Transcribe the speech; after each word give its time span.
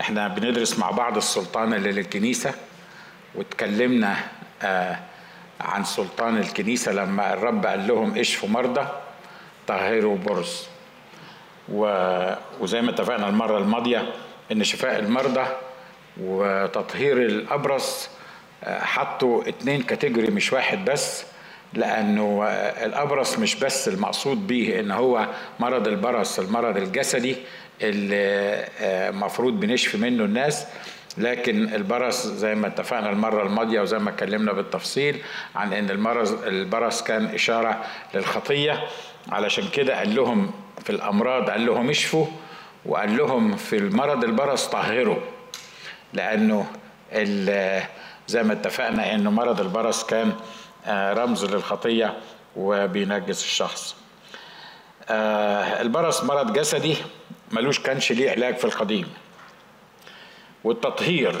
إحنا 0.00 0.28
بندرس 0.28 0.78
مع 0.78 0.90
بعض 0.90 1.16
السلطان 1.16 1.74
اللي 1.74 1.92
للكنيسة 1.92 2.54
واتكلمنا 3.34 4.16
آه 4.62 4.98
عن 5.60 5.84
سلطان 5.84 6.36
الكنيسة 6.38 6.92
لما 6.92 7.32
الرب 7.34 7.66
قال 7.66 7.86
لهم 7.86 8.18
اشفوا 8.18 8.48
مرضى؟ 8.48 8.86
طهروا 9.66 10.16
برص 10.16 10.66
و... 11.72 11.86
وزي 12.60 12.82
ما 12.82 12.90
اتفقنا 12.90 13.28
المرة 13.28 13.58
الماضية 13.58 14.12
إن 14.52 14.64
شفاء 14.64 14.98
المرضى 14.98 15.44
وتطهير 16.20 17.16
الابرص 17.16 18.08
حطوا 18.66 19.48
اتنين 19.48 19.82
كاتيجوري 19.82 20.30
مش 20.30 20.52
واحد 20.52 20.84
بس 20.84 21.24
لأنه 21.72 22.44
الابرص 22.84 23.38
مش 23.38 23.54
بس 23.54 23.88
المقصود 23.88 24.46
به 24.46 24.80
إن 24.80 24.90
هو 24.90 25.26
مرض 25.60 25.88
البرص 25.88 26.38
المرض 26.38 26.76
الجسدي 26.76 27.36
اللي 27.82 28.66
المفروض 29.08 29.60
بنشفي 29.60 29.96
منه 29.98 30.24
الناس 30.24 30.66
لكن 31.18 31.74
البرص 31.74 32.26
زي 32.26 32.54
ما 32.54 32.66
اتفقنا 32.66 33.10
المرة 33.10 33.42
الماضية 33.42 33.80
وزي 33.80 33.98
ما 33.98 34.10
اتكلمنا 34.10 34.52
بالتفصيل 34.52 35.22
عن 35.54 35.72
إن 35.72 35.90
المرض 35.90 36.44
البرص 36.44 37.02
كان 37.02 37.26
إشارة 37.26 37.84
للخطية 38.14 38.84
علشان 39.28 39.68
كده 39.68 39.98
قال 39.98 40.14
لهم 40.14 40.50
في 40.84 40.90
الأمراض 40.90 41.50
قال 41.50 41.66
لهم 41.66 41.90
اشفوا 41.90 42.26
وقال 42.86 43.16
لهم 43.16 43.56
في 43.56 43.76
المرض 43.76 44.24
البرص 44.24 44.66
طهروا 44.66 45.16
لأنه 46.12 46.66
زي 48.28 48.42
ما 48.42 48.52
اتفقنا 48.52 49.14
إنه 49.14 49.30
مرض 49.30 49.60
البرص 49.60 50.04
كان 50.06 50.32
رمز 50.88 51.44
للخطية 51.44 52.14
وبينجس 52.56 53.44
الشخص. 53.44 53.96
البرص 55.80 56.24
مرض 56.24 56.52
جسدي 56.52 56.96
ملوش 57.54 57.80
كانش 57.80 58.12
ليه 58.12 58.30
علاج 58.30 58.56
في 58.56 58.64
القديم. 58.64 59.08
والتطهير 60.64 61.36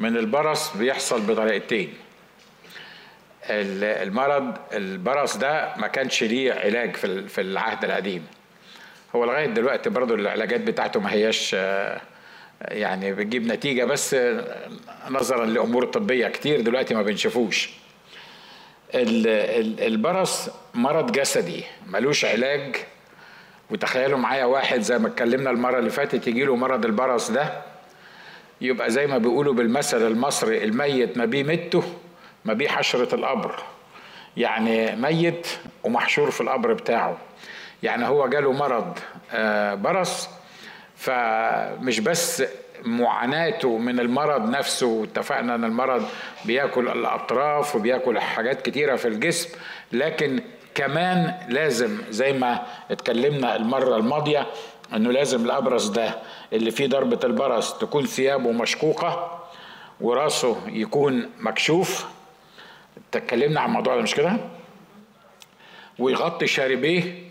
من 0.00 0.16
البرص 0.16 0.76
بيحصل 0.76 1.20
بطريقتين. 1.20 1.94
المرض 3.50 4.56
البرص 4.72 5.36
ده 5.36 5.74
ما 5.76 5.86
كانش 5.86 6.22
ليه 6.22 6.52
علاج 6.52 6.96
في 6.96 7.28
في 7.28 7.40
العهد 7.40 7.84
القديم. 7.84 8.26
هو 9.16 9.24
لغاية 9.24 9.46
دلوقتي 9.46 9.90
برضه 9.90 10.14
العلاجات 10.14 10.60
بتاعته 10.60 11.00
ما 11.00 11.12
هياش 11.12 11.52
يعني 12.62 13.12
بتجيب 13.12 13.46
نتيجة 13.46 13.84
بس 13.84 14.16
نظرا 15.10 15.46
لأمور 15.46 15.84
طبية 15.84 16.28
كتير 16.28 16.60
دلوقتي 16.60 16.94
ما 16.94 17.02
بنشوفوش. 17.02 17.70
البرص 18.94 20.48
مرض 20.74 21.12
جسدي 21.12 21.64
ملوش 21.86 22.24
علاج 22.24 22.76
وتخيلوا 23.72 24.18
معايا 24.18 24.44
واحد 24.44 24.80
زي 24.80 24.98
ما 24.98 25.08
اتكلمنا 25.08 25.50
المرة 25.50 25.78
اللي 25.78 25.90
فاتت 25.90 26.26
يجي 26.26 26.44
له 26.44 26.56
مرض 26.56 26.84
البرص 26.84 27.30
ده 27.30 27.52
يبقى 28.60 28.90
زي 28.90 29.06
ما 29.06 29.18
بيقولوا 29.18 29.54
بالمثل 29.54 30.06
المصري 30.06 30.64
الميت 30.64 31.18
ما 31.18 31.24
بيه 31.24 31.42
مته 31.44 31.82
ما 32.44 32.52
بيه 32.52 32.68
حشرة 32.68 33.14
القبر. 33.14 33.62
يعني 34.36 34.96
ميت 34.96 35.46
ومحشور 35.84 36.30
في 36.30 36.40
القبر 36.40 36.72
بتاعه. 36.72 37.16
يعني 37.82 38.06
هو 38.06 38.28
جاله 38.28 38.52
مرض 38.52 38.98
برص 39.82 40.28
فمش 40.96 42.00
بس 42.00 42.42
معاناته 42.84 43.78
من 43.78 44.00
المرض 44.00 44.50
نفسه 44.50 44.86
واتفقنا 44.86 45.54
إن 45.54 45.64
المرض 45.64 46.04
بياكل 46.44 46.88
الأطراف 46.88 47.76
وبياكل 47.76 48.18
حاجات 48.18 48.62
كتيرة 48.62 48.96
في 48.96 49.08
الجسم 49.08 49.48
لكن 49.92 50.40
كمان 50.74 51.34
لازم 51.48 51.98
زي 52.10 52.32
ما 52.32 52.62
اتكلمنا 52.90 53.56
المرة 53.56 53.96
الماضية 53.96 54.46
انه 54.94 55.12
لازم 55.12 55.44
الابرص 55.44 55.88
ده 55.88 56.14
اللي 56.52 56.70
فيه 56.70 56.86
ضربة 56.86 57.18
البرص 57.24 57.78
تكون 57.78 58.06
ثيابه 58.06 58.52
مشقوقة 58.52 59.38
وراسه 60.00 60.56
يكون 60.68 61.30
مكشوف. 61.40 62.06
اتكلمنا 63.14 63.60
عن 63.60 63.68
الموضوع 63.68 63.96
ده 63.96 64.02
مش 64.02 64.14
كده؟ 64.14 64.36
ويغطي 65.98 66.46
شاربيه 66.46 67.21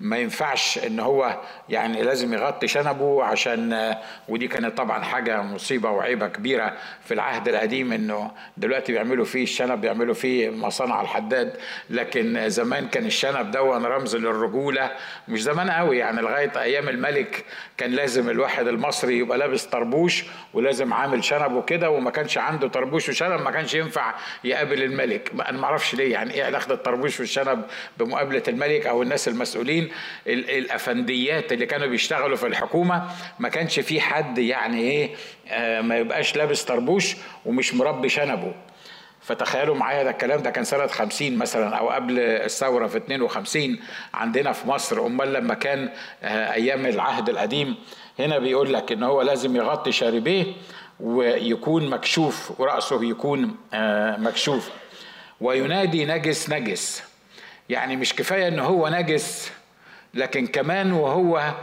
ما 0.00 0.16
ينفعش 0.18 0.78
إن 0.78 1.00
هو 1.00 1.36
يعني 1.68 2.02
لازم 2.02 2.34
يغطي 2.34 2.68
شنبه 2.68 3.24
عشان 3.24 3.94
ودي 4.28 4.48
كانت 4.48 4.78
طبعا 4.78 5.02
حاجة 5.04 5.42
مصيبة 5.42 5.90
وعيبة 5.90 6.28
كبيرة 6.28 6.76
في 7.04 7.14
العهد 7.14 7.48
القديم 7.48 7.92
إنه 7.92 8.30
دلوقتي 8.56 8.92
بيعملوا 8.92 9.24
فيه 9.24 9.42
الشنب 9.42 9.80
بيعملوا 9.80 10.14
فيه 10.14 10.50
مصانع 10.50 11.00
الحداد. 11.00 11.52
لكن 11.90 12.48
زمان 12.48 12.88
كان 12.88 13.06
الشنب 13.06 13.50
دون 13.50 13.84
رمز 13.86 14.16
للرجولة 14.16 14.90
مش 15.28 15.42
زمان 15.42 15.70
قوي 15.70 15.98
يعني 15.98 16.20
لغاية 16.20 16.52
أيام 16.56 16.88
الملك 16.88 17.44
كان 17.76 17.90
لازم 17.90 18.30
الواحد 18.30 18.68
المصري 18.68 19.18
يبقى 19.18 19.38
لابس 19.38 19.64
طربوش 19.66 20.24
ولازم 20.54 20.94
عامل 20.94 21.24
شنبه 21.24 21.62
كده 21.62 21.90
وما 21.90 22.10
كانش 22.10 22.38
عنده 22.38 22.68
طربوش 22.68 23.08
وشنب 23.08 23.40
ما 23.40 23.50
كانش 23.50 23.74
ينفع 23.74 24.14
يقابل 24.44 24.82
الملك. 24.82 25.32
أنا 25.48 25.58
ما 25.58 25.64
أعرفش 25.64 25.94
ليه 25.94 26.12
يعني 26.12 26.34
إيه 26.34 26.44
علاقة 26.44 26.72
الطربوش 26.74 27.20
والشنب 27.20 27.62
بمقابلة 27.98 28.42
الملك 28.48 28.86
أو 28.86 29.02
الناس 29.02 29.28
المسؤولين؟ 29.28 29.87
الأفنديات 30.26 31.52
اللي 31.52 31.66
كانوا 31.66 31.86
بيشتغلوا 31.86 32.36
في 32.36 32.46
الحكومة 32.46 33.10
ما 33.38 33.48
كانش 33.48 33.80
في 33.80 34.00
حد 34.00 34.38
يعني 34.38 34.80
إيه 34.80 35.10
آه 35.48 35.80
ما 35.80 35.96
يبقاش 35.98 36.36
لابس 36.36 36.64
طربوش 36.64 37.16
ومش 37.46 37.74
مربي 37.74 38.08
شنبه. 38.08 38.52
فتخيلوا 39.20 39.74
معايا 39.76 40.02
ده 40.02 40.10
الكلام 40.10 40.42
ده 40.42 40.50
كان 40.50 40.64
سنة 40.64 40.86
50 40.86 41.36
مثلا 41.36 41.76
أو 41.76 41.88
قبل 41.90 42.18
الثورة 42.18 42.86
في 42.86 42.96
52 42.96 43.78
عندنا 44.14 44.52
في 44.52 44.68
مصر 44.68 45.06
أمال 45.06 45.32
لما 45.32 45.54
كان 45.54 45.90
آه 46.22 46.52
أيام 46.52 46.86
العهد 46.86 47.28
القديم 47.28 47.76
هنا 48.18 48.38
بيقول 48.38 48.72
لك 48.72 48.92
إن 48.92 49.02
هو 49.02 49.22
لازم 49.22 49.56
يغطي 49.56 49.92
شاربيه 49.92 50.44
ويكون 51.00 51.90
مكشوف 51.90 52.60
ورأسه 52.60 53.04
يكون 53.04 53.56
آه 53.74 54.16
مكشوف. 54.16 54.70
وينادي 55.40 56.04
نجس 56.04 56.50
نجس. 56.50 57.02
يعني 57.68 57.96
مش 57.96 58.14
كفاية 58.14 58.48
إن 58.48 58.58
هو 58.58 58.88
نجس 58.88 59.50
لكن 60.18 60.46
كمان 60.46 60.92
وهو 60.92 61.54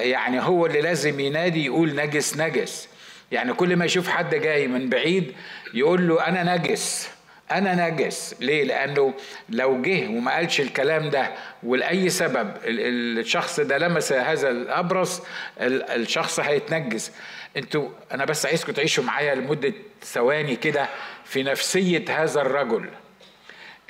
يعني 0.00 0.40
هو 0.42 0.66
اللي 0.66 0.80
لازم 0.80 1.20
ينادي 1.20 1.64
يقول 1.64 1.94
نجس 1.94 2.36
نجس. 2.36 2.88
يعني 3.32 3.52
كل 3.52 3.76
ما 3.76 3.84
يشوف 3.84 4.08
حد 4.08 4.34
جاي 4.34 4.68
من 4.68 4.88
بعيد 4.88 5.32
يقول 5.74 6.08
له 6.08 6.26
أنا 6.26 6.56
نجس 6.56 7.08
أنا 7.52 7.88
نجس. 7.88 8.34
ليه؟ 8.40 8.64
لأنه 8.64 9.14
لو 9.48 9.82
جه 9.82 10.08
وما 10.08 10.34
قالش 10.34 10.60
الكلام 10.60 11.10
ده 11.10 11.32
ولأي 11.62 12.10
سبب 12.10 12.50
الشخص 12.64 13.60
ده 13.60 13.78
لمس 13.78 14.12
هذا 14.12 14.50
الأبرص 14.50 15.22
الشخص 15.60 16.40
هيتنجس. 16.40 17.12
أنتوا 17.56 17.88
أنا 18.12 18.24
بس 18.24 18.46
عايزكم 18.46 18.72
تعيشوا 18.72 19.04
معايا 19.04 19.34
لمدة 19.34 19.72
ثواني 20.02 20.56
كده 20.56 20.88
في 21.24 21.42
نفسية 21.42 22.04
هذا 22.08 22.40
الرجل. 22.40 22.88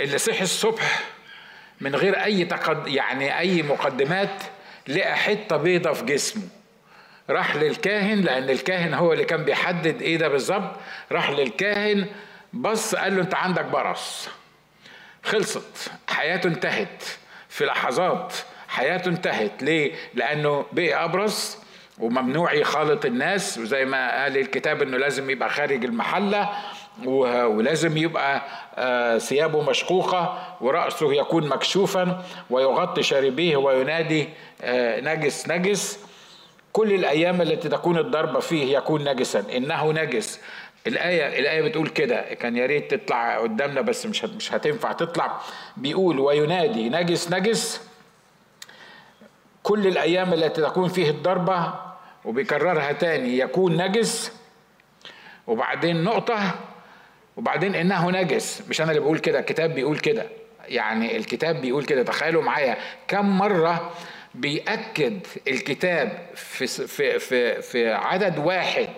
اللي 0.00 0.18
صحي 0.18 0.42
الصبح 0.42 1.00
من 1.80 1.96
غير 1.96 2.24
أي 2.24 2.44
تقد 2.44 2.88
يعني 2.88 3.38
أي 3.38 3.62
مقدمات 3.62 4.42
لقى 4.88 5.16
حتة 5.16 5.56
بيضة 5.56 5.92
في 5.92 6.04
جسمه. 6.04 6.42
راح 7.30 7.56
للكاهن 7.56 8.20
لأن 8.20 8.50
الكاهن 8.50 8.94
هو 8.94 9.12
اللي 9.12 9.24
كان 9.24 9.44
بيحدد 9.44 10.02
إيه 10.02 10.16
ده 10.16 10.28
بالظبط. 10.28 10.70
راح 11.12 11.30
للكاهن 11.30 12.06
بص 12.52 12.94
قال 12.94 13.16
له 13.16 13.22
أنت 13.22 13.34
عندك 13.34 13.64
برص. 13.64 14.28
خلصت. 15.24 15.90
حياته 16.08 16.46
انتهت. 16.46 17.02
في 17.48 17.64
لحظات 17.64 18.34
حياته 18.68 19.08
انتهت. 19.08 19.62
ليه؟ 19.62 19.92
لأنه 20.14 20.66
بقي 20.72 21.04
أبرص 21.04 21.58
وممنوع 21.98 22.52
يخالط 22.52 23.04
الناس. 23.04 23.58
وزي 23.58 23.84
ما 23.84 24.22
قال 24.22 24.36
الكتاب 24.38 24.82
إنه 24.82 24.96
لازم 24.96 25.30
يبقى 25.30 25.50
خارج 25.50 25.84
المحلة. 25.84 26.50
ولازم 27.04 27.96
يبقى 27.96 28.42
ثيابه 29.20 29.62
مشقوقة 29.62 30.38
ورأسه 30.60 31.14
يكون 31.14 31.48
مكشوفا 31.48 32.24
ويغطي 32.50 33.02
شاربيه 33.02 33.56
وينادي 33.56 34.28
نجس 35.02 35.48
نجس. 35.48 36.06
كل 36.72 36.92
الأيام 36.94 37.42
التي 37.42 37.68
تكون 37.68 37.98
الضربة 37.98 38.40
فيه 38.40 38.76
يكون 38.76 39.04
نجسا. 39.08 39.44
إنه 39.56 39.92
نجس. 39.92 40.40
الآية 40.86 41.38
الآية 41.40 41.62
بتقول 41.62 41.88
كده. 41.88 42.20
كان 42.20 42.56
يا 42.56 42.66
ريت 42.66 42.94
تطلع 42.94 43.38
قدامنا 43.38 43.80
بس 43.80 44.06
مش 44.06 44.24
مش 44.24 44.52
هتنفع 44.52 44.92
تطلع. 44.92 45.40
بيقول 45.76 46.18
وينادي 46.20 46.88
نجس 46.88 47.32
نجس. 47.32 47.80
كل 49.62 49.86
الأيام 49.86 50.32
التي 50.32 50.62
تكون 50.62 50.88
فيه 50.88 51.10
الضربة 51.10 51.74
وبيكررها 52.24 52.92
تاني 52.92 53.38
يكون 53.38 53.76
نجس. 53.76 54.32
وبعدين 55.46 56.04
نقطة. 56.04 56.54
وبعدين 57.36 57.74
انه 57.74 58.10
نجس. 58.10 58.62
مش 58.68 58.80
أنا 58.80 58.90
اللي 58.90 59.00
بقول 59.00 59.18
كده 59.18 59.38
الكتاب 59.38 59.74
بيقول 59.74 59.98
كده. 59.98 60.26
يعني 60.68 61.16
الكتاب 61.16 61.60
بيقول 61.60 61.84
كده. 61.84 62.02
تخيلوا 62.02 62.42
معايا 62.42 62.76
كم 63.08 63.38
مرة 63.38 63.92
بيأكد 64.34 65.26
الكتاب 65.48 66.26
في 66.34 66.66
في 66.66 67.18
في 67.18 67.62
في 67.62 67.92
عدد 67.92 68.38
واحد 68.38 68.88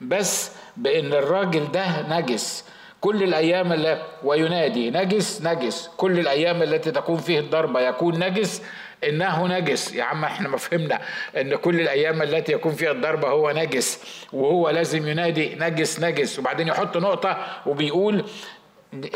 بس 0.00 0.50
بإن 0.76 1.12
الراجل 1.12 1.72
ده 1.72 2.18
نجس. 2.18 2.64
كل 3.00 3.22
الأيام 3.22 3.72
اللي 3.72 4.02
وينادي 4.24 4.90
نجس 4.90 5.42
نجس. 5.42 5.90
كل 5.96 6.18
الأيام 6.18 6.62
التي 6.62 6.90
تكون 6.90 7.16
فيه 7.16 7.38
الضربة 7.38 7.80
يكون 7.80 8.18
نجس. 8.24 8.62
إنه 9.04 9.46
نجس. 9.46 9.94
يا 9.94 10.04
عم 10.04 10.24
إحنا 10.24 10.48
ما 10.48 10.56
فهمنا 10.56 11.00
إن 11.36 11.56
كل 11.56 11.80
الأيام 11.80 12.22
التي 12.22 12.52
يكون 12.52 12.72
فيها 12.72 12.90
الضربة 12.92 13.28
هو 13.28 13.50
نجس. 13.50 14.00
وهو 14.32 14.70
لازم 14.70 15.08
ينادي 15.08 15.54
نجس 15.60 16.00
نجس. 16.00 16.38
وبعدين 16.38 16.68
يحط 16.68 16.96
نقطة 16.96 17.46
وبيقول 17.66 18.24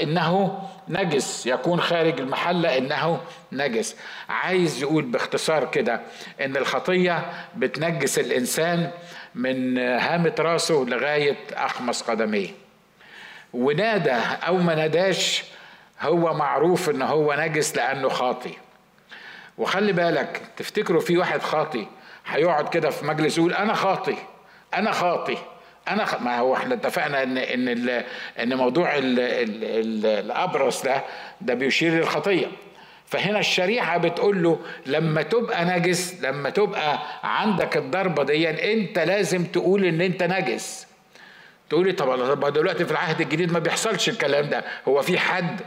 إنه 0.03 0.59
نجس. 0.89 1.47
يكون 1.47 1.81
خارج 1.81 2.21
المحلة 2.21 2.79
إنه 2.79 3.21
نجس. 3.53 3.97
عايز 4.29 4.83
يقول 4.83 5.05
باختصار 5.05 5.65
كده 5.71 6.01
إن 6.41 6.57
الخطية 6.57 7.25
بتنجس 7.57 8.19
الإنسان 8.19 8.91
من 9.35 9.79
هامة 9.79 10.35
راسه 10.39 10.85
لغاية 10.89 11.37
أخمص 11.53 12.03
قدميه. 12.03 12.64
ونادى 13.55 14.13
أو 14.47 14.57
ما 14.57 14.75
ناداش 14.75 15.45
هو 16.01 16.35
معروف 16.35 16.91
إن 16.91 17.03
هو 17.03 17.35
نجس 17.39 17.77
لأنه 17.77 18.09
خاطي. 18.09 18.53
وخلي 19.59 19.93
بالك 19.93 20.43
تفتكروا 20.57 21.01
في 21.01 21.17
واحد 21.19 21.43
خاطي 21.43 21.87
هيقعد 22.27 22.69
كده 22.69 22.91
في 22.91 23.05
مجلس 23.07 23.39
يقول 23.39 23.53
أنا 23.55 23.75
خاطي 23.75 24.17
أنا 24.75 24.91
خاطي 24.91 25.37
أنا 25.89 26.05
خ... 26.05 26.21
ما 26.23 26.39
هو 26.39 26.57
إحنا 26.57 26.75
اتفقنا 26.75 27.23
إن 27.23 27.39
إن 27.39 27.69
ال... 27.69 28.05
إن 28.41 28.55
موضوع 28.55 28.97
ال... 28.99 29.21
ال... 29.21 29.65
ال... 29.65 30.07
الأبرص 30.07 30.83
ده 30.83 31.03
ده 31.41 31.55
بيشير 31.55 31.93
للخطية. 31.93 32.47
فهنا 33.07 33.39
الشريعه 33.39 33.99
بتقول 33.99 34.43
له 34.43 34.59
لما 34.87 35.23
تبقى 35.23 35.65
نجس 35.65 36.21
لما 36.23 36.51
تبقى 36.51 36.99
عندك 37.25 37.77
الضربة 37.77 38.23
دي 38.25 38.73
أنت 38.73 38.99
لازم 38.99 39.45
تقول 39.45 39.85
إن 39.85 40.01
أنت 40.01 40.23
نجس. 40.23 40.87
تقولي 41.71 41.93
طب 41.93 42.53
دلوقتي 42.53 42.85
في 42.85 42.91
العهد 42.91 43.21
الجديد 43.21 43.53
ما 43.53 43.59
بيحصلش 43.59 44.09
الكلام 44.09 44.49
ده. 44.51 44.65
هو 44.89 45.03
في 45.03 45.19
حد 45.19 45.61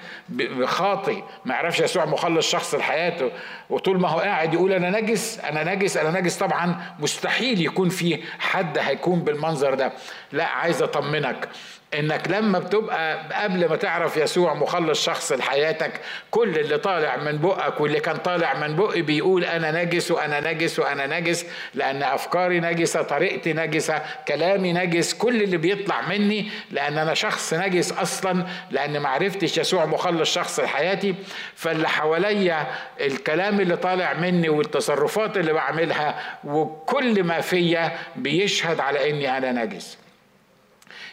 خاطي 0.64 1.24
ما 1.46 1.54
يعرفش 1.54 1.80
يسوع 1.80 2.06
مخلص 2.06 2.52
شخص 2.52 2.76
لحياته 2.76 3.32
وطول 3.70 4.00
ما 4.00 4.08
هو 4.10 4.20
قاعد 4.20 4.54
يقول 4.54 4.74
أنا 4.74 4.90
نجس 5.02 5.40
أنا 5.40 5.76
نجس 5.76 5.98
أنا 5.98 6.20
نجس 6.20 6.38
طبعا 6.38 6.82
مستحيل 7.00 7.66
يكون 7.66 7.90
في 7.90 8.24
حد 8.40 8.78
هيكون 8.78 9.20
بالمنظر 9.20 9.74
ده. 9.74 9.92
لا 10.32 10.46
عايز 10.46 10.82
أطمنك 10.82 11.50
إنك 11.94 12.30
لما 12.30 12.60
بتبقى 12.60 13.20
قبل 13.44 13.70
ما 13.70 13.76
تعرف 13.76 14.18
يسوع 14.18 14.54
مخلص 14.54 15.06
شخص 15.06 15.32
لحياتك 15.32 15.92
كل 16.32 16.60
اللي 16.60 16.78
طالع 16.78 17.18
من 17.18 17.38
بقك 17.38 17.82
واللي 17.82 18.00
كان 18.00 18.18
طالع 18.18 18.54
من 18.54 18.76
بقي 18.76 19.02
بيقول 19.02 19.44
أنا 19.44 19.84
نجس 19.84 20.12
وأنا 20.12 20.54
نجس 20.54 20.80
وأنا 20.80 21.20
نجس 21.20 21.46
لأن 21.74 22.04
أفكاري 22.04 22.60
نجسة 22.60 23.02
طريقتي 23.02 23.54
نجسة 23.54 24.02
كلامي 24.28 24.74
نجس 24.74 25.14
كل 25.14 25.42
اللي 25.44 25.58
بيطلع 25.58 26.02
مني 26.02 26.50
لأن 26.72 26.98
أنا 26.98 27.14
شخص 27.14 27.54
نجس 27.54 27.92
أصلا 27.92 28.46
لأن 28.72 29.00
ما 29.00 29.10
عرفتش 29.10 29.58
يسوع 29.58 29.86
مخلص 29.86 30.34
شخص 30.34 30.60
لحياتي. 30.60 31.16
فاللي 31.56 31.90
حواليا 31.90 32.68
الكلام 33.02 33.60
اللي 33.60 33.78
طالع 33.78 34.14
مني 34.14 34.50
والتصرفات 34.50 35.38
اللي 35.38 35.54
بعملها 35.54 36.38
وكل 36.44 37.24
ما 37.24 37.42
فيا 37.42 37.92
بيشهد 38.16 38.80
على 38.80 39.10
إني 39.10 39.38
أنا 39.38 39.52
نجس. 39.52 39.98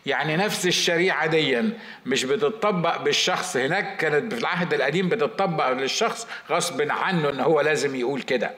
يعني 0.06 0.36
نفس 0.36 0.66
الشريعة 0.66 1.26
دي 1.26 1.62
مش 2.06 2.24
بتطبق 2.24 3.02
بالشخص. 3.02 3.56
هناك 3.56 3.96
كانت 3.96 4.34
في 4.34 4.40
العهد 4.40 4.74
القديم 4.74 5.08
بتطبق 5.08 5.70
للشخص 5.70 6.26
غصب 6.50 6.90
عنه 6.90 7.30
إن 7.30 7.40
هو 7.40 7.60
لازم 7.60 7.94
يقول 7.94 8.22
كده. 8.22 8.50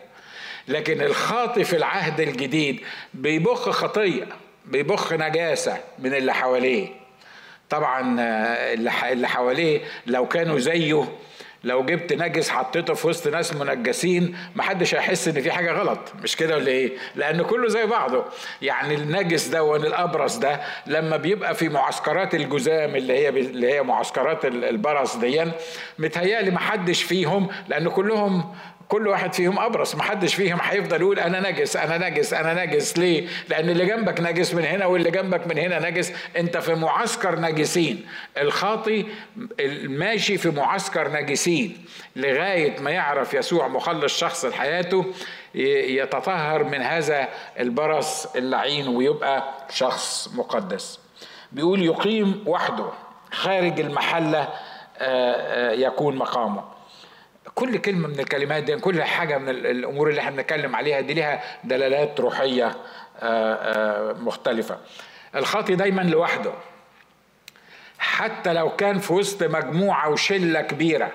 لكن 0.69 1.01
الخاطي 1.03 1.65
في 1.65 1.77
العهد 1.77 2.21
الجديد 2.21 2.81
بيبخ 3.15 3.71
خطية 3.71 4.27
بيبخ 4.65 5.13
نجاسة 5.13 5.79
من 5.99 6.15
اللي 6.15 6.35
حواليه. 6.35 6.89
طبعا 7.71 8.21
آه، 8.21 8.75
اللي 9.13 9.29
حواليه 9.29 9.81
لو 10.07 10.29
كانوا 10.29 10.59
زيه 10.59 11.09
لو 11.67 11.85
جبت 11.85 12.13
نجس 12.13 12.51
حطيته 12.51 12.95
في 12.95 13.07
وسط 13.07 13.29
ناس 13.29 13.55
منجسين 13.55 14.37
محدش 14.57 14.95
هيحس 14.95 15.29
إن 15.29 15.41
في 15.41 15.53
حاجة 15.53 15.73
غلط. 15.73 15.99
مش 16.23 16.37
كده 16.37 16.57
ولا 16.57 16.69
إيه؟ 16.69 16.93
لأن 17.17 17.43
كله 17.43 17.69
زي 17.69 17.87
بعضه. 17.87 18.25
يعني 18.63 18.95
النجس 18.95 19.47
ده 19.47 19.63
والابرص 19.63 20.37
ده 20.37 20.61
لما 20.87 21.17
بيبقى 21.17 21.55
في 21.55 21.69
معسكرات 21.69 22.35
الجزام 22.35 22.97
اللي 22.97 23.13
هي 23.13 23.29
اللي 23.29 23.73
هي 23.73 23.83
معسكرات 23.83 24.45
البرص 24.45 25.17
دي 25.17 25.45
متهيألي 25.99 26.51
محدش 26.51 27.03
فيهم 27.03 27.49
لأن 27.69 27.89
كلهم 27.89 28.55
كل 28.89 29.09
واحد 29.09 29.33
فيهم 29.33 29.59
أبرص. 29.59 29.95
محدش 29.95 30.35
فيهم 30.35 30.59
هيفضل 30.63 31.01
يقول 31.01 31.19
أنا 31.19 31.51
نجس 31.51 31.77
أنا 31.77 32.09
نجس 32.09 32.33
أنا 32.33 32.65
نجس. 32.65 32.99
ليه؟ 32.99 33.29
لأن 33.49 33.71
اللي 33.71 33.87
جنبك 33.87 34.21
نجس 34.21 34.55
من 34.55 34.65
هنا 34.65 34.87
واللي 34.87 35.11
جنبك 35.11 35.47
من 35.47 35.59
هنا 35.59 35.91
نجس. 35.91 36.13
أنت 36.37 36.57
في 36.57 36.75
معسكر 36.75 37.41
نجسين. 37.41 38.07
الخاطي 38.39 39.07
ماشي 39.85 40.39
في 40.39 40.51
معسكر 40.51 41.13
نجسين. 41.13 41.85
لغاية 42.17 42.81
ما 42.81 42.91
يعرف 42.91 43.35
يسوع 43.35 43.69
مخلص 43.69 44.19
شخص 44.19 44.45
لحياته 44.45 45.05
يتطهر 45.55 46.65
من 46.65 46.83
هذا 46.83 47.29
البرص 47.61 48.27
اللعين 48.37 48.89
ويبقى 48.89 49.45
شخص 49.71 50.31
مقدس. 50.35 50.99
بيقول 51.53 51.83
يقيم 51.83 52.45
وحده 52.47 52.87
خارج 53.33 53.81
المحلة 53.81 54.39
آه، 54.99 55.71
آه، 55.71 55.73
يكون 55.73 56.17
مقامه. 56.17 56.76
كل 57.55 57.79
كلمة 57.79 58.09
من 58.09 58.21
الكلمات 58.21 58.63
دي 58.63 58.77
كل 58.77 59.03
حاجة 59.03 59.39
من 59.39 59.49
الأمور 59.49 60.11
اللي 60.11 60.21
إحنا 60.21 60.31
بنتكلم 60.31 60.77
عليها 60.77 61.01
دي 61.01 61.15
لها 61.15 61.43
دلالات 61.65 62.21
روحية 62.21 62.67
آه، 62.67 62.77
آه، 63.23 64.13
مختلفة. 64.13 64.79
الخاطي 65.37 65.75
دايما 65.75 66.03
لوحده. 66.03 66.53
حتى 67.99 68.53
لو 68.53 68.77
كان 68.77 68.99
في 68.99 69.13
وسط 69.13 69.43
مجموعة 69.43 70.09
وشلة 70.11 70.61
كبيرة 70.61 71.13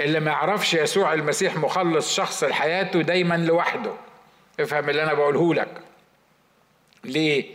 اللي 0.00 0.20
ما 0.20 0.30
يعرفش 0.30 0.74
يسوع 0.74 1.12
المسيح 1.14 1.56
مخلص 1.56 2.14
شخص 2.14 2.44
لحياته 2.44 3.02
دايما 3.02 3.34
لوحده. 3.34 3.92
افهم 4.60 4.90
اللي 4.90 5.02
أنا 5.02 5.14
بقوله 5.14 5.54
لك. 5.54 5.80
ليه؟ 7.04 7.54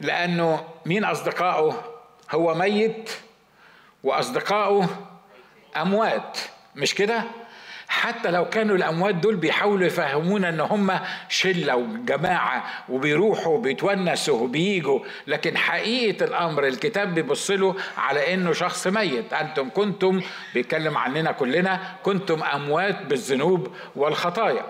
لأنه 0.00 0.64
مين 0.86 1.04
أصدقائه؟ 1.04 1.82
هو 2.30 2.54
ميت 2.54 3.10
وأصدقائه 4.04 4.88
أموات. 5.76 6.38
مش 6.76 6.94
كده؟ 6.94 7.22
حتى 7.88 8.30
لو 8.30 8.48
كانوا 8.48 8.76
الأموات 8.76 9.14
دول 9.14 9.36
بيحاولوا 9.36 9.86
يفهمونا 9.86 10.48
إن 10.48 10.60
هم 10.60 11.00
شلة 11.28 11.76
وجماعة 11.76 12.64
وبيروحوا 12.88 13.56
وبيتونسوا 13.56 14.40
وبييجوا 14.40 15.00
لكن 15.26 15.56
حقيقة 15.56 16.24
الأمر 16.24 16.66
الكتاب 16.66 17.14
بيبص 17.14 17.50
له 17.50 17.74
على 17.98 18.34
إنه 18.34 18.52
شخص 18.52 18.86
ميت. 18.86 19.32
أنتم 19.32 19.70
كنتم 19.70 20.20
بيتكلم 20.54 20.98
عننا 20.98 21.32
كلنا 21.32 21.80
كنتم 22.02 22.42
أموات 22.42 23.02
بالذنوب 23.02 23.68
والخطايا. 23.96 24.64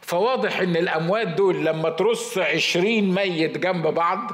فواضح 0.00 0.60
إن 0.60 0.76
الأموات 0.76 1.28
دول 1.28 1.64
لما 1.64 1.90
ترص 1.90 2.38
عشرين 2.38 3.14
ميت 3.14 3.58
جنب 3.58 3.86
بعض 3.86 4.30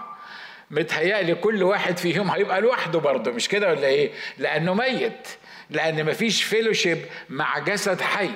متهيألي 0.70 1.34
كل 1.34 1.62
واحد 1.62 1.96
فيهم 1.98 2.30
هيبقى 2.30 2.60
لوحده 2.60 2.98
برضه 2.98 3.30
مش 3.30 3.48
كده 3.48 3.68
ولا 3.70 3.86
إيه؟ 3.86 4.10
لأنه 4.38 4.74
ميت. 4.74 5.28
لأن 5.70 6.06
مفيش 6.06 6.42
fellowship 6.42 6.98
مع 7.28 7.58
جسد 7.58 8.00
حي. 8.00 8.30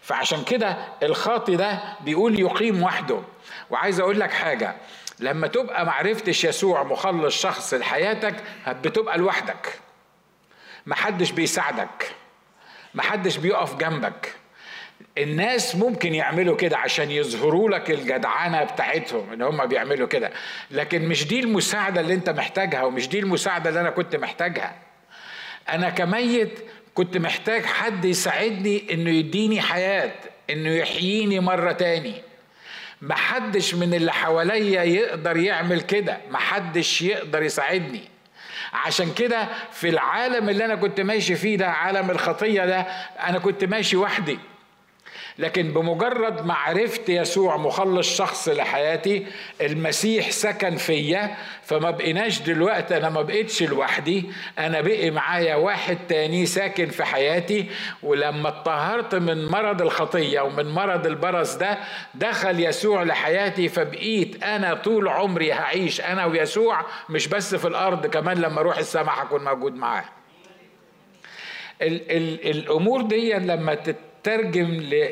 فعشان 0.00 0.44
كده 0.44 0.76
الخاطي 1.02 1.56
ده 1.56 1.78
بيقول 2.00 2.40
يقيم 2.40 2.82
وحده. 2.82 3.20
وعايز 3.70 4.00
أقول 4.00 4.20
لك 4.20 4.30
حاجة 4.30 4.74
لما 5.20 5.46
تبقى 5.46 5.86
معرفتش 5.86 6.44
يسوع 6.44 6.82
مخلص 6.82 7.42
شخص 7.42 7.74
لحياتك 7.74 8.34
بتبقى 8.68 9.18
لوحدك. 9.18 9.78
محدش 10.86 11.30
بيساعدك. 11.30 12.10
محدش 12.94 13.36
بيقف 13.36 13.76
جنبك. 13.76 14.34
الناس 15.18 15.76
ممكن 15.76 16.14
يعملوا 16.14 16.56
كده 16.56 16.78
عشان 16.78 17.10
يظهروا 17.10 17.70
لك 17.70 17.90
الجدعنة 17.90 18.64
بتاعتهم 18.64 19.32
إن 19.32 19.42
هم 19.42 19.66
بيعملوا 19.66 20.08
كده. 20.08 20.30
لكن 20.70 21.08
مش 21.08 21.26
دي 21.26 21.40
المساعدة 21.40 22.00
اللي 22.00 22.14
أنت 22.14 22.30
محتاجها 22.30 22.82
ومش 22.82 23.08
دي 23.08 23.18
المساعدة 23.18 23.68
اللي 23.70 23.80
أنا 23.80 23.90
كنت 23.90 24.16
محتاجها. 24.16 24.74
أنا 25.68 25.90
كميت 25.90 26.58
كنت 26.94 27.16
محتاج 27.16 27.64
حد 27.64 28.04
يساعدني 28.04 28.82
إنه 28.92 29.10
يديني 29.10 29.60
حياة 29.60 30.12
إنه 30.50 30.70
يحييني 30.70 31.40
مرة 31.40 31.72
تاني. 31.72 32.14
محدش 33.02 33.74
من 33.74 33.94
اللي 33.94 34.12
حواليا 34.12 34.82
يقدر 34.82 35.36
يعمل 35.36 35.80
كده 35.80 36.18
محدش 36.30 37.02
يقدر 37.02 37.42
يساعدني. 37.42 38.00
عشان 38.72 39.14
كده 39.14 39.48
في 39.72 39.88
العالم 39.88 40.48
اللي 40.48 40.64
أنا 40.64 40.74
كنت 40.74 41.00
ماشي 41.00 41.34
فيه 41.34 41.56
ده 41.56 41.68
عالم 41.68 42.10
الخطية 42.10 42.64
ده 42.66 42.80
أنا 43.28 43.38
كنت 43.38 43.64
ماشي 43.64 43.96
وحدي. 43.96 44.38
لكن 45.38 45.72
بمجرد 45.72 46.46
ما 46.46 46.54
عرفت 46.54 47.08
يسوع 47.08 47.56
مخلص 47.56 48.16
شخص 48.18 48.48
لحياتي 48.48 49.26
المسيح 49.60 50.30
سكن 50.30 50.76
فيا 50.76 51.36
فما 51.62 51.90
بقيناش 51.90 52.40
دلوقتي 52.40 52.96
أنا 52.96 53.08
ما 53.08 53.22
بقيتش 53.22 53.62
لوحدي 53.62 54.24
أنا 54.58 54.80
بقي 54.80 55.10
معايا 55.10 55.54
واحد 55.54 55.98
تاني 56.08 56.46
ساكن 56.46 56.86
في 56.86 57.04
حياتي. 57.04 57.66
ولما 58.02 58.48
اتطهرت 58.48 59.14
من 59.14 59.46
مرض 59.46 59.82
الخطية 59.82 60.40
ومن 60.40 60.66
مرض 60.66 61.06
البرص 61.06 61.54
ده 61.54 61.78
دخل 62.14 62.60
يسوع 62.60 63.02
لحياتي 63.02 63.68
فبقيت 63.68 64.42
أنا 64.42 64.74
طول 64.74 65.08
عمري 65.08 65.52
هعيش. 65.52 66.00
أنا 66.00 66.24
ويسوع 66.26 66.84
مش 67.08 67.28
بس 67.28 67.54
في 67.54 67.68
الأرض 67.68 68.06
كمان 68.06 68.38
لما 68.38 68.60
أروح 68.60 68.78
السماء 68.78 69.14
هكون 69.22 69.44
موجود 69.44 69.74
معاه. 69.74 70.04
ال 71.82 72.10
ال 72.16 72.50
الأمور 72.50 73.02
دي 73.02 73.32
لما 73.32 73.74
تت 73.74 73.96
ترجم 74.24 74.66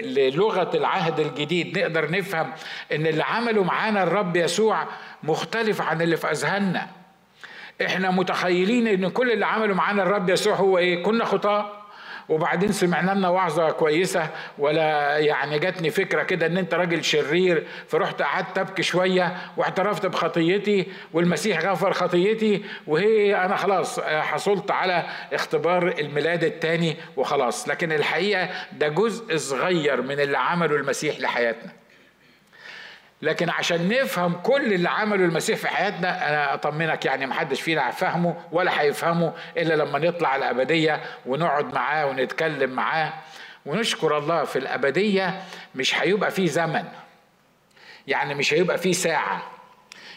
للغة 0.04 0.76
العهد 0.76 1.20
الجديد. 1.20 1.78
نقدر 1.78 2.10
نفهم 2.10 2.52
إن 2.92 3.06
اللي 3.06 3.22
عمله 3.24 3.64
معانا 3.64 4.02
الرب 4.02 4.36
يسوع 4.36 4.86
مختلف 5.22 5.80
عن 5.80 6.02
اللي 6.02 6.16
في 6.16 6.30
أذهاننا. 6.30 6.86
إحنا 7.86 8.10
متخيلين 8.10 8.86
إن 8.86 9.08
كل 9.08 9.30
اللي 9.30 9.46
عمله 9.46 9.74
معانا 9.74 10.02
الرب 10.02 10.30
يسوع 10.30 10.54
هو 10.54 10.78
إيه؟ 10.78 11.02
كنا 11.02 11.24
خطاة. 11.24 11.81
وبعدين 12.32 12.72
سمعنا 12.72 13.10
لنا 13.10 13.28
وعظة 13.28 13.70
كويسة 13.70 14.28
ولا 14.58 15.18
يعني 15.18 15.58
جاتني 15.58 15.90
فكرة 15.90 16.22
كده 16.22 16.46
إن 16.46 16.56
أنت 16.56 16.74
راجل 16.74 17.04
شرير 17.04 17.66
فرحت 17.88 18.22
قعدت 18.22 18.58
أبكي 18.58 18.82
شوية 18.82 19.36
واعترفت 19.56 20.06
بخطيتي 20.06 20.86
والمسيح 21.12 21.60
غفر 21.60 21.92
خطيتي 21.92 22.64
وهي 22.86 23.36
أنا 23.36 23.56
خلاص 23.56 24.00
حصلت 24.00 24.70
على 24.70 25.06
اختبار 25.32 25.88
الميلاد 25.98 26.44
الثاني 26.44 26.96
وخلاص. 27.16 27.68
لكن 27.68 27.92
الحقيقة 27.92 28.48
ده 28.72 28.88
جزء 28.88 29.36
صغير 29.36 30.02
من 30.02 30.20
اللي 30.20 30.38
عمله 30.38 30.76
المسيح 30.76 31.20
لحياتنا. 31.20 31.81
لكن 33.22 33.50
عشان 33.50 33.88
نفهم 33.88 34.32
كل 34.32 34.72
اللي 34.72 34.88
عمله 34.88 35.24
المسيح 35.24 35.58
في 35.58 35.68
حياتنا 35.68 36.28
أنا 36.28 36.54
أطمنك 36.54 37.04
يعني 37.04 37.26
محدش 37.26 37.60
فينا 37.60 37.88
هيفهمه 37.88 38.34
ولا 38.52 38.80
هيفهمه 38.80 39.32
إلا 39.56 39.74
لما 39.74 39.98
نطلع 39.98 40.36
الأبدية 40.36 41.00
ونقعد 41.26 41.74
معاه 41.74 42.06
ونتكلم 42.06 42.70
معاه. 42.70 43.12
ونشكر 43.66 44.18
الله 44.18 44.44
في 44.44 44.58
الأبدية 44.58 45.42
مش 45.74 45.94
هيبقى 46.00 46.30
فيه 46.30 46.46
زمن. 46.46 46.84
يعني 48.06 48.34
مش 48.34 48.54
هيبقى 48.54 48.78
فيه 48.78 48.92
ساعة. 48.92 49.42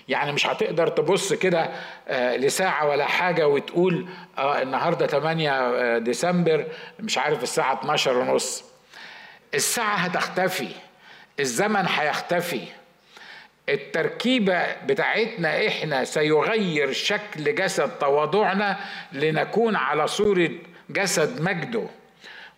يعني 0.07 0.31
مش 0.31 0.47
هتقدر 0.47 0.87
تبص 0.87 1.33
كده 1.33 1.69
آه، 2.07 2.35
لساعة 2.35 2.87
ولا 2.87 3.05
حاجة 3.05 3.47
وتقول 3.47 4.07
آه 4.37 4.61
النهاردة 4.61 5.07
8 5.07 5.51
آه، 5.51 5.97
ديسمبر 5.97 6.65
مش 6.99 7.17
عارف 7.17 7.43
الساعة 7.43 7.73
12 7.73 8.17
ونص. 8.17 8.63
الساعة 9.53 9.95
هتختفي. 9.95 10.69
الزمن 11.39 11.85
هيختفي. 11.87 12.67
التركيبة 13.69 14.65
بتاعتنا 14.85 15.67
إحنا 15.67 16.03
سيغير 16.03 16.91
شكل 16.91 17.55
جسد 17.55 17.89
تواضعنا 17.89 18.77
لنكون 19.13 19.75
على 19.75 20.07
صورة 20.07 20.49
جسد 20.89 21.41
مجده. 21.41 21.83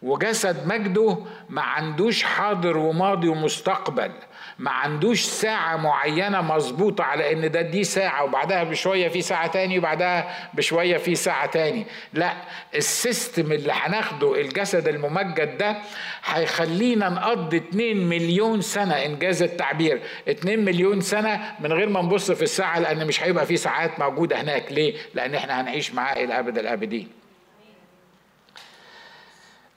وجسد 0.02 0.68
مجده 0.68 1.18
ما 1.50 1.62
عندوش 1.62 2.24
حاضر 2.24 2.78
وماضي 2.78 3.28
ومستقبل. 3.28 4.12
ما 4.60 4.72
عندوش 4.72 5.22
ساعة 5.24 5.76
معينة 5.78 6.42
مظبوطة 6.42 7.04
على 7.04 7.34
إن 7.34 7.52
ده 7.52 7.62
دي 7.62 7.84
ساعة 7.84 8.24
وبعدها 8.24 8.64
بشوية 8.64 9.08
في 9.08 9.22
ساعة 9.22 9.48
تاني 9.48 9.78
وبعدها 9.80 10.50
بشوية 10.54 10.98
في 10.98 11.16
ساعة 11.16 11.46
تاني. 11.46 11.86
لا 12.14 12.34
السيستم 12.76 13.52
اللي 13.52 13.72
هناخده 13.74 14.42
الجسد 14.42 14.88
الممجد 14.88 15.58
ده 15.58 15.78
هيخلينا 16.26 17.10
نقضي 17.10 17.58
2 17.58 17.98
مليون 18.10 18.62
سنة 18.62 18.94
إنجاز 18.94 19.44
التعبير. 19.44 20.02
2 20.30 20.66
مليون 20.66 21.02
سنة 21.02 21.56
من 21.60 21.74
غير 21.74 21.90
ما 21.90 22.02
نبص 22.02 22.32
في 22.32 22.42
الساعة 22.42 22.80
لأن 22.80 23.08
مش 23.08 23.24
هيبقى 23.24 23.46
في 23.46 23.58
ساعات 23.58 24.00
موجودة 24.00 24.42
هناك. 24.42 24.72
ليه؟ 24.72 24.96
لأن 25.14 25.36
إحنا 25.36 25.62
هنعيش 25.62 25.94
معاه 25.94 26.14
إلى 26.24 26.40
أبد 26.40 26.58
الأبدين. 26.58 27.08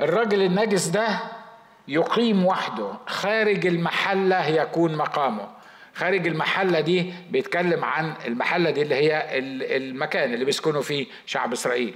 الراجل 0.00 0.42
النجس 0.42 0.86
ده 0.86 1.18
يقيم 1.88 2.46
وحده. 2.46 2.92
خارج 3.06 3.66
المحلة 3.66 4.46
يكون 4.46 4.96
مقامه. 4.96 5.48
خارج 5.94 6.26
المحلة 6.26 6.80
دي 6.80 7.12
بيتكلم 7.30 7.84
عن 7.84 8.12
المحلة 8.26 8.70
دي 8.70 8.82
اللي 8.82 8.94
هي 8.94 9.28
المكان 9.76 10.34
اللي 10.34 10.44
بيسكنوا 10.44 10.82
فيه 10.82 11.06
شعب 11.26 11.52
إسرائيل. 11.52 11.94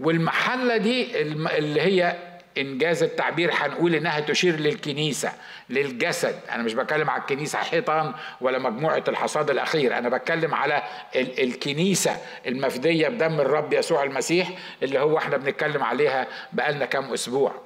والمحلة 0.00 0.76
دي 0.76 1.22
اللي 1.22 1.80
هي 1.80 2.16
إنجاز 2.58 3.02
التعبير 3.02 3.50
هنقول 3.54 3.94
إنها 3.94 4.20
تشير 4.20 4.60
للكنيسة 4.60 5.32
للجسد. 5.70 6.40
أنا 6.50 6.62
مش 6.62 6.74
بتكلم 6.74 7.10
على 7.10 7.20
الكنيسة 7.20 7.58
حيطان 7.58 8.12
ولا 8.40 8.58
مجموعة 8.58 9.04
الحصاد 9.08 9.50
الأخير. 9.50 9.98
أنا 9.98 10.08
بتكلم 10.08 10.54
على 10.54 10.82
الكنيسة 11.16 12.16
المفدية 12.46 13.08
بدم 13.08 13.40
الرب 13.40 13.72
يسوع 13.72 14.02
المسيح 14.02 14.48
اللي 14.82 14.98
هو 14.98 15.18
إحنا 15.18 15.36
بنتكلم 15.36 15.82
عليها 15.82 16.26
بقالنا 16.52 16.84
كام 16.84 17.12
أسبوع. 17.12 17.65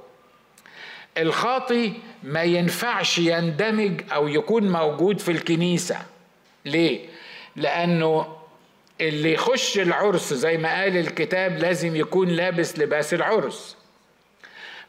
الخاطي 1.19 1.93
ما 2.23 2.43
ينفعش 2.43 3.19
يندمج 3.19 4.01
أو 4.13 4.29
يكون 4.29 4.73
موجود 4.73 5.21
في 5.21 5.31
الكنيسة. 5.31 5.97
ليه؟ 6.65 7.07
لأنه 7.57 8.37
اللي 9.01 9.33
يخش 9.33 9.79
العرس 9.79 10.35
زي 10.35 10.59
ما 10.59 10.81
قال 10.81 10.97
الكتاب 10.97 11.59
لازم 11.59 11.97
يكون 11.97 12.29
لابس 12.29 12.79
لباس 12.79 13.15
العرس. 13.15 13.77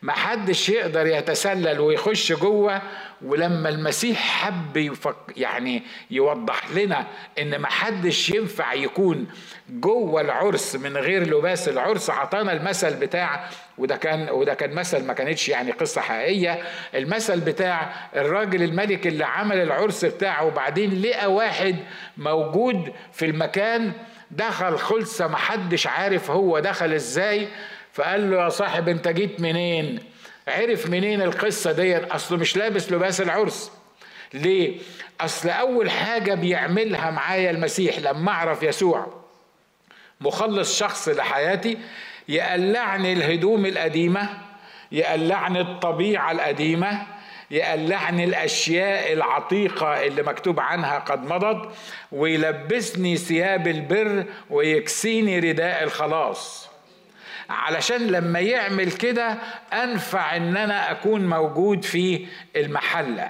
ما 0.01 0.13
حدش 0.13 0.69
يقدر 0.69 1.07
يتسلل 1.07 1.79
ويخش 1.79 2.31
جوه 2.31 2.81
ولما 3.21 3.69
المسيح 3.69 4.19
حب 4.45 4.77
يفك 4.77 5.15
يعني 5.37 5.83
يوضح 6.11 6.71
لنا 6.71 7.07
إن 7.39 7.55
ما 7.55 7.67
حدش 7.67 8.29
ينفع 8.29 8.73
يكون 8.73 9.27
جوه 9.69 10.21
العرس 10.21 10.75
من 10.75 10.97
غير 10.97 11.37
لباس 11.37 11.69
العرس. 11.69 12.09
عطانا 12.09 12.53
المثل 12.53 12.95
بتاع 12.95 13.49
وده 13.77 13.95
كان 13.95 14.29
وده 14.29 14.53
كان 14.53 14.73
مثل 14.73 15.05
ما 15.05 15.13
كانتش 15.13 15.49
يعني 15.49 15.71
قصة 15.71 16.01
حقيقية. 16.01 16.61
المثل 16.95 17.39
بتاع 17.39 17.93
الراجل 18.15 18.63
الملك 18.63 19.07
اللي 19.07 19.25
عمل 19.25 19.57
العرس 19.57 20.05
بتاعه 20.05 20.45
وبعدين 20.45 21.01
لقى 21.01 21.33
واحد 21.33 21.75
موجود 22.17 22.93
في 23.13 23.25
المكان 23.25 23.91
دخل 24.31 24.77
خلصة 24.77 25.27
ما 25.27 25.37
حدش 25.37 25.87
عارف 25.87 26.31
هو 26.31 26.59
دخل 26.59 26.93
إزاي. 26.93 27.47
فقال 27.93 28.31
له 28.31 28.43
يا 28.43 28.49
صاحب 28.49 28.89
انت 28.89 29.07
جيت 29.07 29.39
منين؟ 29.41 29.99
عرف 30.47 30.89
منين 30.89 31.21
القصة 31.21 31.71
ديت؟ 31.71 32.11
أصله 32.11 32.37
مش 32.37 32.57
لابس 32.57 32.91
لباس 32.91 33.21
العرس. 33.21 33.71
ليه؟ 34.33 34.77
أصل 35.21 35.49
أول 35.49 35.91
حاجة 35.91 36.33
بيعملها 36.33 37.11
معايا 37.11 37.51
المسيح 37.51 37.99
لما 37.99 38.31
أعرف 38.31 38.63
يسوع 38.63 39.07
مخلص 40.21 40.79
شخص 40.79 41.09
لحياتي 41.09 41.77
يقلعني 42.27 43.13
الهدوم 43.13 43.65
القديمة 43.65 44.29
يقلعني 44.91 45.61
الطبيعة 45.61 46.31
القديمة 46.31 47.07
يقلعني 47.51 48.23
الأشياء 48.23 49.13
العتيقة 49.13 50.03
اللي 50.05 50.23
مكتوب 50.23 50.59
عنها 50.59 50.99
قد 50.99 51.25
مضت 51.25 51.69
ويلبسني 52.11 53.17
ثياب 53.17 53.67
البر 53.67 54.25
ويكسيني 54.49 55.39
رداء 55.39 55.83
الخلاص. 55.83 56.70
علشان 57.51 58.07
لما 58.07 58.39
يعمل 58.39 58.91
كده 58.91 59.37
أنفع 59.73 60.35
إن 60.35 60.57
أنا 60.57 60.91
أكون 60.91 61.29
موجود 61.29 61.83
في 61.85 62.25
المحلة. 62.55 63.29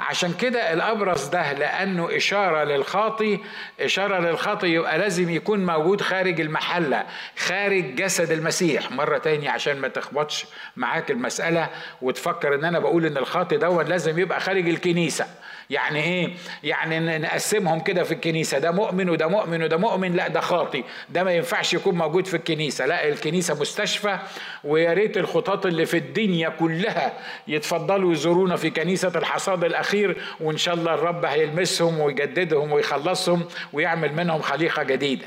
عشان 0.00 0.32
كده 0.34 0.72
الابرص 0.72 1.28
ده 1.28 1.52
لأنه 1.52 2.16
إشارة 2.16 2.64
للخاطي 2.64 3.38
إشارة 3.80 4.18
للخاطي 4.18 4.66
يبقى 4.66 4.98
لازم 4.98 5.30
يكون 5.30 5.66
موجود 5.66 6.00
خارج 6.00 6.40
المحلة 6.40 7.04
خارج 7.38 7.94
جسد 7.94 8.30
المسيح. 8.30 8.90
مرة 8.92 9.18
تاني 9.18 9.48
عشان 9.48 9.76
ما 9.80 9.88
تخبطش 9.88 10.46
معاك 10.76 11.10
المسألة 11.10 11.68
وتفكر 12.02 12.54
إن 12.54 12.64
أنا 12.64 12.78
بقول 12.78 13.06
إن 13.06 13.16
الخاطي 13.16 13.56
دوت 13.56 13.88
لازم 13.88 14.18
يبقى 14.18 14.40
خارج 14.40 14.68
الكنيسة. 14.68 15.26
يعني 15.70 16.02
إيه؟ 16.02 16.28
يعني 16.64 17.18
نقسمهم 17.18 17.80
كده 17.80 18.02
في 18.02 18.14
الكنيسة. 18.14 18.58
ده 18.58 18.70
مؤمن 18.70 19.10
وده 19.10 19.26
مؤمن 19.28 19.62
وده 19.62 19.76
مؤمن. 19.76 20.12
لا 20.12 20.28
ده 20.28 20.40
خاطي 20.40 20.84
ده 21.10 21.24
ما 21.24 21.32
ينفعش 21.32 21.74
يكون 21.74 21.94
موجود 21.94 22.26
في 22.26 22.36
الكنيسة. 22.36 22.86
لا 22.86 23.08
الكنيسة 23.08 23.60
مستشفى 23.60 24.18
ويا 24.64 24.92
ريت 24.92 25.16
الخطاط 25.16 25.66
اللي 25.66 25.86
في 25.86 25.96
الدنيا 25.96 26.48
كلها 26.48 27.12
يتفضلوا 27.48 28.12
يزورونا 28.12 28.56
في 28.56 28.70
كنيسة 28.70 29.12
الحصاد 29.16 29.64
الأخير 29.64 30.16
وإن 30.40 30.56
شاء 30.56 30.74
الله 30.74 30.94
الرب 30.94 31.24
هيلمسهم 31.24 32.00
ويجددهم 32.00 32.72
ويخلصهم 32.72 33.44
ويعمل 33.72 34.12
منهم 34.14 34.40
خليقة 34.42 34.82
جديدة. 34.82 35.26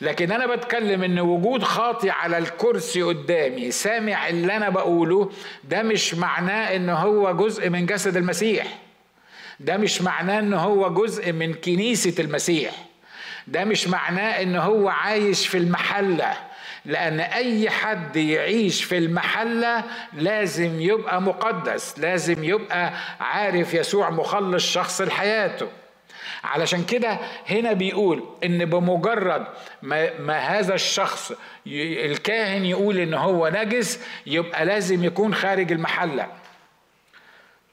لكن 0.00 0.32
أنا 0.32 0.46
بتكلم 0.56 1.02
إن 1.02 1.20
وجود 1.20 1.62
خاطي 1.62 2.10
على 2.10 2.38
الكرسي 2.38 3.02
قدامي 3.02 3.70
سامع 3.70 4.28
اللي 4.28 4.56
أنا 4.56 4.68
بقوله 4.68 5.30
ده 5.64 5.82
مش 5.82 6.14
معناه 6.14 6.76
إن 6.76 6.88
هو 6.90 7.32
جزء 7.36 7.70
من 7.70 7.86
جسد 7.86 8.16
المسيح. 8.16 8.66
ده 9.60 9.76
مش 9.76 10.02
معناه 10.02 10.38
إن 10.38 10.54
هو 10.54 10.94
جزء 10.94 11.32
من 11.32 11.54
كنيسة 11.54 12.14
المسيح. 12.18 12.72
ده 13.46 13.64
مش 13.64 13.88
معناه 13.88 14.42
إن 14.42 14.56
هو 14.56 14.88
عايش 14.88 15.46
في 15.46 15.58
المحلة. 15.58 16.32
لأن 16.84 17.20
أي 17.20 17.70
حد 17.70 18.16
يعيش 18.16 18.84
في 18.84 18.98
المحلة 18.98 19.84
لازم 20.12 20.80
يبقى 20.80 21.22
مقدس 21.22 21.98
لازم 21.98 22.44
يبقى 22.44 22.92
عارف 23.20 23.74
يسوع 23.74 24.10
مخلص 24.10 24.72
شخص 24.72 25.00
لحياته. 25.00 25.66
علشان 26.44 26.84
كده 26.84 27.18
هنا 27.50 27.72
بيقول 27.72 28.24
إن 28.44 28.64
بمجرد 28.64 29.46
ما, 29.82 30.18
ما 30.20 30.38
هذا 30.38 30.74
الشخص 30.74 31.32
الكاهن 31.66 32.64
يقول 32.64 32.98
إن 32.98 33.14
هو 33.14 33.48
نجس 33.54 34.00
يبقى 34.26 34.64
لازم 34.64 35.04
يكون 35.04 35.34
خارج 35.34 35.72
المحلة. 35.72 36.26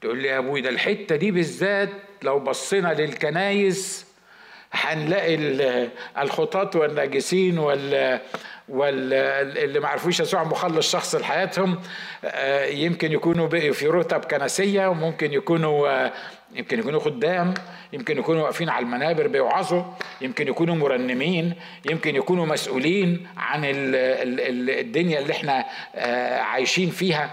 تقول 0.00 0.18
لي 0.22 0.28
يا 0.28 0.38
أبوي 0.38 0.60
ده 0.60 0.68
الحتة 0.68 1.16
دي 1.16 1.30
بالذات 1.30 1.88
لو 2.22 2.38
بصينا 2.38 2.94
للكنايس 2.94 4.06
هنلاقي 4.72 5.36
الخطاط 6.18 6.76
والناجسين 6.76 7.58
واللي 7.58 8.20
ما 9.80 9.88
عرفوش 9.88 10.20
يسوع 10.20 10.44
مخلص 10.44 10.92
شخص 10.92 11.14
لحياتهم 11.14 11.80
آه، 12.24 12.64
يمكن 12.64 13.12
يكونوا 13.12 13.48
بقوا 13.48 13.72
في 13.72 13.86
رتب 13.86 14.24
كنسية 14.24 14.86
وممكن 14.86 15.32
يكونوا 15.32 15.88
آه، 15.88 16.12
يمكن 16.54 16.78
يكونوا 16.78 17.00
خدام 17.00 17.54
يمكن 17.92 18.18
يكونوا 18.18 18.42
واقفين 18.42 18.68
على 18.68 18.84
المنابر 18.84 19.26
بيوعظوا 19.26 19.82
يمكن 20.20 20.48
يكونوا 20.48 20.74
مرنمين 20.74 21.54
يمكن 21.90 22.16
يكونوا 22.16 22.46
مسؤولين 22.46 23.26
عن 23.36 23.60
الدنيا 23.64 25.18
اللي 25.18 25.32
إحنا 25.32 25.64
آه، 25.94 26.38
عايشين 26.40 26.90
فيها. 26.90 27.30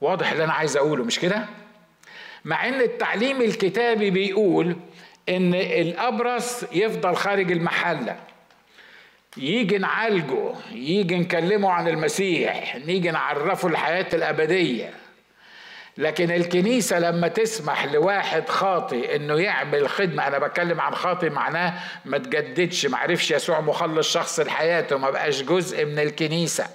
واضح 0.00 0.32
اللي 0.32 0.44
أنا 0.44 0.52
عايز 0.52 0.76
أقوله 0.76 1.04
مش 1.04 1.18
كده؟ 1.18 1.44
مع 2.46 2.68
إن 2.68 2.80
التعليم 2.80 3.42
الكتابي 3.42 4.10
بيقول 4.10 4.76
إن 5.28 5.54
الأبرص 5.54 6.64
يفضل 6.72 7.16
خارج 7.16 7.52
المحلة. 7.52 8.16
يجي 9.36 9.78
نعالجه 9.78 10.54
يجي 10.72 11.16
نكلمه 11.18 11.70
عن 11.70 11.88
المسيح 11.88 12.76
نيجي 12.76 13.10
نعرفه 13.10 13.68
الحياة 13.68 14.06
الأبدية. 14.14 14.90
لكن 15.98 16.30
الكنيسة 16.30 16.98
لما 16.98 17.28
تسمح 17.28 17.84
لواحد 17.84 18.48
خاطي 18.48 19.16
إنه 19.16 19.40
يعمل 19.40 19.88
خدمة 19.88 20.26
أنا 20.26 20.38
بتكلم 20.38 20.80
عن 20.80 20.94
خاطي 20.94 21.28
معناه 21.28 21.74
ما 22.04 22.18
تجددش 22.18 22.86
ما 22.86 22.98
عرفش 22.98 23.30
يسوع 23.30 23.60
مخلص 23.60 24.12
شخص 24.12 24.40
لحياته 24.40 24.98
ما 24.98 25.10
بقاش 25.10 25.42
جزء 25.42 25.84
من 25.84 25.98
الكنيسة. 25.98 26.66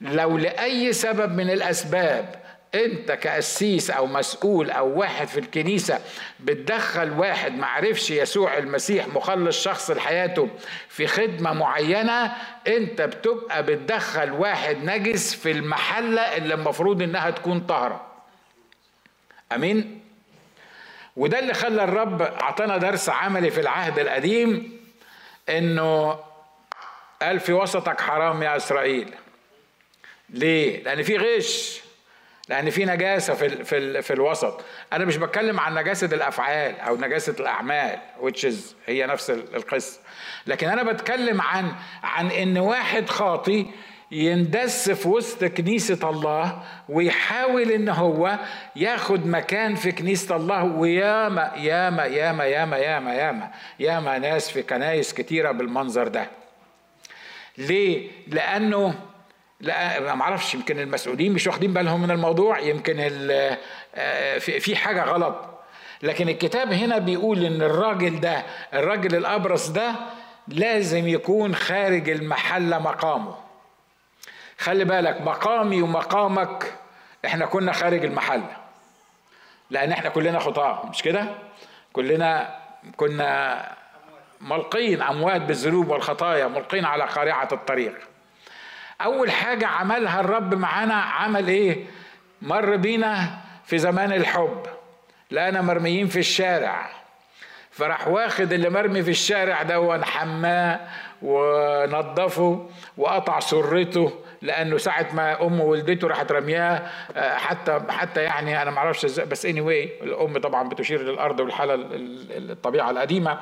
لو 0.00 0.38
لأي 0.38 0.92
سبب 0.92 1.36
من 1.36 1.50
الأسباب 1.50 2.39
انت 2.74 3.12
كقسيس 3.12 3.90
أو 3.90 4.06
مسؤول 4.06 4.70
أو 4.70 4.98
واحد 4.98 5.28
في 5.28 5.40
الكنيسة 5.40 6.00
بتدخل 6.40 7.10
واحد 7.10 7.52
ما 7.54 7.66
عرفش 7.66 8.10
يسوع 8.10 8.58
المسيح 8.58 9.08
مخلص 9.08 9.62
شخص 9.64 9.90
لحياته 9.90 10.48
في 10.88 11.06
خدمة 11.06 11.52
معينة 11.52 12.32
انت 12.66 13.02
بتبقى 13.02 13.62
بتدخل 13.62 14.30
واحد 14.32 14.76
نجس 14.84 15.34
في 15.34 15.50
المحلة 15.50 16.20
اللي 16.36 16.54
المفروض 16.54 17.02
انها 17.02 17.30
تكون 17.30 17.60
طاهرة. 17.60 18.06
امين؟ 19.52 20.00
وده 21.16 21.38
اللي 21.38 21.54
خلى 21.54 21.84
الرب 21.84 22.22
اعطانا 22.22 22.76
درس 22.76 23.08
عملي 23.08 23.50
في 23.50 23.60
العهد 23.60 23.98
القديم 23.98 24.80
انه 25.48 26.18
قال 27.22 27.40
في 27.40 27.52
وسطك 27.52 28.00
حرام 28.00 28.42
يا 28.42 28.56
اسرائيل. 28.56 29.14
ليه؟ 30.30 30.82
لأن 30.82 31.02
في 31.02 31.16
غش. 31.16 31.80
لأن 32.50 32.70
في 32.70 32.84
نجاسه 32.84 33.34
في 33.34 33.64
في 33.64 34.02
في 34.02 34.12
الوسط. 34.12 34.60
أنا 34.92 35.04
مش 35.04 35.16
بتكلم 35.16 35.60
عن 35.60 35.74
نجاسه 35.74 36.06
الافعال 36.06 36.80
أو 36.80 36.96
نجاسه 36.96 37.34
الاعمال 37.40 37.98
which 38.22 38.44
is 38.44 38.54
هي 38.86 39.06
نفس 39.06 39.30
القصة. 39.30 40.00
لكن 40.46 40.68
أنا 40.68 40.82
بتكلم 40.82 41.40
عن 41.40 41.72
عن 42.02 42.30
ان 42.30 42.58
واحد 42.58 43.08
خاطي 43.08 43.66
يندس 44.12 44.90
في 44.90 45.08
وسط 45.08 45.44
كنيسة 45.44 46.10
الله 46.10 46.62
ويحاول 46.88 47.70
ان 47.70 47.88
هو 47.88 48.38
ياخد 48.76 49.26
مكان 49.26 49.74
في 49.74 49.92
كنيسة 49.92 50.36
الله 50.36 50.64
وياما 50.64 51.52
ياما 51.56 52.04
ياما 52.04 52.44
ياما 52.44 52.76
ياما 52.76 53.14
ياما 53.14 53.50
ياما 53.80 54.18
ناس 54.18 54.50
في 54.50 54.62
كنايس 54.62 55.14
كتيرة 55.14 55.50
بالمنظر 55.50 56.08
ده. 56.08 56.26
ليه؟ 57.58 58.10
لأنه 58.26 58.94
لا 59.60 60.14
ما 60.14 60.22
أعرفش 60.22 60.54
يمكن 60.54 60.80
المسؤولين 60.80 61.32
مش 61.32 61.46
واخدين 61.46 61.72
بالهم 61.72 62.02
من 62.02 62.10
الموضوع 62.10 62.58
يمكن 62.58 62.96
آه، 63.94 64.38
في 64.38 64.76
حاجة 64.76 65.04
غلط. 65.04 65.36
لكن 66.02 66.28
الكتاب 66.28 66.72
هنا 66.72 66.98
بيقول 66.98 67.44
إن 67.44 67.62
الراجل 67.62 68.20
ده 68.20 68.44
الراجل 68.74 69.16
الأبرص 69.16 69.68
ده 69.68 69.94
لازم 70.48 71.08
يكون 71.08 71.54
خارج 71.54 72.10
المحلة 72.10 72.78
مقامه. 72.78 73.34
خلي 74.58 74.84
بالك 74.84 75.20
مقامي 75.20 75.82
ومقامك 75.82 76.74
إحنا 77.26 77.46
كنا 77.46 77.72
خارج 77.72 78.04
المحلة. 78.04 78.56
لأن 79.70 79.92
إحنا 79.92 80.08
كلنا 80.10 80.38
خطاة 80.38 80.86
مش 80.86 81.02
كده؟ 81.02 81.24
كلنا 81.92 82.58
كنا 82.96 83.64
ملقين 84.40 85.02
أموات 85.02 85.40
بالذنوب 85.40 85.88
والخطايا 85.88 86.46
ملقين 86.48 86.84
على 86.84 87.04
قارعة 87.04 87.48
الطريق. 87.52 88.09
أول 89.04 89.30
حاجة 89.30 89.66
عملها 89.66 90.20
الرب 90.20 90.54
معانا 90.54 90.94
عمل 90.94 91.48
إيه؟ 91.48 91.84
مر 92.42 92.76
بينا 92.76 93.38
في 93.64 93.78
زمان 93.78 94.12
الحب. 94.12 94.62
لقينا 95.30 95.60
مرميين 95.62 96.06
في 96.06 96.18
الشارع. 96.18 96.90
فراح 97.70 98.08
واخد 98.08 98.52
اللي 98.52 98.70
مرمي 98.70 99.02
في 99.02 99.10
الشارع 99.10 99.62
ده 99.62 99.80
ونحماه 99.80 100.80
ونظفه 101.22 102.66
وقطع 102.96 103.40
سرته 103.40 104.12
لأنه 104.42 104.78
ساعة 104.78 105.06
ما 105.12 105.42
امه 105.46 105.64
ولدته 105.64 106.08
راحت 106.08 106.32
رمياه 106.32 106.82
آه، 107.16 107.36
حتى 107.36 107.80
حتى 107.88 108.22
يعني 108.22 108.62
أنا 108.62 108.70
ما 108.70 108.78
أعرفش 108.78 109.04
إزاي 109.04 109.26
بس 109.26 109.46
اني 109.46 109.60
anyway 109.60 110.02
الأم 110.02 110.38
طبعا 110.38 110.68
بتشير 110.68 111.02
للأرض 111.02 111.40
والحالة 111.40 111.74
الطبيعة 112.30 112.90
القديمة. 112.90 113.38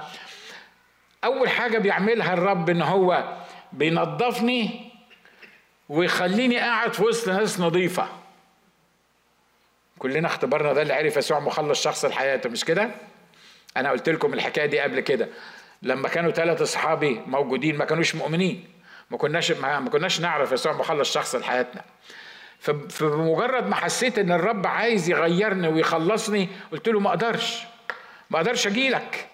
أول 1.24 1.48
حاجة 1.48 1.78
بيعملها 1.78 2.32
الرب 2.34 2.70
إن 2.70 2.82
هو 2.82 3.36
بينظفني 3.72 4.87
ويخليني 5.88 6.58
قاعد 6.58 6.92
في 6.92 7.02
وسط 7.02 7.28
ناس 7.28 7.60
نظيفة. 7.60 8.08
كلنا 9.98 10.26
اختبرنا 10.28 10.72
ده 10.72 10.82
اللي 10.82 10.94
عرف 10.94 11.16
يسوع 11.16 11.38
مخلص 11.40 11.82
شخص 11.82 12.04
لحياته 12.04 12.50
مش 12.50 12.64
كده؟ 12.64 12.90
أنا 13.76 13.90
قلت 13.90 14.08
لكم 14.08 14.34
الحكاية 14.34 14.66
دي 14.66 14.80
قبل 14.80 15.00
كده. 15.00 15.28
لما 15.82 16.08
كانوا 16.08 16.30
ثلاث 16.30 16.62
أصحابي 16.62 17.20
موجودين 17.26 17.76
ما 17.76 17.84
كانوش 17.84 18.14
مؤمنين. 18.14 18.64
ما 19.10 19.18
كناش 19.18 19.52
ما 19.52 19.90
كناش 19.90 20.20
نعرف 20.20 20.52
يسوع 20.52 20.72
مخلص 20.72 21.14
شخص 21.14 21.34
لحياتنا. 21.34 21.82
فبمجرد 22.88 23.66
ما 23.66 23.74
حسيت 23.74 24.18
إن 24.18 24.32
الرب 24.32 24.66
عايز 24.66 25.10
يغيرني 25.10 25.68
ويخلصني 25.68 26.48
قلت 26.72 26.88
له 26.88 27.00
ما 27.00 27.08
أقدرش. 27.10 27.62
ما 28.30 28.36
أقدرش 28.38 28.66
أجي 28.66 28.88
لك 28.88 29.28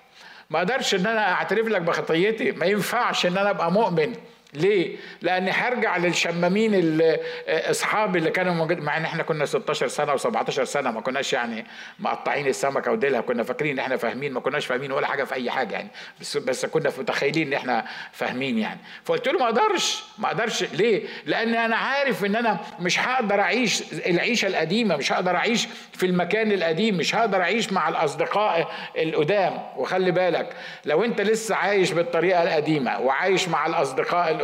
ما 0.50 0.58
أقدرش 0.58 0.94
إن 0.94 1.06
أنا 1.06 1.32
أعترف 1.32 1.66
لك 1.66 1.82
بخطيتي. 1.82 2.52
ما 2.52 2.66
ينفعش 2.66 3.26
إن 3.26 3.38
أنا 3.38 3.50
أبقى 3.50 3.72
مؤمن. 3.72 4.14
ليه؟ 4.54 4.96
لأني 5.22 5.50
هرجع 5.50 5.96
للشمامين 5.96 7.00
أصحابي 7.48 8.18
اللي 8.18 8.30
كانوا 8.30 8.54
موجودين 8.54 8.84
مع 8.84 8.96
إن 8.96 9.04
إحنا 9.04 9.22
كنا 9.22 9.44
16 9.44 9.88
سنة 9.88 10.16
و17 10.16 10.50
سنة 10.50 10.90
ما 10.90 11.00
كناش 11.00 11.32
يعني 11.32 11.66
مقطعين 11.98 12.46
السمكة 12.46 12.92
وديلها 12.92 13.20
كنا 13.20 13.42
فاكرين 13.42 13.72
إن 13.72 13.78
إحنا 13.78 13.96
فاهمين 13.96 14.32
ما 14.32 14.40
كناش 14.40 14.66
فاهمين 14.66 14.92
ولا 14.92 15.06
حاجة 15.06 15.24
في 15.24 15.34
أي 15.34 15.50
حاجة 15.50 15.72
يعني 15.74 15.88
بس 16.20 16.36
بس 16.36 16.66
كنا 16.66 16.92
متخيلين 16.98 17.46
إن 17.46 17.52
إحنا 17.52 17.84
فاهمين 18.12 18.58
يعني 18.58 18.80
فقلت 19.04 19.28
له 19.28 19.38
ما 19.38 19.44
أقدرش 19.44 20.04
ما 20.18 20.26
أقدرش 20.26 20.62
ليه؟ 20.62 21.02
لأن 21.26 21.54
أنا 21.54 21.76
عارف 21.76 22.24
إن 22.24 22.36
أنا 22.36 22.60
مش 22.80 23.00
هقدر 23.00 23.40
أعيش 23.40 23.82
العيشة 23.92 24.46
القديمة 24.46 24.96
مش 24.96 25.12
هقدر 25.12 25.36
أعيش 25.36 25.68
في 25.92 26.06
المكان 26.06 26.52
القديم 26.52 26.96
مش 26.96 27.14
هقدر 27.14 27.40
أعيش 27.40 27.72
مع 27.72 27.88
الأصدقاء 27.88 28.70
القدام 28.98 29.62
وخلي 29.76 30.10
بالك 30.10 30.56
لو 30.84 31.04
أنت 31.04 31.20
لسه 31.20 31.54
عايش 31.54 31.92
بالطريقة 31.92 32.42
القديمة 32.42 33.00
وعايش 33.00 33.48
مع 33.48 33.66
الأصدقاء 33.66 34.30
القدام 34.30 34.43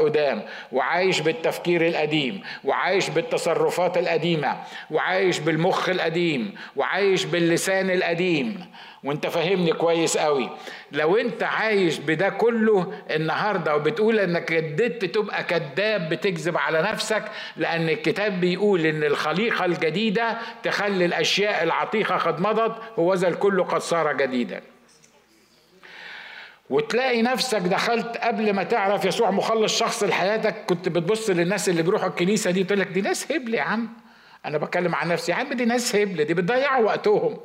وعايش 0.72 1.20
بالتفكير 1.20 1.86
القديم 1.88 2.40
وعايش 2.64 3.10
بالتصرفات 3.10 3.98
القديمة 3.98 4.56
وعايش 4.90 5.38
بالمخ 5.38 5.88
القديم 5.88 6.54
وعايش 6.76 7.24
باللسان 7.24 7.90
القديم. 7.90 8.66
وانت 9.04 9.26
فاهمني 9.26 9.72
كويس 9.72 10.18
قوي. 10.18 10.50
لو 10.92 11.16
انت 11.16 11.42
عايش 11.42 11.98
بده 11.98 12.28
كله 12.28 12.92
النهارده 13.10 13.76
وبتقول 13.76 14.18
انك 14.18 14.52
جددت 14.52 15.04
تبقى 15.04 15.44
كذاب 15.44 16.08
بتكذب 16.08 16.56
على 16.58 16.82
نفسك 16.82 17.22
لأن 17.56 17.88
الكتاب 17.88 18.40
بيقول 18.40 18.86
إن 18.86 19.04
الخليقة 19.04 19.64
الجديدة 19.64 20.38
تخلي 20.62 21.04
الأشياء 21.04 21.62
العتيقة 21.62 22.16
قد 22.16 22.40
مضت 22.40 22.76
وذا 22.96 23.28
الكل 23.28 23.64
قد 23.64 23.80
صار 23.80 24.12
جديدا. 24.12 24.60
وتلاقي 26.70 27.22
نفسك 27.22 27.58
دخلت 27.58 28.16
قبل 28.16 28.52
ما 28.52 28.62
تعرف 28.62 29.04
يسوع 29.04 29.30
مخلص 29.30 29.78
شخص 29.78 30.02
لحياتك 30.02 30.54
كنت 30.66 30.88
بتبص 30.88 31.30
للناس 31.30 31.68
اللي 31.68 31.82
بيروحوا 31.82 32.08
الكنيسة 32.08 32.50
دي 32.50 32.64
تقول 32.64 32.80
لك 32.80 32.86
دي 32.88 33.00
ناس 33.00 33.32
هبل 33.32 33.54
يا 33.54 33.62
عم. 33.62 33.88
أنا 34.46 34.58
بتكلم 34.58 34.94
عن 34.94 35.08
نفسي 35.08 35.32
يا 35.32 35.36
عم 35.36 35.52
دي 35.52 35.64
ناس 35.64 35.96
هبل 35.96 36.24
دي 36.24 36.34
بتضيعوا 36.34 36.84
وقتهم. 36.84 37.38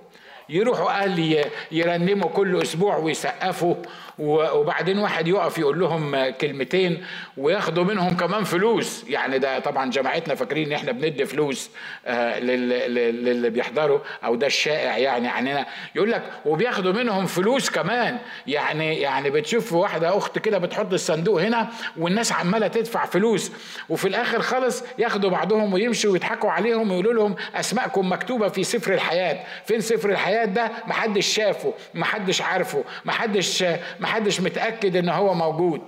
يروحوا 0.49 0.89
أهل 0.89 1.45
يرنموا 1.71 2.29
كل 2.29 2.61
أسبوع 2.61 2.97
ويسقفوا. 2.97 3.75
وبعدين 4.19 4.99
واحد 4.99 5.28
يقف 5.28 5.58
يقول 5.58 5.80
لهم 5.80 6.30
كلمتين 6.30 7.06
وياخدوا 7.38 7.84
منهم 7.84 8.17
كمان 8.17 8.43
فلوس. 8.43 9.04
يعني 9.10 9.39
ده 9.39 9.60
طبعا 9.60 9.91
جماعتنا 9.91 10.36
فاكرين 10.36 10.67
إن 10.67 10.73
إحنا 10.73 10.91
بندي 10.91 11.25
فلوس 11.25 11.69
آه، 12.06 12.39
للي 12.39 13.49
بيحضروا 13.49 13.99
أو 14.25 14.36
ده 14.36 14.47
الشائع 14.47 14.97
يعني 14.97 15.28
عننا. 15.28 15.65
يقول 15.95 16.12
لك 16.12 16.23
وبياخدوا 16.45 16.93
منهم 16.93 17.25
فلوس 17.25 17.69
كمان. 17.69 18.17
يعني 18.47 18.99
يعني 18.99 19.30
بتشوف 19.30 19.73
واحدة 19.73 20.17
أخت 20.17 20.39
كده 20.39 20.58
بتحط 20.58 20.93
الصندوق 20.93 21.41
هنا 21.41 21.69
والناس 21.97 22.32
عمالة 22.32 22.67
تدفع 22.67 23.06
فلوس. 23.06 23.51
وفي 23.89 24.08
الآخر 24.08 24.41
خالص 24.41 24.84
ياخدوا 24.99 25.30
بعضهم 25.30 25.73
ويمشوا 25.73 26.12
ويضحكوا 26.12 26.51
عليهم 26.51 26.91
ويقولوا 26.91 27.13
لهم 27.13 27.36
أسماءكم 27.56 28.12
مكتوبة 28.12 28.47
في 28.47 28.63
سفر 28.63 28.93
الحياة. 28.93 29.43
فين 29.65 29.82
سفر 29.82 30.10
الحياة 30.10 30.45
ده؟ 30.45 30.71
محدش 30.88 31.28
شافه 31.28 31.73
محدش 31.93 32.41
عارفه 32.41 32.84
محدش 33.06 33.63
محدش 34.06 34.41
متأكد 34.41 34.96
إن 34.96 35.10
هو 35.10 35.34
موجود. 35.34 35.82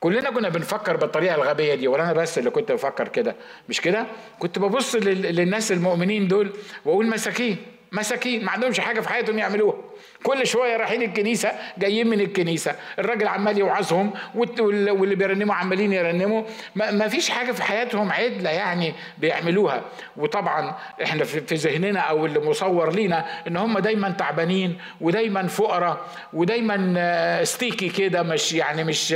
كلنا 0.00 0.30
كنا 0.30 0.48
بنفكر 0.48 0.96
بالطريقة 0.96 1.34
الغبية 1.34 1.74
دي 1.74 1.88
ولا 1.88 2.02
أنا 2.04 2.12
بس 2.12 2.38
اللي 2.38 2.50
كنت 2.50 2.72
بفكر 2.72 3.08
كده 3.08 3.36
مش 3.68 3.80
كده؟ 3.80 4.06
كنت 4.38 4.58
ببص 4.58 4.94
للناس 4.94 5.72
المؤمنين 5.72 6.28
دول 6.28 6.52
وأقول 6.84 7.06
مساكين. 7.06 7.56
مساكين 7.96 8.44
ما 8.44 8.50
عندهمش 8.50 8.80
حاجة 8.80 9.00
في 9.00 9.08
حياتهم 9.08 9.38
يعملوها. 9.38 9.76
كل 10.22 10.46
شوية 10.46 10.76
رايحين 10.76 11.02
الكنيسة 11.02 11.52
جايين 11.78 12.06
من 12.08 12.20
الكنيسة. 12.20 12.74
الراجل 12.98 13.28
عمال 13.28 13.58
يوعظهم 13.58 14.12
واللي 14.34 15.14
بيرنموا 15.14 15.54
عمالين 15.54 15.92
يرنموا. 15.92 16.42
ما 16.74 17.08
فيش 17.08 17.30
حاجة 17.30 17.52
في 17.52 17.62
حياتهم 17.62 18.12
عدلة 18.12 18.50
يعني 18.50 18.94
بيعملوها. 19.18 19.82
وطبعا 20.16 20.74
إحنا 21.02 21.24
في 21.24 21.54
ذهننا 21.54 22.00
أو 22.00 22.26
اللي 22.26 22.38
مصور 22.40 22.92
لينا 22.92 23.26
إن 23.48 23.56
هم 23.56 23.78
دايما 23.78 24.10
تعبانين 24.10 24.78
ودايما 25.00 25.46
فقراء 25.46 26.06
ودايما 26.32 27.44
ستيكي 27.44 27.88
كده 27.88 28.22
مش 28.22 28.52
يعني 28.52 28.84
مش 28.84 29.14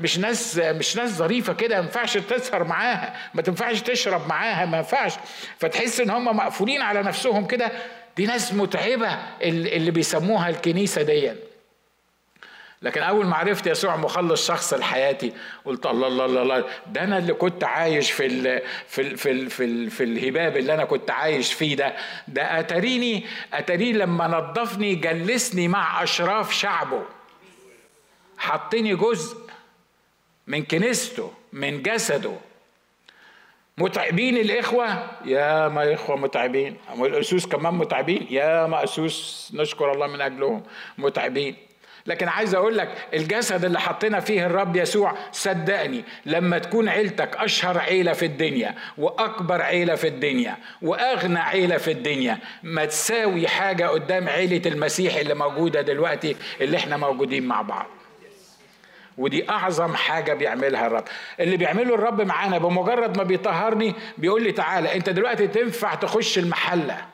مش 0.00 0.18
ناس 0.18 0.58
مش 0.58 0.96
ناس 0.96 1.10
ظريفة 1.10 1.52
كده. 1.52 1.76
ما 1.76 1.82
ينفعش 1.82 2.16
تسهر 2.16 2.64
معاها 2.64 3.14
ما 3.34 3.42
تنفعش 3.42 3.80
تشرب 3.80 4.28
معاها 4.28 4.66
ما 4.66 4.76
ينفعش. 4.76 5.12
فتحس 5.58 6.00
إن 6.00 6.10
هم 6.10 6.24
مقفولين 6.36 6.82
على 6.82 7.02
نفسهم 7.02 7.46
كده. 7.46 7.72
دي 8.16 8.26
ناس 8.26 8.54
متعبة 8.54 9.08
اللي 9.42 9.90
بيسموها 9.90 10.48
الكنيسة 10.48 11.02
دي 11.02 11.32
لكن 12.82 13.02
أول 13.02 13.26
ما 13.26 13.36
عرفت 13.36 13.66
يسوع 13.66 13.96
مخلص 13.96 14.46
شخص 14.46 14.74
لحياتي 14.74 15.32
قلت 15.64 15.86
الله 15.86 16.06
الله 16.06 16.24
الله, 16.24 16.42
الله. 16.42 16.64
ده 16.86 17.04
أنا 17.04 17.18
اللي 17.18 17.32
كنت 17.32 17.64
عايش 17.64 18.10
في 18.10 18.26
ال 18.26 18.62
في 18.88 19.00
ال 19.02 19.18
في 19.18 19.30
ال 19.30 19.50
في, 19.50 19.64
ال 19.64 19.90
في 19.90 20.04
الهباب 20.04 20.56
اللي 20.56 20.74
أنا 20.74 20.84
كنت 20.84 21.10
عايش 21.10 21.52
فيه 21.52 21.76
ده. 21.76 21.96
ده 22.28 22.60
اتريني 22.60 23.26
اتريني 23.52 23.92
لما 23.92 24.26
نظفني 24.28 24.94
جلسني 24.94 25.68
مع 25.68 26.02
أشراف 26.02 26.52
شعبه. 26.54 27.02
حطني 28.38 28.96
جزء 28.96 29.36
من 30.46 30.64
كنيسته 30.64 31.32
من 31.52 31.82
جسده. 31.82 32.36
متعبين 33.78 34.36
الإخوة؟ 34.36 35.06
يا 35.24 35.68
ما 35.68 35.94
إخوة 35.94 36.16
متعبين. 36.16 36.76
والأسوس 36.98 37.46
كمان 37.46 37.74
متعبين. 37.74 38.26
يا 38.30 38.66
ما 38.66 38.84
أسوس 38.84 39.50
نشكر 39.54 39.92
الله 39.92 40.06
من 40.06 40.20
أجلهم 40.20 40.62
متعبين. 40.98 41.56
لكن 42.06 42.28
عايز 42.28 42.54
أقول 42.54 42.78
لك 42.78 43.08
الجسد 43.14 43.64
اللي 43.64 43.80
حطينا 43.80 44.20
فيه 44.20 44.46
الرب 44.46 44.76
يسوع 44.76 45.14
صدقني 45.32 46.04
لما 46.26 46.58
تكون 46.58 46.88
عيلتك 46.88 47.36
أشهر 47.36 47.78
عيلة 47.78 48.12
في 48.12 48.24
الدنيا 48.26 48.74
وأكبر 48.98 49.62
عيلة 49.62 49.94
في 49.94 50.08
الدنيا 50.08 50.56
وأغنى 50.82 51.38
عيلة 51.38 51.76
في 51.76 51.90
الدنيا 51.90 52.38
ما 52.62 52.84
تساوي 52.84 53.48
حاجة 53.48 53.88
قدام 53.88 54.28
عيلة 54.28 54.62
المسيح 54.66 55.16
اللي 55.16 55.34
موجودة 55.34 55.80
دلوقتي 55.80 56.36
اللي 56.60 56.76
إحنا 56.76 56.96
موجودين 56.96 57.46
مع 57.46 57.62
بعض. 57.62 57.86
ودي 59.18 59.50
أعظم 59.50 59.94
حاجة 59.94 60.34
بيعملها 60.34 60.86
الرب. 60.86 61.04
اللي 61.40 61.56
بيعمله 61.56 61.94
الرب 61.94 62.20
معانا 62.20 62.58
بمجرد 62.58 63.16
ما 63.16 63.22
بيطهرني 63.22 63.94
بيقول 64.18 64.42
لي 64.42 64.52
تعالى 64.52 64.96
أنت 64.96 65.10
دلوقتي 65.10 65.46
تنفع 65.46 65.94
تخش 65.94 66.38
المحلة. 66.38 67.11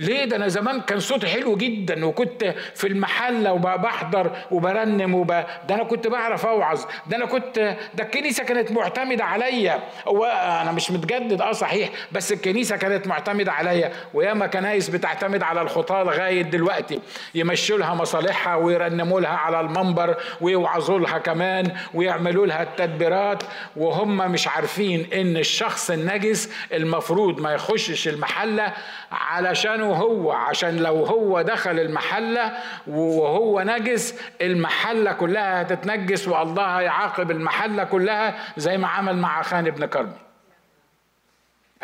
ليه؟ 0.00 0.24
ده 0.24 0.36
أنا 0.36 0.48
زمان 0.48 0.80
كان 0.80 1.00
صوتي 1.00 1.26
حلو 1.26 1.56
جدا 1.56 2.06
وكنت 2.06 2.54
في 2.74 2.86
المحلة 2.86 3.52
وبحضر 3.52 4.30
وبرنم 4.50 5.14
وب... 5.14 5.26
ده 5.68 5.74
أنا 5.74 5.84
كنت 5.84 6.06
بعرف 6.06 6.46
أوعظ 6.46 6.84
ده 7.06 7.16
أنا 7.16 7.26
كنت 7.26 7.76
ده 7.94 8.04
الكنيسة 8.04 8.44
كانت 8.44 8.72
معتمدة 8.72 9.24
عليا. 9.24 9.78
هو 10.08 10.24
أنا 10.62 10.72
مش 10.72 10.90
متجدد 10.90 11.40
آه 11.40 11.52
صحيح 11.52 11.90
بس 12.12 12.32
الكنيسة 12.32 12.76
كانت 12.76 13.06
معتمدة 13.06 13.52
عليا. 13.52 13.92
وياما 14.14 14.46
كنايس 14.46 14.88
بتعتمد 14.90 15.42
على 15.42 15.62
الخطاه 15.62 16.02
لغاية 16.04 16.42
دلوقتي. 16.42 17.00
يمشوا 17.34 17.78
لها 17.78 17.94
مصالحها 17.94 18.54
ويرنموا 18.56 19.20
لها 19.20 19.36
على 19.36 19.60
المنبر 19.60 20.16
ويوعظوا 20.40 20.98
لها 20.98 21.18
كمان 21.18 21.72
ويعملوا 21.94 22.46
لها 22.46 22.62
التدبيرات. 22.62 23.42
وهم 23.76 24.16
مش 24.16 24.48
عارفين 24.48 25.06
إن 25.14 25.36
الشخص 25.36 25.90
النجس 25.90 26.50
المفروض 26.72 27.40
ما 27.40 27.52
يخشش 27.52 28.08
المحلة 28.08 28.72
علشان 29.12 29.83
هو 29.84 30.32
عشان 30.32 30.76
لو 30.76 31.04
هو 31.04 31.42
دخل 31.42 31.80
المحلة 31.80 32.52
وهو 32.86 33.62
نجس 33.62 34.14
المحلة 34.40 35.12
كلها 35.12 35.62
هتتنجس 35.62 36.28
والله 36.28 36.78
هيعاقب 36.80 37.30
المحلة 37.30 37.84
كلها 37.84 38.34
زي 38.56 38.78
ما 38.78 38.88
عمل 38.88 39.16
مع 39.16 39.42
خان 39.42 39.66
ابن 39.66 39.86
كرمي 39.86 40.12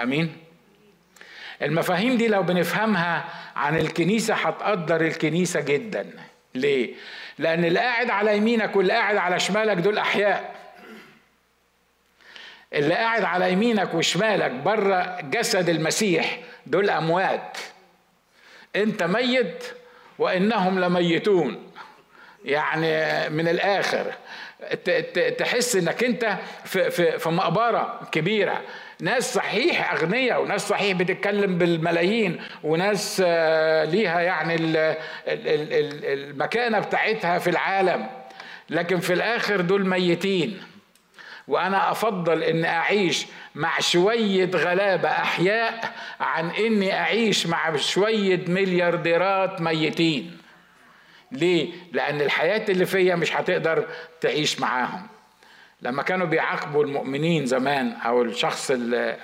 أمين؟ 0.02 0.36
المفاهيم 1.62 2.16
دي 2.16 2.28
لو 2.28 2.42
بنفهمها 2.42 3.24
عن 3.56 3.76
الكنيسة 3.76 4.34
هتقدر 4.34 5.00
الكنيسة 5.00 5.60
جدا. 5.60 6.10
ليه؟ 6.54 6.94
لأن 7.38 7.64
اللي 7.64 7.78
قاعد 7.80 8.10
على 8.10 8.36
يمينك 8.36 8.76
واللي 8.76 8.92
قاعد 8.92 9.16
على 9.16 9.40
شمالك 9.40 9.76
دول 9.76 9.98
أحياء. 9.98 10.54
اللي 12.72 12.94
قاعد 12.94 13.24
على 13.24 13.52
يمينك 13.52 13.94
وشمالك 13.94 14.50
بره 14.50 15.18
جسد 15.22 15.68
المسيح 15.68 16.38
دول 16.66 16.90
أموات. 16.90 17.58
انت 18.76 19.02
ميت 19.02 19.64
وانهم 20.18 20.78
لميتون. 20.78 21.70
يعني 22.44 23.30
من 23.30 23.48
الآخر 23.48 24.12
تحس 25.38 25.76
انك 25.76 26.04
انت 26.04 26.38
في 26.64 26.90
في 26.90 27.18
في 27.18 27.28
مقبرة 27.28 28.00
كبيرة. 28.12 28.60
ناس 29.00 29.34
صحيح 29.34 29.92
اغنياء 29.92 30.42
وناس 30.42 30.68
صحيح 30.68 30.96
بتتكلم 30.96 31.58
بالملايين 31.58 32.40
وناس 32.62 33.22
آه، 33.26 33.84
ليها 33.84 34.20
يعني 34.20 34.56
المكانة 35.26 36.78
بتاعتها 36.78 37.38
في 37.38 37.50
العالم. 37.50 38.06
لكن 38.70 39.00
في 39.00 39.12
الآخر 39.12 39.60
دول 39.60 39.88
ميتين. 39.88 40.62
وأنا 41.50 41.90
أفضل 41.90 42.42
ان 42.42 42.64
أعيش 42.64 43.26
مع 43.54 43.80
شوية 43.80 44.50
غلابة 44.54 45.08
أحياء 45.08 45.94
عن 46.20 46.50
إني 46.50 46.98
أعيش 46.98 47.46
مع 47.46 47.76
شوية 47.76 48.44
مليارديرات 48.48 49.60
ميتين. 49.60 50.38
ليه؟ 51.32 51.72
لأن 51.92 52.20
الحياة 52.20 52.64
اللي 52.68 52.86
فيا 52.86 53.14
مش 53.16 53.36
هتقدر 53.36 53.86
تعيش 54.20 54.60
معاهم. 54.60 55.06
لما 55.82 56.02
كانوا 56.02 56.26
بيعاقبوا 56.26 56.84
المؤمنين 56.84 57.46
زمان 57.46 57.92
أو 57.92 58.22
الشخص 58.22 58.70
اللي 58.70 59.16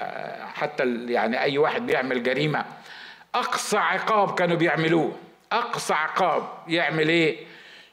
حتى 0.54 0.84
يعني 1.08 1.42
أي 1.42 1.58
واحد 1.58 1.86
بيعمل 1.86 2.22
جريمة 2.22 2.64
أقصى 3.34 3.76
عقاب 3.78 4.34
كانوا 4.38 4.56
بيعملوه. 4.56 5.12
أقصى 5.52 5.94
عقاب 5.94 6.48
يعمل 6.68 7.08
إيه؟ 7.08 7.36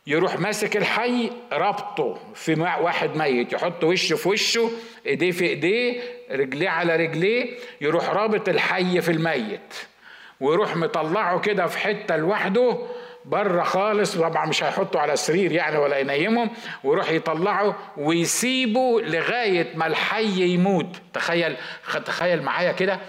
يروح 0.08 0.40
ماسك 0.40 0.78
الحي 0.78 1.32
ربطه 1.54 2.18
في 2.36 2.54
واحد 2.62 3.16
ميت 3.18 3.54
يحط 3.54 3.84
وشه 3.84 4.16
في 4.16 4.30
وشه 4.30 4.72
إيديه 5.06 5.32
في 5.32 5.46
إيديه 5.46 6.02
رجليه 6.32 6.70
على 6.70 6.96
رجليه 6.96 7.58
يروح 7.82 8.10
رابط 8.10 8.50
الحي 8.50 9.02
في 9.02 9.12
الميت. 9.12 9.74
ويروح 10.40 10.76
مطلعه 10.76 11.40
كده 11.40 11.66
في 11.68 11.78
حتة 11.78 12.18
لوحده 12.18 12.78
بره 13.26 13.64
خالص 13.64 14.18
طبعا 14.18 14.46
مش 14.46 14.64
هيحطه 14.64 15.00
على 15.00 15.14
السرير 15.14 15.52
يعني 15.52 15.78
ولا 15.78 15.98
ينيمه. 15.98 16.50
ويروح 16.84 17.12
يطلعه 17.12 17.76
ويسيبه 17.98 19.02
لغاية 19.02 19.68
ما 19.76 19.88
الحي 19.88 20.42
يموت. 20.54 20.96
تخيل 21.14 21.56
تخيل 22.06 22.42
معايا 22.42 22.72
كده. 22.72 23.00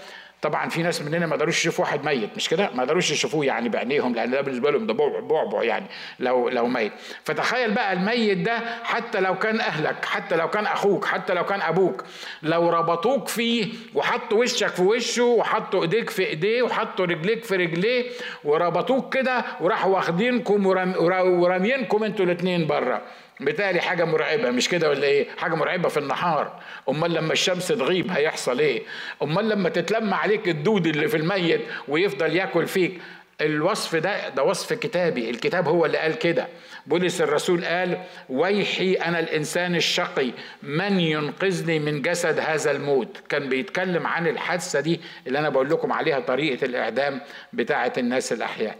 طبعا 0.45 0.69
في 0.69 0.83
ناس 0.83 1.01
مننا 1.01 1.25
ما 1.25 1.35
قدروش 1.35 1.59
يشوفوا 1.59 1.85
واحد 1.85 2.05
ميت 2.05 2.29
مش 2.35 2.49
كده؟ 2.49 2.69
ما 2.73 2.83
قدروش 2.83 3.11
يشوفوه 3.11 3.45
يعني 3.45 3.69
بعينيهم 3.69 4.15
لأن 4.15 4.31
ده 4.31 4.41
بالنسبة 4.41 4.71
لهم 4.71 4.87
ده 4.87 4.93
بعبع 5.21 5.63
يعني 5.63 5.85
لو 6.19 6.49
لو 6.49 6.67
ميت. 6.67 6.91
فتخيل 7.23 7.71
بقى 7.71 7.93
الميت 7.93 8.37
ده 8.37 8.59
حتى 8.83 9.19
لو 9.19 9.39
كان 9.39 9.59
أهلك 9.59 10.05
حتى 10.05 10.35
لو 10.35 10.49
كان 10.49 10.65
أخوك 10.65 11.05
حتى 11.05 11.33
لو 11.33 11.45
كان 11.45 11.61
أبوك 11.61 12.03
لو 12.43 12.69
ربطوك 12.69 13.27
فيه 13.27 13.67
وحطوا 13.95 14.39
وشك 14.43 14.67
في 14.67 14.81
وشه 14.81 15.23
وحطوا 15.23 15.81
إيديك 15.81 16.09
في 16.09 16.25
إيديه 16.25 16.61
وحطوا 16.63 17.05
رجليك 17.05 17.43
في 17.43 17.55
رجليه 17.55 18.05
وربطوك 18.43 19.13
كده 19.13 19.45
وراحوا 19.61 19.95
واخدينكم 19.95 20.65
ورامينكم 20.65 22.03
أنتوا 22.03 22.25
الاثنين 22.25 22.67
بره. 22.67 23.01
بالتالي 23.39 23.81
حاجة 23.81 24.05
مرعبة. 24.05 24.51
مش 24.51 24.69
كده 24.69 24.89
ولا 24.89 25.03
إيه؟ 25.03 25.27
حاجة 25.37 25.55
مرعبة 25.55 25.89
في 25.89 25.97
النهار، 25.97 26.59
أمال 26.89 27.13
لما 27.13 27.33
الشمس 27.33 27.67
تغيب 27.67 28.11
هيحصل 28.11 28.59
إيه؟ 28.59 28.83
أمال 29.23 29.49
لما 29.49 29.69
تتلم 29.69 30.13
عليك 30.13 30.47
الدود 30.47 30.87
اللي 30.87 31.07
في 31.07 31.17
الميت 31.17 31.61
ويفضل 31.87 32.35
ياكل 32.35 32.67
فيك. 32.67 33.01
الوصف 33.41 33.95
ده 33.95 34.29
ده 34.29 34.43
وصف 34.43 34.73
كتابي. 34.73 35.29
الكتاب 35.29 35.67
هو 35.67 35.85
اللي 35.85 35.97
قال 35.97 36.15
كده. 36.19 36.47
بولس 36.85 37.21
الرسول 37.21 37.65
قال 37.65 38.03
ويحي 38.29 38.93
أنا 38.93 39.19
الإنسان 39.19 39.75
الشقي. 39.75 40.31
من 40.63 40.99
ينقذني 40.99 41.79
من 41.79 42.01
جسد 42.01 42.39
هذا 42.39 42.71
الموت؟ 42.71 43.17
كان 43.29 43.49
بيتكلم 43.49 44.07
عن 44.07 44.27
الحادثة 44.27 44.79
دي 44.79 45.01
اللي 45.27 45.39
أنا 45.39 45.49
بقول 45.49 45.69
لكم 45.69 45.91
عليها 45.93 46.19
طريقة 46.19 46.65
الإعدام 46.65 47.21
بتاعة 47.53 47.93
الناس 47.97 48.33
الأحياء. 48.33 48.77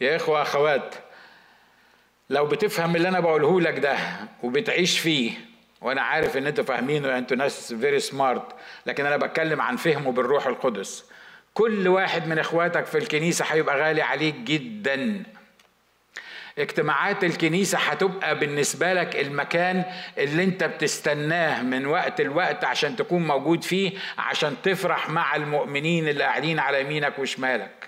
يا 0.00 0.16
إخوة 0.16 0.42
أخوات 0.42 0.94
لو 2.30 2.46
بتفهم 2.46 2.96
اللي 2.96 3.08
أنا 3.08 3.20
بقوله 3.20 3.60
لك 3.60 3.78
ده 3.78 3.96
وبتعيش 4.42 4.98
فيه 4.98 5.30
وأنا 5.80 6.02
عارف 6.02 6.36
إن 6.36 6.46
أنتوا 6.46 6.64
فاهمينه 6.64 7.18
أنتوا 7.18 7.36
ناس 7.36 7.72
فيري 7.74 8.00
سمارت 8.00 8.46
لكن 8.86 9.06
أنا 9.06 9.16
بتكلم 9.16 9.60
عن 9.60 9.76
فهمه 9.76 10.12
بالروح 10.12 10.46
القدس. 10.46 11.04
كل 11.54 11.88
واحد 11.88 12.26
من 12.28 12.38
إخواتك 12.38 12.86
في 12.86 12.98
الكنيسة 12.98 13.44
هيبقى 13.44 13.78
غالي 13.80 14.02
عليك 14.02 14.34
جدا. 14.34 15.22
اجتماعات 16.58 17.24
الكنيسة 17.24 17.78
هتبقى 17.78 18.38
بالنسبة 18.38 18.92
لك 18.92 19.16
المكان 19.16 19.84
اللي 20.18 20.44
أنت 20.44 20.64
بتستناه 20.64 21.62
من 21.62 21.86
وقت 21.86 22.20
لوقت 22.20 22.64
عشان 22.64 22.96
تكون 22.96 23.26
موجود 23.26 23.64
فيه 23.64 23.92
عشان 24.18 24.56
تفرح 24.62 25.10
مع 25.10 25.36
المؤمنين 25.36 26.08
اللي 26.08 26.24
قاعدين 26.24 26.58
على 26.58 26.80
يمينك 26.80 27.18
وشمالك. 27.18 27.79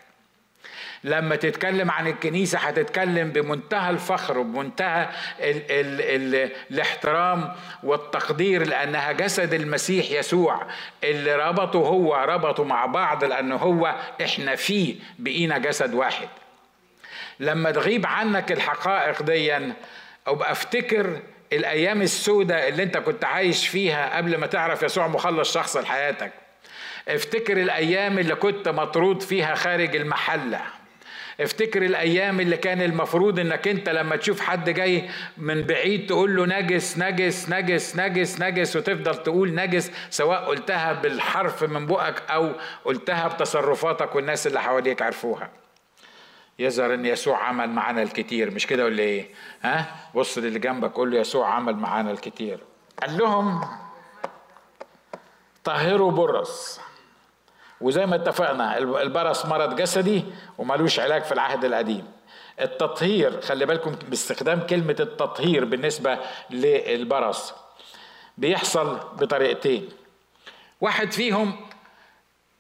لما 1.04 1.36
تتكلم 1.36 1.90
عن 1.90 2.06
الكنيسة 2.06 2.58
هتتكلم 2.58 3.30
بمنتهى 3.30 3.90
الفخر 3.90 4.38
وبمنتهى 4.38 5.08
ال 5.40 5.56
ال 5.70 6.00
ال 6.34 6.50
الاحترام 6.70 7.52
والتقدير 7.82 8.66
لأنها 8.66 9.12
جسد 9.12 9.54
المسيح 9.54 10.10
يسوع 10.10 10.66
اللي 11.04 11.36
ربطه 11.36 11.78
هو 11.78 12.14
ربطه 12.28 12.64
مع 12.64 12.86
بعض 12.86 13.24
لأنه 13.24 13.56
هو 13.56 13.94
إحنا 14.22 14.56
فيه 14.56 14.94
بقينا 15.18 15.58
جسد 15.58 15.94
واحد. 15.94 16.28
لما 17.40 17.70
تغيب 17.70 18.06
عنك 18.06 18.52
الحقائق 18.52 19.22
ديا 19.22 19.72
أبقى 20.26 20.52
أفتكر 20.52 21.20
الأيام 21.52 22.02
السوداء 22.02 22.68
اللي 22.68 22.82
أنت 22.82 22.96
كنت 22.98 23.24
عايش 23.24 23.68
فيها 23.68 24.16
قبل 24.16 24.36
ما 24.36 24.46
تعرف 24.46 24.82
يسوع 24.82 25.06
مخلص 25.08 25.54
شخص 25.54 25.76
لحياتك. 25.76 26.32
افتكر 27.08 27.56
الأيام 27.56 28.18
اللي 28.18 28.34
كنت 28.34 28.68
مطرود 28.68 29.22
فيها 29.22 29.54
خارج 29.54 29.96
المحلة. 29.96 30.60
افتكر 31.40 31.83
الأيام 31.83 32.40
اللي 32.40 32.57
كان 32.57 32.83
المفروض 32.83 33.38
إنك 33.38 33.68
أنت 33.68 33.88
لما 33.88 34.16
تشوف 34.16 34.40
حد 34.40 34.71
جاي 34.71 35.09
من 35.38 35.62
بعيد 35.62 36.07
تقول 36.07 36.37
له 36.37 36.47
نجس 36.47 36.99
نجس 36.99 37.49
نجس 37.51 37.97
نجس 37.97 38.40
نجس 38.40 38.77
وتفضل 38.77 39.23
تقول 39.23 39.55
نجس 39.55 39.90
سواء 40.11 40.45
قلتها 40.45 40.92
بالحرف 40.92 41.64
من 41.64 41.87
بقك 41.87 42.31
أو 42.31 42.53
قلتها 42.85 43.29
بتصرفاتك 43.29 44.14
والناس 44.14 44.47
اللي 44.47 44.61
حواليك 44.61 45.03
عرفوها. 45.03 45.51
يظهر 46.59 46.95
إن 46.95 47.07
يسوع 47.07 47.38
عمل 47.45 47.71
معانا 47.71 48.03
الكتير 48.03 48.51
مش 48.51 48.66
كده 48.66 48.85
ولا 48.85 49.03
إيه؟ 49.03 49.29
ها؟ 49.62 49.87
بص 50.14 50.38
للي 50.38 50.59
جنبك 50.59 50.92
قول 50.92 51.11
له 51.11 51.18
يسوع 51.18 51.49
عمل 51.55 51.77
معانا 51.77 52.11
الكتير. 52.11 52.61
قال 53.03 53.18
لهم 53.18 53.61
طهروا 55.64 56.11
برص 56.11 56.81
وزي 57.83 58.07
ما 58.07 58.16
اتفقنا 58.16 58.79
البرص 58.79 59.47
مرض 59.47 59.77
جسدي 59.77 60.25
ومالوش 60.59 61.01
علاج 61.01 61.23
في 61.23 61.33
العهد 61.33 61.64
القديم. 61.64 62.12
التطهير 62.61 63.40
خلي 63.40 63.66
بالكم 63.66 63.90
باستخدام 64.09 64.61
كلمة 64.61 64.97
التطهير 65.01 65.64
بالنسبة 65.64 66.18
للبرص 66.51 67.55
بيحصل 68.38 68.95
بطريقتين. 68.95 69.88
واحد 70.81 71.12
فيهم 71.12 71.57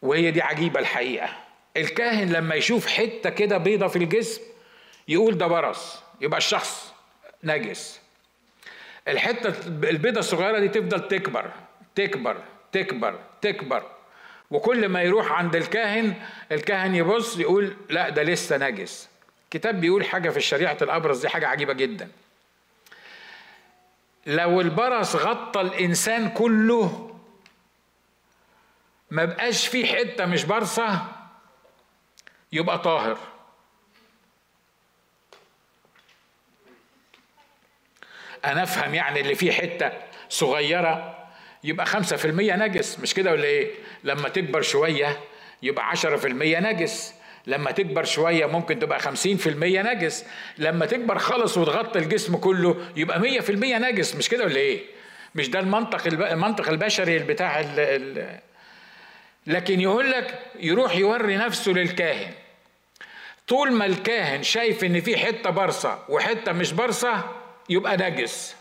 وهي 0.02 0.30
دي 0.30 0.42
عجيبة 0.42 0.80
الحقيقة. 0.80 1.28
الكاهن 1.76 2.32
لما 2.32 2.54
يشوف 2.54 2.86
حتة 2.86 3.30
كده 3.30 3.58
بيضة 3.58 3.86
في 3.86 3.96
الجسم 3.96 4.42
يقول 5.08 5.38
ده 5.38 5.46
برص 5.46 6.02
يبقى 6.20 6.38
الشخص 6.38 6.92
نجس. 7.44 8.00
الحتة 9.08 9.54
البيضة 9.68 10.20
الصغيرة 10.20 10.58
دي 10.58 10.68
تفضل 10.68 11.08
تكبر 11.08 11.50
تكبر 11.94 12.36
تكبر 12.72 13.18
تكبر. 13.42 13.82
وكل 14.52 14.88
ما 14.88 15.02
يروح 15.02 15.32
عند 15.32 15.56
الكاهن 15.56 16.14
الكاهن 16.52 16.94
يبص 16.94 17.38
يقول 17.38 17.76
لا 17.90 18.08
ده 18.08 18.22
لسه 18.22 18.56
نجس. 18.56 19.08
الكتاب 19.44 19.80
بيقول 19.80 20.04
حاجة 20.04 20.30
في 20.30 20.36
الشريعة 20.36 20.76
الأبرص 20.82 21.20
دي 21.20 21.28
حاجة 21.28 21.48
عجيبة 21.48 21.72
جدا. 21.72 22.08
لو 24.26 24.60
البرص 24.60 25.16
غطى 25.16 25.60
الإنسان 25.60 26.28
كله 26.30 27.16
ما 29.10 29.24
بقاش 29.24 29.66
فيه 29.66 29.86
حتة 29.96 30.26
مش 30.26 30.44
برصة 30.44 31.06
يبقى 32.52 32.78
طاهر. 32.78 33.18
أنا 38.44 38.62
أفهم 38.62 38.94
يعني 38.94 39.20
اللي 39.20 39.34
فيه 39.34 39.52
حتة 39.52 39.92
صغيرة 40.28 41.21
يبقى 41.64 41.86
خمسة 41.86 42.16
في 42.16 42.24
المية 42.24 42.56
نجس 42.56 42.98
مش 43.00 43.14
كده 43.14 43.30
ولا 43.30 43.44
إيه؟ 43.44 43.70
لما 44.04 44.28
تكبر 44.28 44.62
شوية 44.62 45.20
يبقى 45.62 45.88
عشرة 45.88 46.16
في 46.16 46.28
المية 46.28 46.60
نجس 46.60 47.14
لما 47.46 47.70
تكبر 47.70 48.04
شوية 48.04 48.46
ممكن 48.46 48.78
تبقى 48.78 48.98
خمسين 49.00 49.36
في 49.36 49.48
المية 49.48 49.82
نجس 49.82 50.24
لما 50.58 50.86
تكبر 50.86 51.18
خالص 51.18 51.56
وتغطي 51.56 51.98
الجسم 51.98 52.36
كله 52.36 52.76
يبقى 52.96 53.20
مية 53.20 53.40
في 53.40 53.50
المية 53.52 53.78
نجس 53.78 54.14
مش 54.16 54.28
كده 54.28 54.44
ولا 54.44 54.56
إيه؟ 54.56 54.80
مش 55.34 55.48
ده 55.50 55.60
المنطق 55.60 56.06
المنطق 56.06 56.68
البشري 56.68 57.18
بتاع 57.18 57.60
لكن 59.46 59.80
يقول 59.80 60.10
لك 60.10 60.38
يروح 60.60 60.96
يوري 60.96 61.36
نفسه 61.36 61.72
للكاهن. 61.72 62.32
طول 63.48 63.72
ما 63.72 63.86
الكاهن 63.86 64.42
شايف 64.42 64.84
إن 64.84 65.00
في 65.00 65.16
حتة 65.16 65.50
برصه 65.50 65.98
وحتة 66.08 66.52
مش 66.52 66.72
برصه 66.72 67.24
يبقى 67.68 67.96
نجس. 67.96 68.56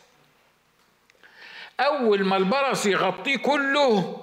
أول 1.81 2.23
ما 2.25 2.37
البرص 2.37 2.85
يغطيه 2.85 3.37
كله 3.37 4.17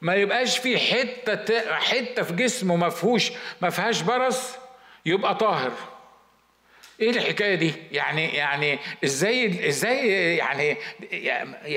ما 0.00 0.14
يبقاش 0.14 0.58
في 0.58 0.78
حتة 0.78 1.74
حتة 1.74 2.22
في 2.22 2.32
جسمه 2.32 2.76
ما 2.76 2.88
فيهوش 2.88 3.32
ما 3.62 3.70
فيهاش 3.70 4.00
برص 4.00 4.54
يبقى 5.06 5.34
طاهر. 5.34 5.72
إيه 7.00 7.10
الحكاية 7.10 7.54
دي؟ 7.54 7.72
يعني 7.92 8.28
يعني 8.28 8.78
إزاي 9.04 9.68
إزاي 9.68 10.08
يعني 10.36 10.76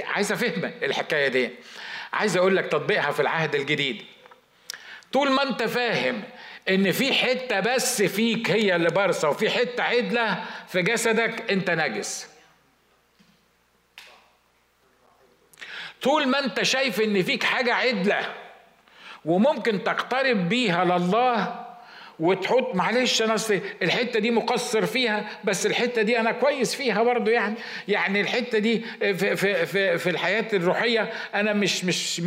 عايز 0.03 0.31
أفهم 0.31 0.71
الحكاية 0.83 1.27
دي. 1.27 1.49
عايز 2.13 2.37
أقول 2.37 2.55
لك 2.57 2.65
تطبيقها 2.65 3.11
في 3.11 3.19
العهد 3.19 3.55
الجديد. 3.55 4.01
طول 5.13 5.31
ما 5.31 5.43
أنت 5.43 5.63
فاهم 5.63 6.23
إن 6.69 6.91
في 6.91 7.13
حتة 7.13 7.59
بس 7.59 8.01
فيك 8.01 8.51
هي 8.51 8.75
اللي 8.75 8.89
بارصة 8.89 9.29
وفي 9.29 9.49
حتة 9.49 9.83
عدلة 9.83 10.43
في 10.67 10.81
جسدك 10.81 11.51
أنت 11.51 11.69
نجس. 11.69 12.27
طول 16.01 16.27
ما 16.27 16.39
انت 16.39 16.63
شايف 16.63 17.01
ان 17.01 17.23
فيك 17.23 17.43
حاجة 17.43 17.73
عدلة 17.73 18.19
وممكن 19.25 19.83
تقترب 19.83 20.49
بيها 20.49 20.85
لله 20.85 21.65
وتحط 22.19 22.75
معلش 22.75 23.21
أنا 23.21 23.35
أصل 23.35 23.59
الحتة 23.81 24.19
دي 24.19 24.31
مقصر 24.31 24.85
فيها 24.85 25.29
بس 25.43 25.65
الحتة 25.65 26.01
دي 26.01 26.19
أنا 26.19 26.31
كويس 26.31 26.75
فيها 26.75 27.03
برضو 27.03 27.31
يعني. 27.31 27.55
يعني 27.87 28.21
الحتة 28.21 28.59
دي 28.59 28.85
في 28.99 29.35
في 29.35 29.65
في, 29.65 29.97
في 29.97 30.09
الحياة 30.09 30.45
الروحية 30.53 31.13
أنا 31.35 31.53
مش 31.53 31.85
مش 31.85 32.21
100% 32.21 32.25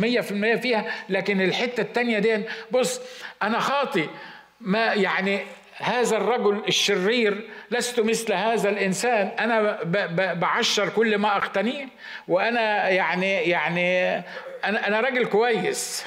فيها 0.61 0.93
لكن 1.09 1.41
الحتة 1.41 1.81
التانية 1.81 2.19
دي 2.19 2.43
بص 2.71 3.01
أنا 3.43 3.59
خاطي 3.59 4.09
ما 4.61 4.93
يعني 4.93 5.39
هذا 5.77 6.17
الرجل 6.17 6.63
الشرير 6.67 7.49
لست 7.71 7.99
مثل 7.99 8.33
هذا 8.33 8.69
الإنسان. 8.69 9.27
أنا 9.39 9.79
بعشر 10.33 10.89
كل 10.89 11.17
ما 11.17 11.37
أقتنيه 11.37 11.87
وأنا 12.27 12.89
يعني 12.89 13.33
يعني 13.33 14.17
أنا 14.63 14.87
أنا 14.87 15.01
راجل 15.01 15.25
كويس. 15.25 16.05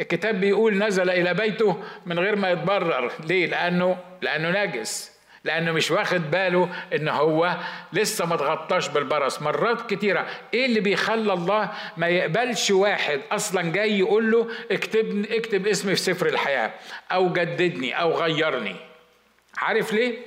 الكتاب 0.00 0.40
بيقول 0.40 0.78
نزل 0.78 1.10
إلى 1.10 1.34
بيته 1.34 1.82
من 2.06 2.18
غير 2.18 2.36
ما 2.36 2.50
يتبرر. 2.50 3.12
ليه؟ 3.26 3.46
لأنه 3.46 3.96
لأنه 4.22 4.64
نجس. 4.64 5.09
لأنه 5.44 5.72
مش 5.72 5.90
واخد 5.90 6.30
باله 6.30 6.68
إن 6.94 7.08
هو 7.08 7.56
لسه 7.92 8.26
ما 8.26 8.36
تغطاش 8.36 8.88
بالبرص 8.88 9.42
مرات 9.42 9.94
كتيرة 9.94 10.26
إيه 10.54 10.66
اللي 10.66 10.80
بيخلى 10.80 11.32
الله 11.32 11.70
ما 11.96 12.06
يقبلش 12.08 12.70
واحد 12.70 13.20
أصلا 13.32 13.62
جاي 13.72 13.98
يقول 13.98 14.30
له 14.30 14.48
اكتب 14.70 15.26
اكتب 15.30 15.66
اسمي 15.66 15.94
في 15.94 16.00
سفر 16.00 16.26
الحياة 16.26 16.72
أو 17.12 17.32
جددني 17.32 18.00
أو 18.00 18.12
غيرني. 18.12 18.76
عارف 19.58 19.92
ليه؟ 19.92 20.18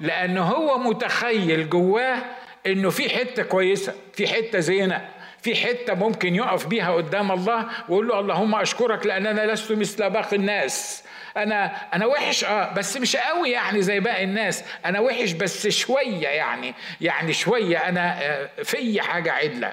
لأنه 0.00 0.42
هو 0.42 0.78
متخيل 0.78 1.70
جواه 1.70 2.18
إنه 2.66 2.90
في 2.90 3.10
حتة 3.10 3.42
كويسة 3.42 3.94
في 4.14 4.26
حتة 4.26 4.58
زينة 4.58 5.08
في 5.42 5.54
حتة 5.56 5.94
ممكن 5.94 6.34
يقف 6.34 6.66
بيها 6.66 6.92
قدام 6.94 7.32
الله 7.32 7.66
ويقول 7.88 8.08
له 8.08 8.20
اللهم 8.20 8.54
أشكرك 8.54 9.06
لأن 9.06 9.26
أنا 9.26 9.52
لست 9.52 9.72
مثل 9.72 10.10
باقي 10.10 10.36
الناس. 10.36 11.04
أنا 11.36 11.76
أنا 11.94 12.06
وحش 12.06 12.44
آه 12.44 12.72
بس 12.72 12.96
مش 12.96 13.16
قوي 13.16 13.50
يعني 13.50 13.82
زي 13.82 14.00
باقي 14.00 14.24
الناس. 14.24 14.64
أنا 14.84 15.00
وحش 15.00 15.32
بس 15.32 15.68
شوية 15.68 16.28
يعني 16.28 16.74
يعني 17.00 17.32
شوية 17.32 17.88
أنا 17.88 18.22
آه، 18.22 18.48
في 18.62 19.00
حاجة 19.00 19.32
عدلة. 19.32 19.72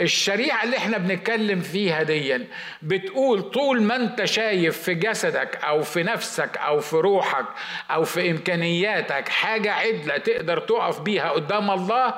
الشريعة 0.00 0.64
اللي 0.64 0.76
إحنا 0.76 0.98
بنتكلم 0.98 1.60
فيها 1.60 2.02
دي 2.02 2.46
بتقول 2.82 3.42
طول 3.42 3.82
ما 3.82 3.96
أنت 3.96 4.24
شايف 4.24 4.82
في 4.82 4.94
جسدك 4.94 5.64
أو 5.64 5.82
في 5.82 6.02
نفسك 6.02 6.56
أو 6.56 6.80
في 6.80 6.96
روحك 6.96 7.44
أو 7.90 8.04
في 8.04 8.30
إمكانياتك 8.30 9.28
حاجة 9.28 9.72
عدلة 9.72 10.16
تقدر 10.16 10.58
تقف 10.58 11.00
بيها 11.00 11.30
قدام 11.30 11.70
الله 11.70 12.14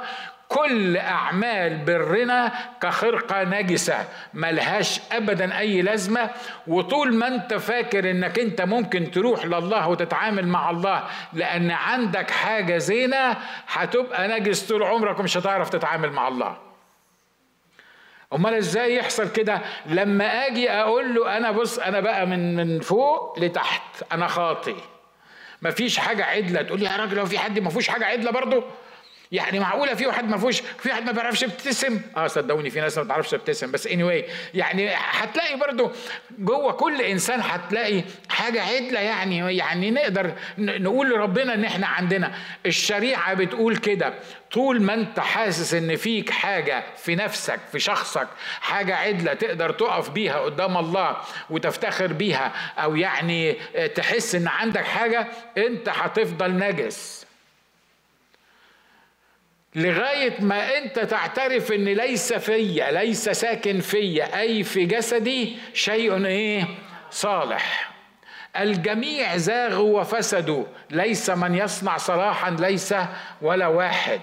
كل 0.49 0.97
أعمال 0.97 1.77
برنا 1.77 2.53
كخرقة 2.83 3.45
نجسة 3.45 4.05
ملهاش 4.35 5.01
أبدا 5.13 5.59
أي 5.59 5.83
لازمة. 5.83 6.31
وطول 6.67 7.15
ما 7.15 7.29
أنت 7.29 7.55
فاكر 7.55 8.11
أنك 8.11 8.39
أنت 8.39 8.63
ممكن 8.63 9.11
تروح 9.11 9.45
لله 9.45 9.89
وتتعامل 9.89 10.49
مع 10.49 10.71
الله 10.71 11.05
لأن 11.33 11.71
عندك 11.71 12.31
حاجة 12.31 12.79
زينة 12.79 13.37
هتبقى 13.69 14.29
نجس 14.29 14.69
طول 14.69 14.83
عمرك 14.83 15.19
ومش 15.21 15.37
هتعرف 15.37 15.71
تتعامل 15.71 16.11
مع 16.13 16.29
الله. 16.29 16.57
أمال 18.33 18.55
إزاي 18.55 18.97
يحصل 18.97 19.33
كده؟ 19.33 19.61
لما 19.87 20.47
آجي 20.47 20.71
أقول 20.71 21.15
له 21.15 21.37
أنا 21.37 21.51
بص 21.51 21.79
أنا 21.79 22.01
بقى 22.01 22.27
من 22.27 22.57
من 22.57 22.81
فوق 22.81 23.39
لتحت 23.39 24.03
أنا 24.13 24.27
خاطي 24.27 24.77
مفيش 25.63 25.99
حاجة 25.99 26.25
عدلة. 26.25 26.63
تقول 26.63 26.81
لي 26.81 26.87
يا 26.87 26.97
راجل 26.97 27.17
لو 27.17 27.27
في 27.27 27.39
حد 27.39 27.59
ما 27.59 27.71
فيهوش 27.71 27.89
حاجة 27.89 28.05
عدلة 28.07 28.31
برضه؟ 28.31 28.65
يعني 29.33 29.61
معقولة 29.61 29.95
في 29.95 30.07
واحد 30.07 30.29
ما 30.29 30.39
فيهوش 30.39 30.61
في 30.61 30.89
واحد 30.89 31.03
ما 31.07 31.13
بيعرفش 31.13 31.43
يبتسم؟ 31.43 32.01
آه 32.17 32.27
صدقوني 32.27 32.71
في 32.71 32.81
ناس 32.81 32.99
ما 32.99 33.05
بتعرفش 33.05 33.31
تبتسم 33.31 33.71
بس 33.71 33.87
اني 33.87 34.23
anyway 34.23 34.25
يعني 34.55 34.91
هتلاقي 34.95 35.57
برضو 35.57 35.93
جوه 36.39 36.73
كل 36.73 37.01
إنسان 37.03 37.41
هتلاقي 37.43 38.03
حاجة 38.29 38.63
عدلة 38.63 39.01
يعني 39.01 39.57
يعني 39.57 39.91
نقدر 39.91 40.33
نقول 40.59 41.11
لربنا 41.11 41.55
إن 41.55 41.65
إحنا 41.65 41.87
عندنا. 41.87 42.33
الشريعة 42.67 43.35
بتقول 43.35 43.77
كده 43.77 44.15
طول 44.53 44.83
ما 44.83 44.95
أنت 44.95 45.21
حاسس 45.21 45.75
إن 45.75 45.97
فيك 45.97 46.31
حاجة 46.31 46.85
في 46.97 47.15
نفسك 47.15 47.61
في 47.73 47.79
شخصك 47.81 48.29
حاجة 48.61 48.97
عدلة 48.97 49.35
تقدر 49.35 49.71
تقف 49.73 50.11
بيها 50.11 50.39
قدام 50.39 50.77
الله 50.77 51.17
وتفتخر 51.51 52.13
بيها 52.13 52.53
أو 52.79 52.97
يعني 52.97 53.53
تحس 53.95 54.35
إن 54.35 54.49
عندك 54.49 54.85
حاجة 54.85 55.27
أنت 55.59 55.89
هتفضل 55.89 56.59
نجس. 56.59 57.26
لغاية 59.77 60.41
ما 60.41 60.79
أنت 60.79 60.99
تعترف 60.99 61.73
أن 61.73 61.85
ليس 61.85 62.33
فيا 62.33 62.91
ليس 62.91 63.29
ساكن 63.29 63.81
فيا 63.81 64.41
أي 64.41 64.63
في 64.65 64.85
جسدي 64.85 65.57
شيء 65.75 66.27
إيه؟ 66.27 66.65
صالح. 67.11 67.91
الجميع 68.57 69.37
زاغوا 69.37 70.01
وفسدوا. 70.01 70.65
ليس 70.91 71.31
من 71.31 71.55
يصنع 71.55 71.97
صلاحا 71.97 72.51
ليس 72.51 72.95
ولا 73.43 73.67
واحد. 73.67 74.21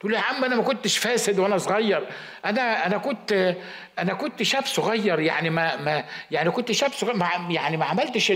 تقول 0.00 0.14
يا 0.14 0.20
عم 0.20 0.44
أنا 0.44 0.56
ما 0.56 0.62
كنتش 0.62 0.98
فاسد 0.98 1.38
وأنا 1.38 1.58
صغير. 1.58 2.06
أنا 2.44 2.86
أنا 2.86 2.98
كنت 2.98 3.56
أنا 3.98 4.14
كنت 4.14 4.42
شاب 4.42 4.64
صغير 4.66 5.20
يعني 5.20 5.50
ما 5.50 5.76
ما 5.76 6.04
يعني 6.30 6.50
كنت 6.50 6.72
شاب 6.72 6.92
صغير 6.92 7.16
يعني 7.50 7.76
ما 7.76 7.84
عملتش 7.84 8.32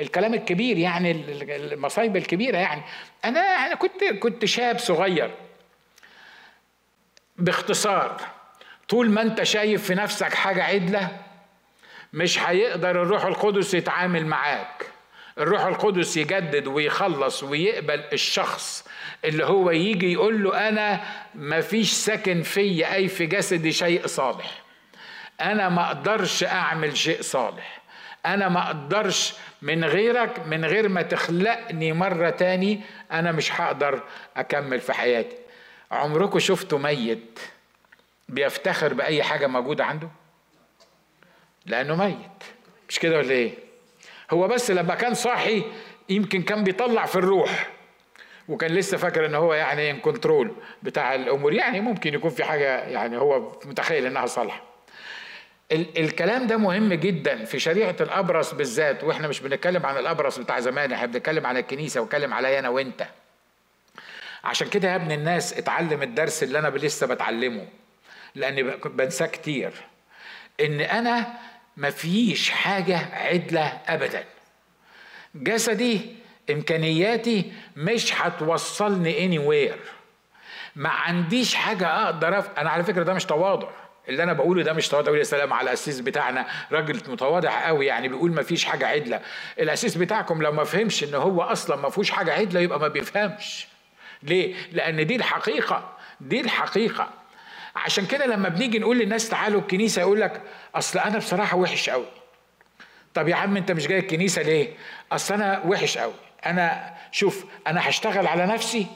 الكلام 0.00 0.34
الكبير 0.34 0.78
يعني 0.78 1.10
المصايب 1.40 2.16
الكبيرة 2.16 2.58
يعني. 2.58 2.82
أنا 3.24 3.40
أنا 3.40 3.74
كنت 3.74 4.04
كنت 4.04 4.44
شاب 4.44 4.78
صغير. 4.78 5.30
باختصار 7.40 8.16
طول 8.88 9.10
ما 9.10 9.22
انت 9.22 9.42
شايف 9.42 9.84
في 9.84 9.94
نفسك 9.94 10.34
حاجة 10.34 10.64
عدلة 10.64 11.08
مش 12.12 12.38
هيقدر 12.38 12.90
الروح 13.02 13.24
القدس 13.24 13.74
يتعامل 13.74 14.26
معاك. 14.26 14.86
الروح 15.38 15.62
القدس 15.62 16.16
يجدد 16.16 16.66
ويخلص 16.66 17.42
ويقبل 17.42 18.04
الشخص 18.12 18.88
اللي 19.24 19.44
هو 19.44 19.70
يجي 19.70 20.12
يقول 20.12 20.44
له 20.44 20.68
أنا 20.68 21.00
ما 21.34 21.60
فيش 21.60 21.92
سكن 21.92 22.42
في 22.42 22.92
أي 22.94 23.08
في 23.08 23.26
جسدي 23.26 23.72
شيء 23.72 24.06
صالح. 24.06 24.62
أنا 25.40 25.68
ما 25.68 25.86
أقدرش 25.86 26.44
أعمل 26.44 26.96
شيء 26.96 27.22
صالح. 27.22 27.80
أنا 28.26 28.48
ما 28.48 28.66
أقدرش 28.66 29.34
من 29.62 29.84
غيرك 29.84 30.46
من 30.46 30.64
غير 30.64 30.88
ما 30.88 31.02
تخلقني 31.02 31.92
مرة 31.92 32.30
تاني 32.30 32.80
أنا 33.12 33.32
مش 33.32 33.60
هقدر 33.60 34.02
أكمل 34.36 34.80
في 34.80 34.92
حياتي. 34.92 35.36
عمركم 35.90 36.38
شفتوا 36.38 36.78
ميت 36.78 37.38
بيفتخر 38.28 38.94
بأي 38.94 39.22
حاجة 39.22 39.46
موجودة 39.46 39.84
عنده؟ 39.84 40.08
لأنه 41.66 41.96
ميت 41.96 42.44
مش 42.88 42.98
كده 42.98 43.18
ولا 43.18 43.30
إيه؟ 43.30 43.54
هو 44.30 44.48
بس 44.48 44.70
لما 44.70 44.94
كان 44.94 45.14
صاحي 45.14 45.64
يمكن 46.08 46.42
كان 46.42 46.64
بيطلع 46.64 47.06
في 47.06 47.16
الروح 47.16 47.70
وكان 48.48 48.70
لسه 48.70 48.96
فاكر 48.96 49.26
إن 49.26 49.34
هو 49.34 49.54
يعني 49.54 49.90
ان 49.90 49.98
كنترول 50.00 50.52
بتاع 50.82 51.14
الأمور 51.14 51.52
يعني 51.52 51.80
ممكن 51.80 52.14
يكون 52.14 52.30
في 52.30 52.44
حاجة 52.44 52.78
يعني 52.78 53.16
هو 53.18 53.52
متخيل 53.64 54.06
إنها 54.06 54.26
صالحة 54.26 54.62
ال- 55.72 55.98
الكلام 55.98 56.46
ده 56.46 56.56
مهم 56.56 56.94
جدا 56.94 57.44
في 57.44 57.58
شريعة 57.58 57.96
الأبرص 58.00 58.54
بالذات 58.54 59.04
وإحنا 59.04 59.28
مش 59.28 59.40
بنتكلم 59.40 59.86
عن 59.86 59.96
الأبرص 59.96 60.38
بتاع 60.38 60.60
زمان 60.60 60.92
إحنا 60.92 61.06
بنتكلم 61.06 61.46
عن 61.46 61.56
الكنيسة 61.56 62.00
وبنتكلم 62.00 62.34
عليا 62.34 62.58
أنا 62.58 62.68
وأنت 62.68 63.06
عشان 64.44 64.68
كده 64.68 64.88
يا 64.90 64.96
ابن 64.96 65.12
الناس 65.12 65.52
اتعلم 65.58 66.02
الدرس 66.02 66.42
اللي 66.42 66.58
أنا 66.58 66.68
لسه 66.68 67.06
بتعلمه 67.06 67.66
لاني 68.34 68.62
بنساه 68.84 69.26
كتير. 69.26 69.72
إن 70.60 70.80
أنا 70.80 71.26
مفيش 71.76 72.50
حاجة 72.50 72.96
عدلة 73.14 73.80
ابدا. 73.88 74.24
جسدي 75.34 76.00
إمكانياتي 76.50 77.52
مش 77.76 78.14
هتوصلني 78.20 79.24
اني 79.24 79.38
وير 79.38 79.78
ما 80.76 80.88
عنديش 80.88 81.54
حاجة 81.54 81.86
أقدر 82.04 82.38
أف... 82.38 82.58
أنا 82.58 82.70
على 82.70 82.84
فكرة 82.84 83.02
ده 83.02 83.14
مش 83.14 83.24
تواضع. 83.24 83.68
اللي 84.08 84.22
أنا 84.22 84.32
بقوله 84.32 84.62
ده 84.62 84.72
مش 84.72 84.88
تواضع. 84.88 85.16
يا 85.16 85.22
سلام 85.22 85.52
على 85.52 85.64
الأسيس 85.68 86.00
بتاعنا 86.00 86.46
راجل 86.72 87.10
متواضع 87.12 87.66
قوي 87.66 87.86
يعني 87.86 88.08
بيقول 88.08 88.32
ما 88.32 88.42
فيش 88.42 88.64
حاجة 88.64 88.86
عدلة. 88.86 89.20
الأسيس 89.58 89.96
بتاعكم 89.96 90.42
لو 90.42 90.52
ما 90.52 90.64
فهمش 90.64 91.04
إن 91.04 91.14
هو 91.14 91.42
أصلا 91.42 91.76
ما 91.76 91.90
فيهوش 91.90 92.10
حاجة 92.10 92.32
عدلة 92.32 92.60
يبقى 92.60 92.80
ما 92.80 92.88
بيفهمش. 92.88 93.66
ليه؟ 94.22 94.54
لأن 94.72 95.06
دي 95.06 95.16
الحقيقة 95.16 95.92
دي 96.20 96.40
الحقيقة. 96.40 97.10
عشان 97.76 98.06
كده 98.06 98.26
لما 98.26 98.48
بنيجي 98.48 98.78
نقول 98.78 98.98
للناس 98.98 99.28
تعالوا 99.28 99.60
الكنيسة 99.60 100.00
يقول 100.02 100.20
لك 100.20 100.42
أصل 100.74 100.98
أنا 100.98 101.18
بصراحة 101.18 101.56
وحش 101.56 101.90
قوي 101.90 102.06
طب 103.14 103.28
يا 103.28 103.34
عم 103.34 103.56
أنت 103.56 103.72
مش 103.72 103.86
جاي 103.86 103.98
الكنيسة 103.98 104.42
ليه؟ 104.42 104.72
أصل 105.12 105.34
أنا 105.34 105.62
وحش 105.66 105.98
قوي 105.98 106.12
أنا 106.46 106.94
شوف 107.12 107.44
أنا 107.66 107.88
هشتغل 107.88 108.26
على 108.26 108.46
نفسي 108.46 108.86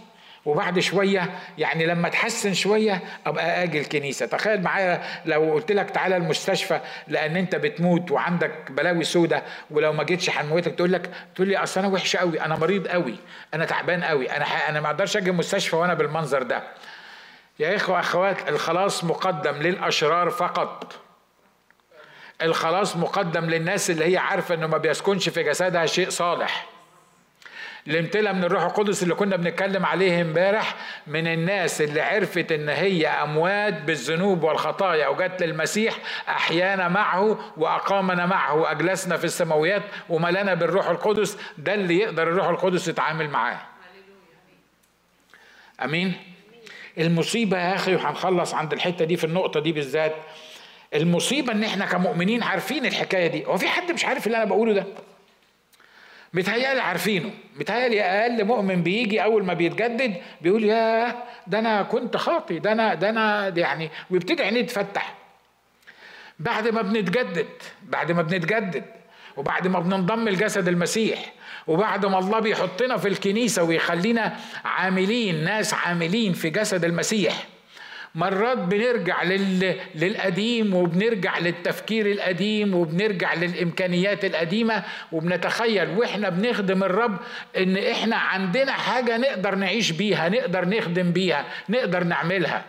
وبعد 0.47 0.79
شوية 0.79 1.31
يعني 1.59 1.87
لما 1.87 2.09
اتحسن 2.09 2.55
شوية 2.55 3.03
أبقى 3.27 3.63
آجي 3.63 3.81
الكنيسة. 3.81 4.27
تخيل 4.27 4.63
معايا 4.63 5.03
لو 5.27 5.53
قلت 5.53 5.73
لك 5.73 5.91
تعالى 5.91 6.17
المستشفى 6.17 6.81
لأن 7.09 7.37
أنت 7.37 7.55
بتموت 7.57 8.11
وعندك 8.11 8.71
بلاوي 8.71 9.05
سودة 9.05 9.43
ولو 9.71 9.93
ما 9.93 10.03
جيتش 10.05 10.31
هنموتك 10.31 10.75
تقول 10.75 10.93
لك 10.93 11.11
تقول 11.35 11.49
لي 11.49 11.57
أصل 11.57 11.81
أنا 11.81 11.89
وحش 11.89 12.17
قوي 12.17 12.41
أنا 12.41 12.57
مريض 12.57 12.89
قوي 12.89 13.17
أنا 13.55 13.65
تعبان 13.65 14.05
قوي 14.05 14.31
أنا 14.31 14.45
أنا 14.69 14.81
ما 14.81 14.87
أقدرش 14.87 15.17
آجي 15.17 15.31
المستشفى 15.31 15.77
وأنا 15.77 15.95
بالمنظر 15.95 16.43
ده. 16.43 16.63
يا 17.59 17.77
إخوة 17.77 18.01
أخوات 18.01 18.49
الخلاص 18.49 19.05
مقدم 19.05 19.55
للأشرار 19.55 20.31
فقط. 20.31 20.93
الخلاص 22.43 22.97
مقدم 22.97 23.45
للناس 23.45 23.91
اللي 23.91 24.13
هي 24.13 24.17
عارفة 24.17 24.55
إنه 24.55 24.67
ما 24.67 24.79
بيسكنش 24.79 25.29
في 25.29 25.43
جسدها 25.43 25.87
شيء 25.87 26.11
صالح. 26.11 26.67
الامتلاء 27.89 28.33
من 28.33 28.45
الروح 28.45 28.63
القدس 28.63 29.03
اللي 29.03 29.15
كنا 29.15 29.37
بنتكلم 29.37 29.87
عليه 29.87 30.21
امبارح 30.23 30.75
من 31.07 31.27
الناس 31.27 31.81
اللي 31.81 32.01
عرفت 32.01 32.53
إن 32.53 32.69
هي 32.69 33.07
أموات 33.07 33.75
بالذنوب 33.83 34.43
والخطايا 34.43 35.09
وجت 35.09 35.43
للمسيح 35.43 35.95
أحيانا 36.29 36.89
معه 36.89 37.39
وأقامنا 37.57 38.27
معه 38.27 38.55
وأجلسنا 38.55 39.17
في 39.17 39.25
السماويات 39.25 39.83
وملنا 40.09 40.55
بالروح 40.55 40.89
القدس 40.89 41.39
ده 41.59 41.75
اللي 41.75 41.99
يقدر 41.99 42.23
الروح 42.23 42.49
القدس 42.49 42.89
يتعامل 42.89 43.31
معاه. 43.31 43.61
آمين؟ 45.85 46.13
المصيبة 46.99 47.59
يا 47.59 47.75
أخي 47.75 47.95
وهنخلص 47.95 48.55
عند 48.55 48.73
الحتة 48.73 49.05
دي 49.05 49.17
في 49.17 49.25
النقطة 49.25 49.61
دي 49.61 49.73
بالذات. 49.73 50.15
المصيبة 50.95 51.53
إن 51.53 51.65
إحنا 51.65 51.87
كمؤمنين 51.87 52.43
عارفين 52.43 52.87
الحكاية 52.87 53.27
دي. 53.27 53.47
هو 53.47 53.57
في 53.57 53.69
حد 53.69 53.93
مش 53.93 54.05
عارف 54.05 54.27
اللي 54.27 54.37
أنا 54.37 54.45
بقوله 54.45 54.73
ده؟ 54.73 54.85
متهيألي 56.35 56.81
عارفينه. 56.81 57.31
متهيألي 57.57 58.03
أقل 58.03 58.45
مؤمن 58.45 58.83
بيجي 58.83 59.25
أول 59.25 59.45
ما 59.45 59.55
بيتجدد 59.55 60.15
بيقول 60.41 60.65
يا 60.65 61.15
ده 61.47 61.59
أنا 61.59 61.83
كنت 61.83 62.17
خاطي 62.17 62.59
ده 62.59 62.73
أنا 62.73 62.95
ده 62.95 63.11
أنا 63.11 63.49
يعني 63.49 63.91
ويبتدي 64.11 64.43
عينيه 64.43 64.67
تفتح. 64.67 65.15
بعد 66.39 66.69
ما 66.69 66.83
بنتجدد 66.83 67.47
بعد 67.83 68.13
ما 68.13 68.23
بنتجدد 68.23 68.85
وبعد 69.37 69.67
ما 69.69 69.81
بننضم 69.81 70.29
لجسد 70.29 70.69
المسيح 70.69 71.33
وبعد 71.67 72.07
ما 72.07 72.19
الله 72.19 72.39
بيحطنا 72.41 72.97
في 72.97 73.09
الكنيسة 73.09 73.63
ويخلينا 73.63 74.37
عاملين 74.65 75.45
ناس 75.45 75.75
عاملين 75.75 76.33
في 76.33 76.51
جسد 76.51 76.85
المسيح 76.85 77.47
مرات 78.15 78.59
بنرجع 78.59 79.23
لل... 79.23 79.81
للقديم 79.95 80.75
وبنرجع 80.75 81.39
للتفكير 81.39 82.07
القديم 82.13 82.75
وبنرجع 82.75 83.35
للإمكانيات 83.35 84.25
القديمة 84.25 84.85
وبنتخيل 85.13 85.91
وإحنا 85.99 86.29
بنخدم 86.29 86.85
الرب 86.85 87.17
إن 87.57 87.77
إحنا 87.77 88.17
عندنا 88.17 88.73
حاجة 88.73 89.17
نقدر 89.17 89.55
نعيش 89.55 89.91
بيها 89.91 90.29
نقدر 90.29 90.69
نخدم 90.69 91.13
بيها 91.13 91.45
نقدر 91.69 92.05
نعملها. 92.05 92.65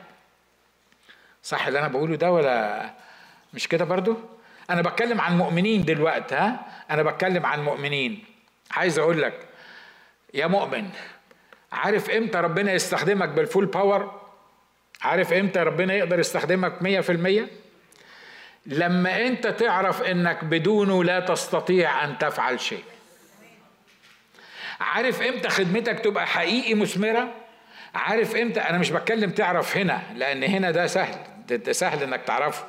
صح 1.44 1.68
اللي 1.68 1.80
أنا 1.80 1.88
بقوله 1.88 2.16
ده 2.16 2.32
ولا 2.32 2.90
مش 3.54 3.68
كده 3.68 3.86
برضو؟ 3.86 4.18
أنا 4.70 4.82
بتكلم 4.82 5.22
عن 5.22 5.38
مؤمنين 5.38 5.86
دلوقتي 5.86 6.36
ها؟ 6.36 6.60
أنا 6.91 7.04
بتكلم 7.04 7.46
عن 7.46 7.64
مؤمنين 7.64 8.24
عايز 8.72 9.00
أقول 9.00 9.22
لك 9.22 9.34
يا 10.34 10.48
مؤمن 10.48 10.89
عارف 11.72 12.10
إمتى 12.10 12.38
ربنا 12.38 12.72
يستخدمك 12.74 13.30
بالفول 13.30 13.66
باور 13.66 14.24
عارف 15.06 15.34
إمتى 15.34 15.60
ربنا 15.60 15.93
يقدر 15.93 16.20
يستخدمك 16.20 16.82
مية 16.82 16.99
في 16.99 17.12
المية؟ 17.12 17.47
لما 18.66 19.28
انت 19.28 19.47
تعرف 19.47 20.01
انك 20.03 20.43
بدونه 20.43 21.03
لا 21.03 21.20
تستطيع 21.20 22.03
ان 22.03 22.18
تفعل 22.18 22.60
شيء. 22.60 22.84
عارف 24.80 25.22
إمتى 25.22 25.49
خدمتك 25.49 25.99
تبقى 25.99 26.28
حقيقي 26.28 26.74
مثمرة؟ 26.74 27.34
عارف 27.95 28.36
إمتى؟ 28.36 28.60
أنا 28.60 28.78
مش 28.78 28.91
بتكلم 28.91 29.30
تعرف 29.32 29.78
هنا 29.78 30.01
لأن 30.16 30.43
هنا 30.43 30.72
ده 30.72 30.88
سهل 30.88 31.16
ده 31.49 31.74
سهل 31.74 32.03
انك 32.03 32.22
تعرفه. 32.22 32.66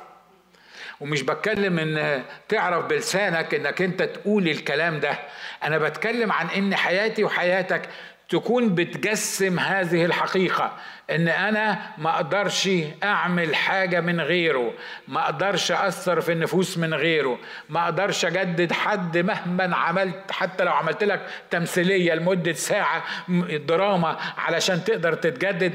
ومش 0.99 1.21
بتكلم 1.21 1.79
ان 1.79 2.23
تعرف 2.49 2.85
بلسانك 2.85 3.53
انك 3.53 3.81
انت 3.81 4.03
تقول 4.03 4.47
الكلام 4.47 4.99
ده. 4.99 5.19
أنا 5.63 5.77
بتكلم 5.77 6.31
عن 6.31 6.49
ان 6.49 6.75
حياتي 6.75 7.23
وحياتك 7.23 7.89
تكون 8.29 8.75
بتجسم 8.75 9.59
هذه 9.59 10.05
الحقيقة 10.05 10.73
إن 11.09 11.27
أنا 11.27 11.79
ما 11.97 12.09
أقدرش 12.15 12.69
أعمل 13.03 13.55
حاجة 13.55 14.01
من 14.01 14.21
غيره 14.21 14.73
ما 15.07 15.23
أقدرش 15.25 15.71
أثر 15.71 16.21
في 16.21 16.31
النفوس 16.31 16.77
من 16.77 16.93
غيره 16.93 17.39
ما 17.69 17.83
أقدرش 17.83 18.25
أجدد 18.25 18.73
حد 18.73 19.17
مهما 19.17 19.75
عملت 19.75 20.31
حتى 20.31 20.63
لو 20.63 20.71
عملت 20.71 21.03
لك 21.03 21.27
تمثيلية 21.51 22.13
لمدة 22.13 22.53
ساعة 22.53 23.03
دراما 23.67 24.17
علشان 24.37 24.83
تقدر 24.83 25.13
تتجدد 25.13 25.73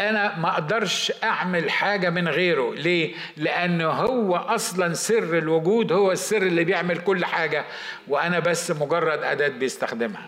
أنا 0.00 0.38
ما 0.38 0.48
أقدرش 0.48 1.12
أعمل 1.24 1.70
حاجة 1.70 2.10
من 2.10 2.28
غيره. 2.28 2.74
ليه؟ 2.74 3.14
لأنه 3.36 3.90
هو 3.90 4.36
أصلا 4.36 4.94
سر 4.94 5.38
الوجود 5.38 5.92
هو 5.92 6.12
السر 6.12 6.42
اللي 6.42 6.64
بيعمل 6.64 6.98
كل 6.98 7.24
حاجة 7.24 7.64
وأنا 8.08 8.38
بس 8.38 8.70
مجرد 8.70 9.22
أداة 9.22 9.48
بيستخدمها. 9.48 10.26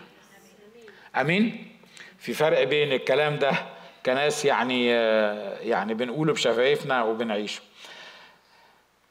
أمين؟ 1.21 1.67
في 2.19 2.33
فرق 2.33 2.63
بين 2.63 2.91
الكلام 2.93 3.35
ده 3.35 3.51
كناس 4.05 4.45
يعني 4.45 4.87
يعني 5.69 5.93
بنقوله 5.93 6.33
بشفايفنا 6.33 7.03
وبنعيشه. 7.03 7.61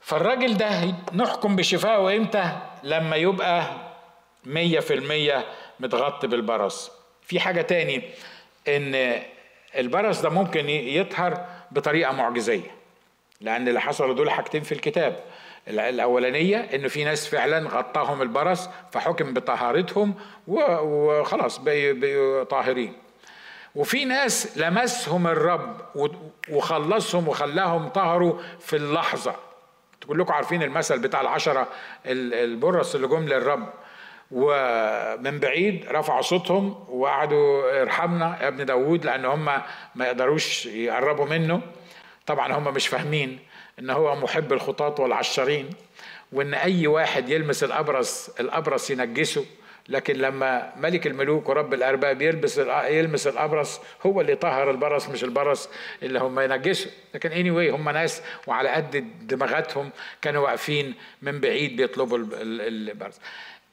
فالراجل 0.00 0.56
ده 0.56 0.94
نحكم 1.14 1.56
بشفائه 1.56 2.16
إمتى؟ 2.16 2.56
لما 2.82 3.16
يبقى 3.16 3.64
مية 4.44 4.80
في 4.80 4.94
المية 4.94 5.44
متغطي 5.80 6.26
بالبرص. 6.26 6.90
في 7.22 7.40
حاجة 7.40 7.62
تاني 7.62 8.02
إن 8.68 9.22
البرص 9.78 10.20
ده 10.20 10.28
ممكن 10.30 10.68
يطهر 10.70 11.46
بطريقة 11.70 12.12
معجزية 12.12 12.70
لأن 13.40 13.68
اللي 13.68 13.80
حصلوا 13.80 14.14
دول 14.14 14.30
حاجتين 14.30 14.62
في 14.62 14.72
الكتاب. 14.72 15.20
الأولانية 15.68 16.56
إنه 16.58 16.88
في 16.88 17.04
ناس 17.04 17.28
فعلا 17.28 17.68
غطاهم 17.68 18.22
البرص 18.22 18.68
فحكم 18.92 19.34
بطهارتهم 19.34 20.14
وخلاص 20.48 21.58
طاهرين. 22.50 22.92
وفي 23.74 24.04
ناس 24.04 24.58
لمسهم 24.58 25.26
الرب 25.26 25.80
وخلصهم 26.50 27.28
وخلاهم 27.28 27.88
طهروا 27.88 28.38
في 28.60 28.76
اللحظة. 28.76 29.34
كلكم 30.08 30.32
عارفين 30.32 30.62
المثل 30.62 30.98
بتاع 30.98 31.20
العشرة 31.20 31.68
البرص 32.06 32.94
اللي 32.94 33.06
جم 33.06 33.26
للرب. 33.26 33.68
ومن 34.30 35.38
بعيد 35.40 35.86
رفعوا 35.90 36.22
صوتهم 36.22 36.84
وقعدوا 36.88 37.82
ارحمنا 37.82 38.38
يا 38.42 38.48
ابن 38.48 38.66
داوود 38.66 39.04
لأن 39.04 39.24
هم 39.24 39.44
ما 39.94 40.06
يقدروش 40.06 40.66
يقربوا 40.66 41.26
منه. 41.26 41.60
طبعا 42.26 42.52
هم 42.52 42.74
مش 42.74 42.88
فاهمين. 42.88 43.38
إن 43.78 43.90
هو 43.90 44.16
محب 44.16 44.52
الخطاة 44.52 45.02
والعشرين 45.02 45.70
وإن 46.32 46.54
أي 46.54 46.86
واحد 46.86 47.28
يلمس 47.28 47.64
الأبرص 47.64 48.28
الأبرص 48.40 48.90
ينجسه. 48.90 49.44
لكن 49.88 50.14
لما 50.16 50.72
ملك 50.76 51.06
الملوك 51.06 51.48
ورب 51.48 51.74
الأرباب 51.74 52.22
يلبس 52.22 52.58
يلمس 52.88 53.26
الأبرص 53.26 53.80
هو 54.06 54.20
اللي 54.20 54.34
طهر 54.34 54.70
البرص 54.70 55.08
مش 55.08 55.24
البرص 55.24 55.68
اللي 56.02 56.18
هم 56.18 56.40
ينجسوا. 56.40 56.90
لكن 57.14 57.32
اني 57.32 57.50
anyway 57.50 57.74
هم 57.74 57.88
ناس 57.88 58.22
وعلى 58.46 58.68
قد 58.68 59.04
دماغاتهم 59.26 59.90
كانوا 60.22 60.42
واقفين 60.44 60.94
من 61.22 61.40
بعيد 61.40 61.76
بيطلبوا 61.76 62.18
البرص. 62.42 63.20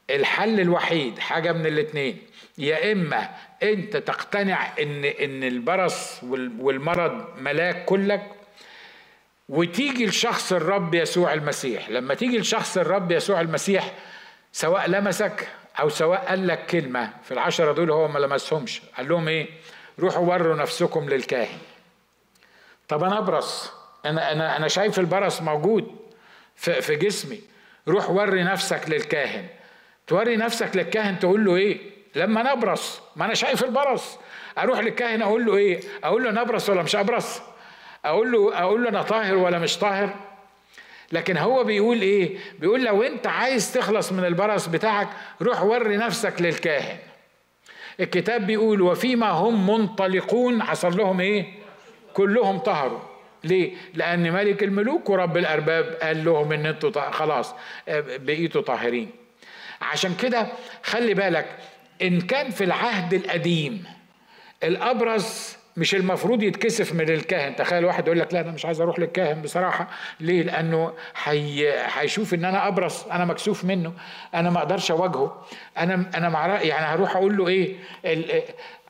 الحل 0.09 0.59
الوحيد 0.59 1.19
حاجة 1.19 1.51
من 1.51 1.65
الاثنين 1.65 2.17
يا 2.57 2.91
إما 2.91 3.29
أنت 3.63 3.97
تقتنع 3.97 4.67
ان 4.79 5.05
إن 5.05 5.43
البرص 5.43 6.23
والمرض 6.59 7.25
ملاك 7.39 7.85
كلك 7.85 8.21
وتيجي 9.51 10.05
لشخص 10.05 10.53
الرب 10.53 10.95
يسوع 10.95 11.33
المسيح. 11.33 11.89
لما 11.89 12.13
تيجي 12.13 12.37
لشخص 12.37 12.77
الرب 12.77 13.11
يسوع 13.11 13.41
المسيح 13.41 13.93
سواء 14.51 14.89
لمسك 14.89 15.47
أو 15.79 15.89
سواء 15.89 16.25
قال 16.27 16.47
لك 16.47 16.65
كلمة 16.65 17.13
في 17.23 17.31
العشرة 17.31 17.71
دول 17.71 17.91
هو 17.91 18.07
ما 18.07 18.19
لمسهمش. 18.19 18.81
قال 18.97 19.09
لهم 19.09 19.27
إيه؟ 19.27 19.47
روحوا 19.99 20.25
وروا 20.25 20.55
نفسكم 20.55 21.09
للكاهن. 21.09 21.57
طب 22.87 23.03
أنا 23.03 23.17
أبرص. 23.17 23.71
أنا 24.05 24.31
أنا 24.31 24.57
أنا 24.57 24.67
شايف 24.67 24.99
البرص 24.99 25.41
موجود 25.41 25.95
في, 26.55 26.81
في 26.81 26.95
جسمي. 26.95 27.41
روح 27.87 28.09
وري 28.09 28.43
نفسك 28.43 28.89
للكاهن. 28.89 29.47
توري 30.07 30.35
نفسك 30.35 30.75
للكاهن 30.75 31.19
تقول 31.19 31.45
له 31.45 31.55
إيه؟ 31.55 31.79
لما 32.15 32.53
نبرص 32.53 33.01
ما 33.15 33.25
أنا 33.25 33.33
شايف 33.33 33.63
البرص. 33.63 34.17
أروح 34.57 34.79
للكاهن 34.79 35.21
أقول 35.21 35.45
له 35.45 35.55
إيه؟ 35.55 35.81
أقول 36.03 36.23
له 36.23 36.31
نبرص 36.31 36.69
ولا 36.69 36.81
مش 36.83 36.95
أبرص؟ 36.95 37.41
أقول 38.05 38.31
له 38.31 38.59
أقول 38.59 38.83
له 38.83 38.89
أنا 38.89 39.01
طاهر 39.01 39.35
ولا 39.35 39.59
مش 39.59 39.77
طاهر؟ 39.77 40.15
لكن 41.11 41.37
هو 41.37 41.63
بيقول 41.63 42.01
إيه؟ 42.01 42.37
بيقول 42.59 42.83
لو 42.83 43.03
أنت 43.03 43.27
عايز 43.27 43.73
تخلص 43.73 44.11
من 44.11 44.25
البرص 44.25 44.67
بتاعك 44.67 45.07
روح 45.41 45.63
وري 45.63 45.97
نفسك 45.97 46.41
للكاهن. 46.41 46.97
الكتاب 47.99 48.47
بيقول 48.47 48.81
وفيما 48.81 49.29
هم 49.29 49.69
منطلقون 49.69 50.63
حصل 50.63 50.97
لهم 50.97 51.19
إيه؟ 51.19 51.45
كلهم 52.13 52.57
طهروا. 52.57 52.99
ليه؟ 53.43 53.73
لأن 53.93 54.31
ملك 54.33 54.63
الملوك 54.63 55.09
ورب 55.09 55.37
الأرباب 55.37 55.97
قال 56.01 56.25
لهم 56.25 56.51
إن 56.51 56.65
أنتوا 56.65 57.11
خلاص 57.11 57.55
بقيتوا 57.87 58.61
طاهرين. 58.61 59.11
عشان 59.81 60.15
كده 60.15 60.47
خلي 60.83 61.13
بالك 61.13 61.57
إن 62.01 62.21
كان 62.21 62.49
في 62.51 62.63
العهد 62.63 63.13
القديم 63.13 63.83
الابرص 64.63 65.57
مش 65.77 65.95
المفروض 65.95 66.43
يتكسف 66.43 66.93
من 66.93 67.09
الكاهن. 67.09 67.55
تخيل 67.55 67.85
واحد 67.85 68.07
يقول 68.07 68.19
لك 68.19 68.33
لا 68.33 68.41
أنا 68.41 68.51
مش 68.51 68.65
عايز 68.65 68.81
أروح 68.81 68.99
للكاهن 68.99 69.41
بصراحة. 69.41 69.87
ليه؟ 70.19 70.43
لأنه 70.43 70.93
هيشوف 71.93 72.33
إن 72.33 72.45
أنا 72.45 72.67
أبرص 72.67 73.05
أنا 73.07 73.25
مكسوف 73.25 73.65
منه 73.65 73.93
أنا 74.35 74.49
ما 74.49 74.59
أقدرش 74.59 74.91
أواجهه. 74.91 75.45
أنا 75.77 76.09
أنا 76.15 76.29
مع 76.29 76.61
يعني 76.61 76.85
هروح 76.85 77.15
أقول 77.15 77.37
له 77.37 77.47
إيه 77.47 77.75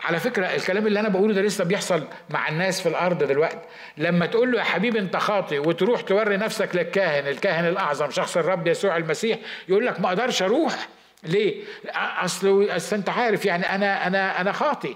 على 0.04 0.20
فكرة 0.20 0.46
الكلام 0.46 0.88
اللي 0.88 1.00
أنا 1.00 1.10
بقوله 1.10 1.34
ده 1.34 1.42
لسه 1.42 1.64
بيحصل 1.64 2.08
مع 2.30 2.50
الناس 2.50 2.82
في 2.82 2.90
الأرض 2.90 3.24
دلوقتي. 3.24 3.58
لما 3.98 4.26
تقول 4.26 4.52
له 4.52 4.60
يا 4.60 4.64
حبيبي 4.64 5.00
أنت 5.00 5.18
خاطئ 5.18 5.60
وتروح 5.68 6.02
توري 6.02 6.38
نفسك 6.38 6.76
للكاهن 6.76 7.28
الكاهن 7.28 7.66
الأعظم 7.66 8.10
شخص 8.12 8.38
الرب 8.38 8.68
يسوع 8.68 8.98
المسيح 8.98 9.38
يقول 9.70 9.86
لك 9.86 10.00
ما 10.00 10.08
أقدرش 10.08 10.42
أروح. 10.44 10.88
ليه؟ 11.24 11.64
أصل 11.96 12.68
أصل 12.72 12.96
أنت 12.96 13.10
عارف 13.10 13.46
يعني 13.46 13.76
أنا 13.76 14.08
أنا 14.08 14.42
أنا 14.42 14.52
خاطئ. 14.52 14.94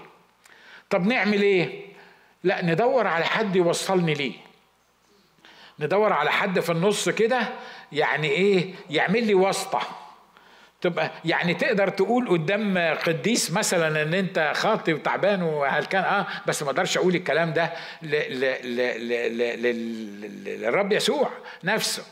طب 0.90 1.06
نعمل 1.06 1.42
إيه؟ 1.42 1.86
لا 2.44 2.64
ندور 2.64 3.06
على 3.06 3.24
حد 3.24 3.56
يوصلني 3.56 4.14
ليه. 4.14 4.32
ندور 5.80 6.12
على 6.12 6.32
حد 6.32 6.60
في 6.60 6.72
النص 6.72 7.08
كده 7.08 7.40
يعني 7.92 8.28
إيه؟ 8.30 8.74
يعمل 8.90 9.26
لي 9.26 9.34
واسطة. 9.34 9.80
تبقى 10.80 11.10
يعني 11.24 11.54
تقدر 11.54 11.88
تقول 11.88 12.28
قدام 12.28 12.78
قديس 13.06 13.50
مثلا 13.50 14.02
إن 14.02 14.14
أنت 14.14 14.52
خاطي 14.56 14.94
وتعبان 14.94 15.42
وهلكان. 15.42 16.04
آه 16.04 16.26
بس 16.46 16.62
ما 16.62 16.70
أقدرش 16.70 16.96
أقول 16.98 17.14
الكلام 17.14 17.52
ده 17.52 17.72
للرب 20.46 20.92
يسوع 20.92 21.30
نفسه. 21.64 22.02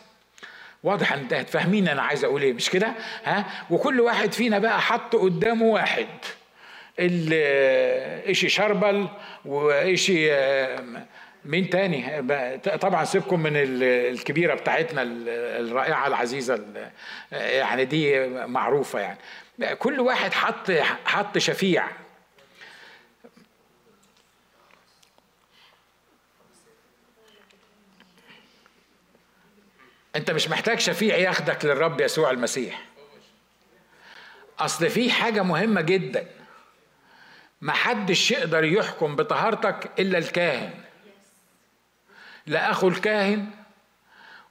واضح 0.82 1.12
أنت 1.12 1.34
فاهمين 1.34 1.88
أنا 1.88 2.02
عايز 2.02 2.24
أقول 2.24 2.42
إيه 2.42 2.52
مش 2.52 2.70
كده؟ 2.70 2.92
ها؟ 3.24 3.44
وكل 3.70 4.00
واحد 4.00 4.32
فينا 4.32 4.58
بقى 4.58 4.80
حط 4.80 5.16
قدامه 5.16 5.64
واحد. 5.66 6.06
إشي 6.98 8.48
شربل 8.48 9.08
وإشي 9.44 10.30
مين 11.44 11.70
تاني؟ 11.70 12.22
طبعا 12.58 13.04
سيبكم 13.04 13.40
من 13.40 13.52
الكبيرة 13.56 14.54
بتاعتنا 14.54 15.02
الرائعة 15.02 16.06
العزيزة 16.06 16.64
يعني 17.32 17.84
دي 17.84 18.26
معروفة 18.28 19.00
يعني. 19.00 19.18
كل 19.76 20.00
واحد 20.00 20.32
حط 20.32 20.70
حط 21.04 21.38
شفيع. 21.38 21.88
أنت 30.16 30.30
مش 30.30 30.48
محتاج 30.48 30.78
شفيع 30.78 31.16
ياخدك 31.16 31.64
للرب 31.64 32.00
يسوع 32.00 32.30
المسيح. 32.30 32.82
أصل 34.58 34.90
في 34.90 35.10
حاجة 35.10 35.42
مهمة 35.42 35.80
جدا. 35.80 36.26
ما 37.64 37.72
حدش 37.72 38.30
يقدر 38.30 38.64
يحكم 38.64 39.16
بطهارتك 39.16 39.90
إلا 39.98 40.18
الكاهن. 40.18 40.70
لا 42.46 42.70
أخو 42.70 42.88
الكاهن 42.88 43.46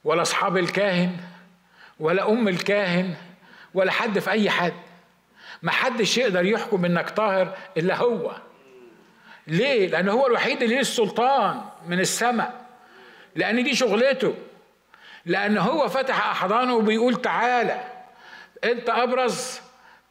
ولا 0.04 0.22
أصحاب 0.22 0.56
الكاهن 0.56 1.16
ولا 2.00 2.28
أم 2.28 2.48
الكاهن 2.48 3.14
ولا 3.74 3.92
حد 3.92 4.18
في 4.18 4.30
أي 4.30 4.50
حد. 4.50 4.72
ما 5.62 5.70
حدش 5.70 6.18
يقدر 6.18 6.44
يحكم 6.44 6.84
إنك 6.84 7.10
طاهر 7.10 7.56
إلا 7.76 7.96
هو. 7.96 8.36
ليه؟ 9.46 9.88
لأن 9.88 10.08
هو 10.08 10.26
الوحيد 10.26 10.62
اللي 10.62 10.74
ليه 10.74 10.80
السلطان 10.80 11.64
من 11.86 12.00
السماء. 12.00 12.66
لأن 13.36 13.64
دي 13.64 13.74
شغلته. 13.74 14.34
لأن 15.26 15.58
هو 15.58 15.88
فتح 15.88 16.28
أحضانه 16.30 16.74
وبيقول 16.74 17.22
تعالى 17.22 17.84
أنت 18.64 18.90
أبرز 18.90 19.60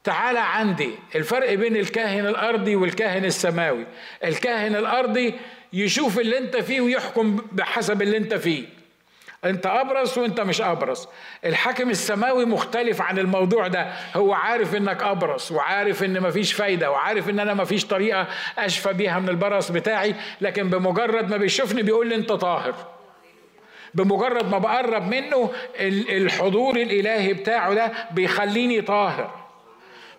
تعالى 0.04 0.40
عندي. 0.40 0.92
الفرق 1.16 1.54
بين 1.54 1.78
الكاهن 1.78 2.28
الأرضي 2.28 2.76
والكاهن 2.76 3.26
السماوي. 3.26 3.86
الكاهن 4.24 4.76
الأرضي 4.76 5.34
يشوف 5.74 6.20
اللي 6.20 6.38
أنت 6.38 6.58
فيه 6.58 6.82
ويحكم 6.82 7.38
بحسب 7.52 8.02
اللي 8.02 8.18
أنت 8.18 8.34
فيه. 8.34 8.64
أنت 9.46 9.66
أبرص 9.66 10.18
وأنت 10.18 10.42
مش 10.42 10.62
أبرص. 10.62 11.08
الحاكم 11.46 11.90
السماوي 11.90 12.46
مختلف 12.46 13.02
عن 13.02 13.20
الموضوع 13.20 13.68
ده. 13.68 13.88
هو 14.16 14.34
عارف 14.34 14.76
إنك 14.76 15.04
أبرص 15.04 15.52
وعارف 15.52 16.04
إن 16.04 16.22
مفيش 16.22 16.54
فايدة 16.54 16.92
وعارف 16.92 17.30
إن 17.30 17.40
أنا 17.40 17.54
مفيش 17.54 17.86
طريقة 17.86 18.28
أشفى 18.58 18.94
بيها 18.94 19.20
من 19.20 19.30
البرص 19.30 19.72
بتاعي. 19.72 20.16
لكن 20.42 20.70
بمجرد 20.70 21.30
ما 21.30 21.38
بيشوفني 21.38 21.82
بيقول 21.82 22.08
لي 22.08 22.16
أنت 22.16 22.32
طاهر. 22.32 22.76
بمجرد 23.94 24.52
ما 24.52 24.58
بقرب 24.58 25.08
منه 25.08 25.52
الحضور 26.10 26.76
الإلهي 26.76 27.34
بتاعه 27.34 27.74
ده 27.74 27.92
بيخليني 28.12 28.82
طاهر. 28.82 29.43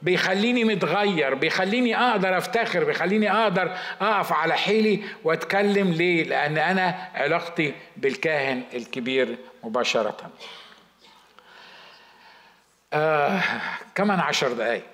بيخليني 0.05 0.65
متغير 0.65 1.35
بيخليني 1.35 1.97
أقدر 1.97 2.39
أفتخر 2.39 2.85
بيخليني 2.85 3.33
أقدر 3.33 3.77
أقف 4.01 4.33
على 4.33 4.55
حيلي 4.55 5.03
وأتكلم 5.25 5.93
ليه؟ 5.93 6.25
لأن 6.25 6.59
أنا 6.59 7.09
علاقتي 7.15 7.75
بالكاهن 7.97 8.63
الكبير 8.75 9.39
مباشرة. 9.63 10.17
آه 12.93 13.41
كمان 13.95 14.21
عشر 14.21 14.53
دقايق. 14.53 14.85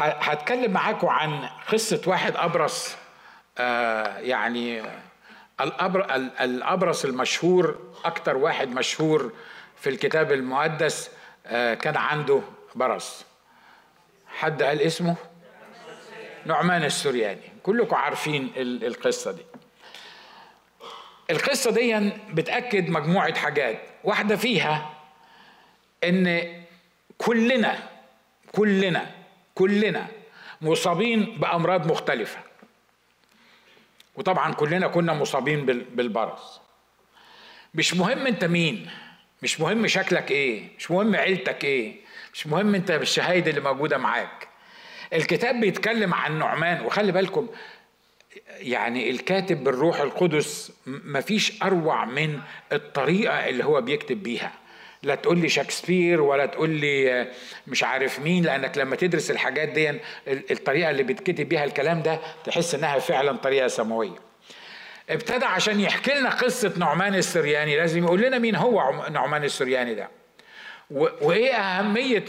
هتكلم 0.00 0.72
معاكم 0.72 1.08
عن 1.08 1.48
قصة 1.72 2.02
واحد 2.06 2.36
أبرص 2.36 2.96
آه 3.58 4.18
يعني 4.18 4.82
الأبرص 6.40 7.04
المشهور 7.04 7.78
أكتر 8.04 8.36
واحد 8.36 8.68
مشهور 8.68 9.32
في 9.76 9.90
الكتاب 9.90 10.32
المقدس 10.32 11.10
آه 11.46 11.74
كان 11.74 11.96
عنده 11.96 12.40
برص 12.74 13.24
حد 14.28 14.62
قال 14.62 14.80
اسمه؟ 14.80 15.16
نعمان 16.46 16.84
السرياني 16.84 17.40
كلكم 17.62 17.96
عارفين 17.96 18.52
القصة 18.56 19.32
دي. 19.32 19.42
القصة 21.30 21.70
دي 21.70 22.10
بتأكد 22.32 22.90
مجموعة 22.90 23.34
حاجات. 23.34 23.80
واحدة 24.04 24.36
فيها 24.36 24.94
إن 26.04 26.52
كلنا 27.18 27.78
كلنا 28.52 29.10
كلنا 29.54 30.06
مصابين 30.60 31.24
بأمراض 31.38 31.86
مختلفة. 31.86 32.38
وطبعا 34.16 34.52
كلنا 34.52 34.88
كنا 34.88 35.12
مصابين 35.12 35.66
بالبرص 35.66 36.60
مش 37.74 37.94
مهم 37.94 38.26
أنت 38.26 38.44
مين. 38.44 38.90
مش 39.42 39.60
مهم 39.60 39.86
شكلك 39.86 40.30
إيه. 40.30 40.76
مش 40.78 40.90
مهم 40.90 41.16
عيلتك 41.16 41.64
إيه. 41.64 41.99
مش 42.34 42.46
مهم 42.46 42.74
انت 42.74 42.92
بالشهايد 42.92 43.48
اللي 43.48 43.60
موجودة 43.60 43.98
معاك. 43.98 44.48
الكتاب 45.12 45.60
بيتكلم 45.60 46.14
عن 46.14 46.38
نعمان 46.38 46.80
وخلي 46.80 47.12
بالكم 47.12 47.48
يعني 48.58 49.10
الكاتب 49.10 49.64
بالروح 49.64 50.00
القدس 50.00 50.72
مفيش 50.86 51.62
أروع 51.62 52.04
من 52.04 52.40
الطريقة 52.72 53.48
اللي 53.48 53.64
هو 53.64 53.80
بيكتب 53.80 54.22
بيها. 54.22 54.52
لا 55.02 55.14
تقول 55.14 55.38
لي 55.38 55.48
شكسبير 55.48 56.20
ولا 56.20 56.46
تقول 56.46 56.70
لي 56.70 57.26
مش 57.66 57.84
عارف 57.84 58.20
مين 58.20 58.44
لأنك 58.44 58.78
لما 58.78 58.96
تدرس 58.96 59.30
الحاجات 59.30 59.68
دي 59.68 60.00
الطريقة 60.28 60.90
اللي 60.90 61.02
بيتكتب 61.02 61.48
بيها 61.48 61.64
الكلام 61.64 62.02
ده 62.02 62.20
تحس 62.44 62.74
إنها 62.74 62.98
فعلا 62.98 63.36
طريقة 63.36 63.68
سماوية. 63.68 64.18
ابتدى 65.10 65.44
عشان 65.44 65.80
يحكي 65.80 66.14
لنا 66.14 66.30
قصة 66.30 66.72
نعمان 66.76 67.14
السرياني 67.14 67.76
لازم 67.76 68.04
يقول 68.04 68.20
لنا 68.20 68.38
مين 68.38 68.56
هو 68.56 69.04
نعمان 69.10 69.44
السرياني 69.44 69.94
ده. 69.94 70.08
وإيه 70.90 71.54
أهمية 71.54 72.24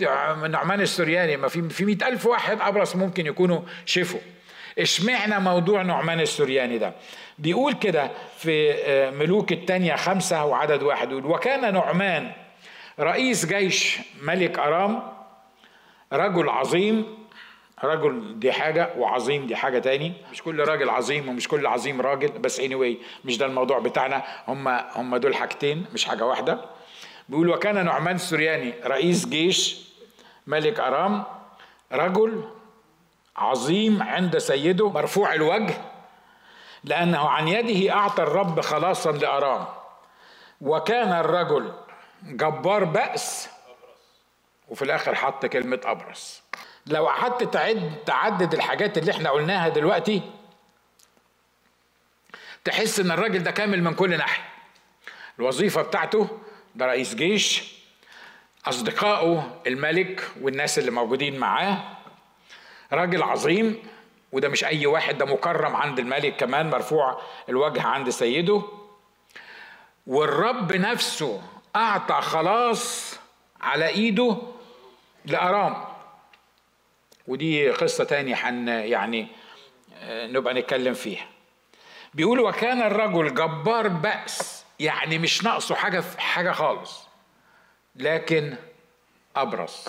نعمان 0.47 0.81
السرياني 0.81 1.37
ما 1.37 1.47
في 1.47 1.69
في 1.69 1.85
100000 1.85 2.25
واحد 2.25 2.61
أبرص 2.61 2.95
ممكن 2.95 3.25
يكونوا 3.25 3.59
شفوا 3.85 4.19
اشمعنى 4.79 5.39
موضوع 5.39 5.81
نعمان 5.81 6.19
السرياني 6.19 6.77
ده؟ 6.77 6.93
بيقول 7.39 7.73
كده 7.73 8.11
في 8.37 8.73
آه، 8.73 9.09
ملوك 9.11 9.51
الثانية 9.51 9.95
خمسة 9.95 10.45
وعدد 10.45 10.83
واحد. 10.83 11.11
يقول 11.11 11.25
وكان 11.25 11.73
نعمان 11.73 12.31
رئيس 12.99 13.45
جيش 13.45 13.99
ملك 14.21 14.59
أرام 14.59 15.03
رجل 16.13 16.49
عظيم. 16.49 17.21
رجل 17.83 18.39
دي 18.39 18.51
حاجة 18.51 18.89
وعظيم 18.97 19.47
دي 19.47 19.55
حاجة 19.55 19.79
تاني. 19.79 20.13
مش 20.31 20.41
كل 20.43 20.59
راجل 20.59 20.89
عظيم 20.89 21.29
ومش 21.29 21.47
كل 21.47 21.67
عظيم 21.67 22.01
راجل 22.01 22.27
بس 22.27 22.61
anyway 22.61 22.95
مش 23.25 23.37
ده 23.37 23.45
الموضوع 23.45 23.79
بتاعنا. 23.79 24.23
هم 24.47 24.67
هم 24.67 25.17
دول 25.17 25.35
حاجتين 25.35 25.85
مش 25.93 26.05
حاجة 26.05 26.25
واحدة. 26.25 26.61
بيقول 27.31 27.49
وكان 27.49 27.85
نعمان 27.85 28.15
السرياني 28.15 28.73
رئيس 28.85 29.25
جيش 29.25 29.81
ملك 30.47 30.79
أرام 30.79 31.23
رجل 31.91 32.49
عظيم 33.37 34.03
عند 34.03 34.37
سيده 34.37 34.89
مرفوع 34.89 35.33
الوجه 35.33 35.73
لأنه 36.83 37.29
عن 37.29 37.47
يده 37.47 37.93
أعطى 37.93 38.23
الرب 38.23 38.61
خلاصا 38.61 39.11
لأرام. 39.11 39.65
وكان 40.61 41.11
الرجل 41.11 41.73
جبار 42.23 42.83
بأس 42.83 43.49
وفي 44.69 44.81
الآخر 44.81 45.15
حط 45.15 45.45
كلمة 45.45 45.81
أبرص. 45.85 46.41
لو 46.85 47.07
قعدت 47.07 47.43
تعد 47.43 47.91
تعدد 48.05 48.53
الحاجات 48.53 48.97
اللي 48.97 49.11
إحنا 49.11 49.29
قلناها 49.29 49.69
دلوقتي 49.69 50.21
تحس 52.63 52.99
إن 52.99 53.11
الراجل 53.11 53.43
ده 53.43 53.51
كامل 53.51 53.83
من 53.83 53.93
كل 53.93 54.17
ناحية. 54.17 54.43
الوظيفة 55.39 55.81
بتاعته 55.81 56.27
ده 56.75 56.85
رئيس 56.85 57.15
جيش 57.15 57.63
أصدقائه 58.65 59.61
الملك 59.67 60.31
والناس 60.41 60.79
اللي 60.79 60.91
موجودين 60.91 61.39
معاه. 61.39 61.77
راجل 62.93 63.23
عظيم 63.23 63.77
وده 64.31 64.49
مش 64.49 64.63
أي 64.65 64.85
واحد 64.85 65.17
ده 65.17 65.25
مكرم 65.25 65.75
عند 65.75 65.99
الملك 65.99 66.35
كمان 66.35 66.69
مرفوع 66.69 67.21
الوجه 67.49 67.81
عند 67.81 68.09
سيده. 68.09 68.61
والرب 70.07 70.73
نفسه 70.73 71.41
أعطى 71.75 72.21
خلاص 72.21 73.15
على 73.61 73.87
إيده 73.87 74.37
لأرام. 75.25 75.85
ودي 77.27 77.69
قصة 77.69 78.03
تاني 78.03 78.35
حن 78.35 78.67
يعني 78.67 79.27
آه، 79.95 80.27
نبقى 80.27 80.53
نتكلم 80.53 80.93
فيها. 80.93 81.25
بيقول 82.13 82.39
وكان 82.39 82.81
الرجل 82.81 83.33
جبار 83.33 83.87
بأس 83.87 84.60
يعني 84.81 85.17
مش 85.17 85.43
ناقصه 85.43 85.75
حاجة 85.75 85.99
في 85.99 86.21
حاجة 86.21 86.51
خالص. 86.51 87.07
لكن 87.95 88.55
أبرص. 89.35 89.87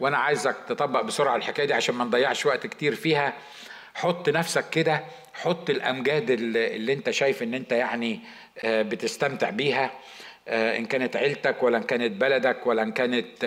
وأنا 0.00 0.18
عايزك 0.18 0.56
تطبق 0.68 1.00
بسرعة 1.00 1.36
الحكاية 1.36 1.66
دي 1.66 1.74
عشان 1.74 1.94
ما 1.94 2.04
نضيعش 2.04 2.46
وقت 2.46 2.66
كتير 2.66 2.94
فيها. 2.94 3.32
حط 3.94 4.28
نفسك 4.28 4.70
كده 4.70 5.04
حط 5.34 5.70
الأمجاد 5.70 6.30
اللي, 6.30 6.92
أنت 6.92 7.10
شايف 7.10 7.42
إن 7.42 7.54
أنت 7.54 7.72
يعني 7.72 8.20
آه، 8.64 8.82
بتستمتع 8.82 9.50
بيها 9.50 9.90
آه، 10.48 10.78
إن 10.78 10.86
كانت 10.86 11.16
عيلتك 11.16 11.62
ولا 11.62 11.78
إن 11.78 11.82
كانت 11.82 12.12
بلدك 12.20 12.66
ولا 12.66 12.82
إن 12.82 12.92
كانت 12.92 13.44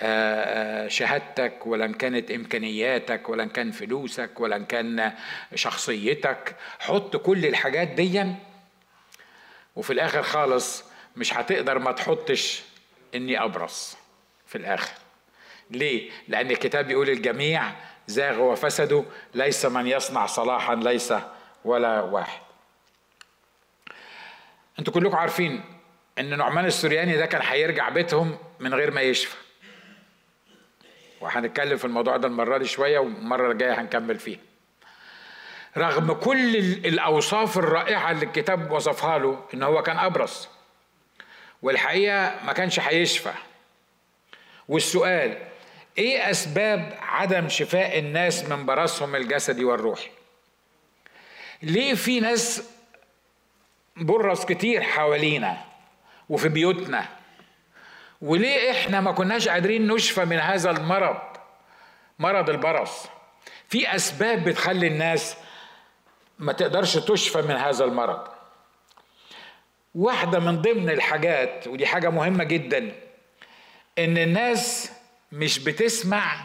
آه، 0.00 0.88
شهادتك 0.88 1.66
ولا 1.66 1.84
إن 1.84 1.94
كانت 1.94 2.30
إمكانياتك 2.30 3.28
ولا 3.28 3.42
إن 3.42 3.48
كان 3.48 3.70
فلوسك 3.70 4.40
ولا 4.40 4.56
إن 4.56 4.64
كان 4.64 5.12
شخصيتك. 5.54 6.56
حط 6.78 7.16
كل 7.16 7.46
الحاجات 7.46 7.88
دي 7.88 8.24
وفي 9.76 9.92
الآخر 9.92 10.22
خالص 10.22 10.84
مش 11.16 11.34
هتقدر 11.34 11.78
ما 11.78 11.92
تحطش 11.92 12.62
إني 13.14 13.44
أبرص 13.44 13.96
في 14.46 14.58
الآخر. 14.58 14.94
ليه؟ 15.70 16.10
لأن 16.28 16.50
الكتاب 16.50 16.86
بيقول 16.86 17.08
الجميع 17.10 17.72
زاغوا 18.06 18.52
وفسدوا 18.52 19.04
ليس 19.34 19.66
من 19.66 19.86
يصنع 19.86 20.26
صلاحا 20.26 20.74
ليس 20.74 21.14
ولا 21.64 22.00
واحد. 22.00 22.40
أنتوا 24.78 24.92
كلكم 24.92 25.16
عارفين 25.16 25.64
إن 26.18 26.38
نعمان 26.38 26.66
السورياني 26.66 27.16
ده 27.16 27.26
كان 27.26 27.42
هيرجع 27.44 27.88
بيتهم 27.88 28.38
من 28.60 28.74
غير 28.74 28.90
ما 28.90 29.00
يشفى. 29.00 29.36
وهنتكلم 31.20 31.76
في 31.76 31.84
الموضوع 31.84 32.16
ده 32.16 32.28
المرة 32.28 32.58
دي 32.58 32.64
شوية 32.64 32.98
والمرة 32.98 33.52
الجاية 33.52 33.80
هنكمل 33.80 34.18
فيه 34.18 34.38
رغم 35.76 36.12
كل 36.12 36.56
الأوصاف 36.56 37.58
الرائعة 37.58 38.10
اللي 38.10 38.24
الكتاب 38.24 38.70
وصفها 38.70 39.18
له 39.18 39.44
إن 39.54 39.62
هو 39.62 39.82
كان 39.82 39.98
أبرص. 39.98 40.48
والحقيقة 41.62 42.34
ما 42.46 42.52
كانش 42.52 42.80
هيشفى 42.80 43.32
والسؤال 44.68 45.38
إيه 45.98 46.30
أسباب 46.30 46.98
عدم 47.00 47.48
شفاء 47.48 47.98
الناس 47.98 48.44
من 48.44 48.66
برصهم 48.66 49.16
الجسدي 49.16 49.64
والروحي؟ 49.64 50.10
ليه 51.62 51.94
في 51.94 52.20
ناس 52.20 52.62
برص 53.96 54.44
كتير 54.44 54.82
حوالينا 54.82 55.64
وفي 56.28 56.48
بيوتنا؟ 56.48 57.08
وليه 58.22 58.70
إحنا 58.70 59.00
ما 59.00 59.12
كناش 59.12 59.48
قادرين 59.48 59.86
نشفى 59.86 60.24
من 60.24 60.38
هذا 60.38 60.70
المرض 60.70 61.20
مرض 62.18 62.50
البرص؟ 62.50 63.06
في 63.68 63.94
أسباب 63.96 64.44
بتخلي 64.44 64.86
الناس 64.86 65.36
ما 66.38 66.52
تقدرش 66.52 66.96
تشفى 66.96 67.42
من 67.42 67.54
هذا 67.56 67.84
المرض. 67.84 68.28
واحدة 69.94 70.38
من 70.38 70.62
ضمن 70.62 70.90
الحاجات 70.90 71.66
ودي 71.66 71.86
حاجة 71.86 72.10
مهمة 72.10 72.44
جدا 72.44 72.92
إن 73.98 74.18
الناس 74.18 74.92
مش 75.32 75.58
بتسمع 75.58 76.36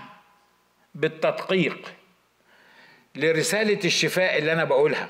بالتدقيق 0.95 1.93
لرسالة 3.15 3.79
الشفاء 3.85 4.37
اللي 4.37 4.53
أنا 4.53 4.63
بقولها. 4.63 5.09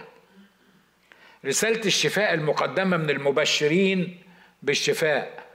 رسالة 1.45 1.85
الشفاء 1.85 2.33
المقدمة 2.33 2.97
من 2.97 3.09
المبشرين 3.09 4.23
بالشفاء. 4.61 5.45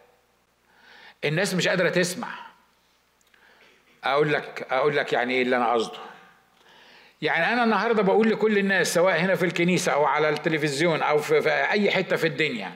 الناس 1.24 1.54
مش 1.54 1.68
قادرة 1.68 1.88
تسمع. 1.88 2.28
أقول 4.04 4.32
لك 4.32 4.66
أقول 4.70 4.96
لك 4.96 5.12
يعني 5.12 5.34
إيه 5.34 5.42
اللي 5.42 5.56
أنا 5.56 5.72
قصده. 5.72 5.98
يعني 7.24 7.52
أنا 7.52 7.64
النهاردة 7.64 8.02
بقول 8.02 8.30
لكل 8.30 8.58
الناس 8.58 8.94
سواء 8.94 9.20
هنا 9.20 9.34
في 9.34 9.44
الكنيسة 9.44 9.92
أو 9.92 10.04
على 10.04 10.28
التلفزيون 10.28 11.02
أو 11.02 11.18
في, 11.18 11.42
في 11.42 11.50
أي 11.50 11.90
حتة 11.90 12.16
في 12.16 12.26
الدنيا 12.26 12.72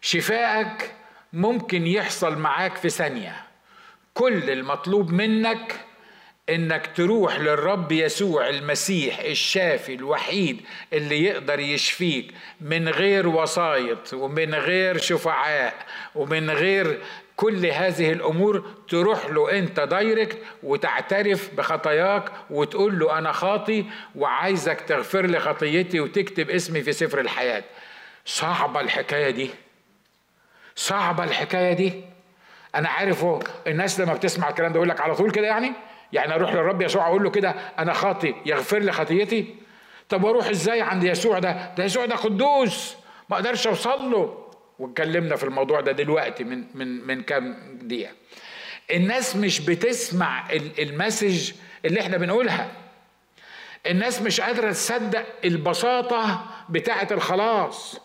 شفائك 0.00 0.92
ممكن 1.32 1.86
يحصل 1.86 2.38
معاك 2.38 2.76
في 2.76 2.88
ثانية. 2.90 3.36
كل 4.14 4.50
المطلوب 4.50 5.12
منك 5.12 5.74
إنك 6.48 6.90
تروح 6.96 7.40
للرب 7.40 7.92
يسوع 7.92 8.48
المسيح 8.48 9.18
الشافي 9.18 9.94
الوحيد 9.94 10.60
اللي 10.92 11.24
يقدر 11.24 11.60
يشفيك 11.60 12.34
من 12.60 12.88
غير 12.88 13.28
وسايط 13.28 14.14
ومن 14.14 14.54
غير 14.54 14.98
شفعاء 14.98 15.74
ومن 16.14 16.50
غير 16.50 16.98
كل 17.42 17.66
هذه 17.66 18.12
الأمور 18.12 18.64
تروح 18.88 19.26
له 19.26 19.58
أنت 19.58 19.80
دايركت 19.80 20.38
وتعترف 20.62 21.54
بخطاياك 21.54 22.32
وتقول 22.50 22.98
له 22.98 23.18
أنا 23.18 23.32
خاطي 23.32 23.84
وعايزك 24.16 24.80
تغفر 24.80 25.26
لي 25.26 25.40
خطيتي 25.40 26.00
وتكتب 26.00 26.50
اسمي 26.50 26.82
في 26.82 26.92
سفر 26.92 27.20
الحياة. 27.20 27.64
صعبة 28.24 28.80
الحكاية 28.80 29.30
دي. 29.30 29.50
صعبة 30.76 31.24
الحكاية 31.24 31.72
دي. 31.72 32.04
أنا 32.74 32.88
عارفه 32.88 33.40
الناس 33.66 34.00
لما 34.00 34.14
بتسمع 34.14 34.48
الكلام 34.48 34.72
ده 34.72 34.76
يقول 34.76 34.88
لك 34.88 35.00
على 35.00 35.14
طول 35.14 35.30
كده 35.30 35.46
يعني؟ 35.46 35.72
يعني 36.12 36.34
أروح 36.34 36.52
للرب 36.52 36.82
يسوع 36.82 37.06
أقول 37.06 37.22
له 37.22 37.30
كده 37.30 37.54
أنا 37.78 37.92
خاطي 37.92 38.34
يغفر 38.46 38.78
لي 38.78 38.92
خطيتي؟ 38.92 39.54
طب 40.08 40.24
وأروح 40.24 40.48
إزاي 40.48 40.80
عند 40.80 41.04
يسوع 41.04 41.38
ده؟ 41.38 41.74
ده 41.76 41.84
يسوع 41.84 42.06
ده 42.06 42.16
قدوس 42.16 42.96
ما 43.28 43.36
أقدرش 43.36 43.66
أوصل 43.66 44.10
له. 44.10 44.41
واتكلمنا 44.78 45.36
في 45.36 45.44
الموضوع 45.44 45.80
ده 45.80 45.92
دلوقتي 45.92 46.44
من 46.44 46.64
من 46.74 47.06
من 47.06 47.22
كام 47.22 47.56
دقيقة. 47.82 48.12
الناس 48.90 49.36
مش 49.36 49.60
بتسمع 49.60 50.50
المسج 50.78 51.52
اللي 51.84 52.00
إحنا 52.00 52.16
بنقولها. 52.16 52.70
الناس 53.86 54.22
مش 54.22 54.40
قادرة 54.40 54.70
تصدق 54.72 55.26
البساطة 55.44 56.46
بتاعة 56.68 57.08
الخلاص. 57.10 58.00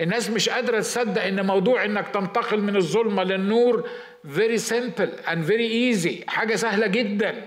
الناس 0.00 0.30
مش 0.30 0.48
قادرة 0.48 0.80
تصدق 0.80 1.22
إن 1.22 1.46
موضوع 1.46 1.84
إنك 1.84 2.08
تنتقل 2.08 2.60
من 2.60 2.76
الظلمة 2.76 3.22
للنور 3.22 3.88
very 4.36 4.58
simple 4.58 5.26
and 5.26 5.38
very 5.48 5.94
easy 5.94 6.28
حاجة 6.30 6.56
سهلة 6.56 6.86
جدا. 6.86 7.46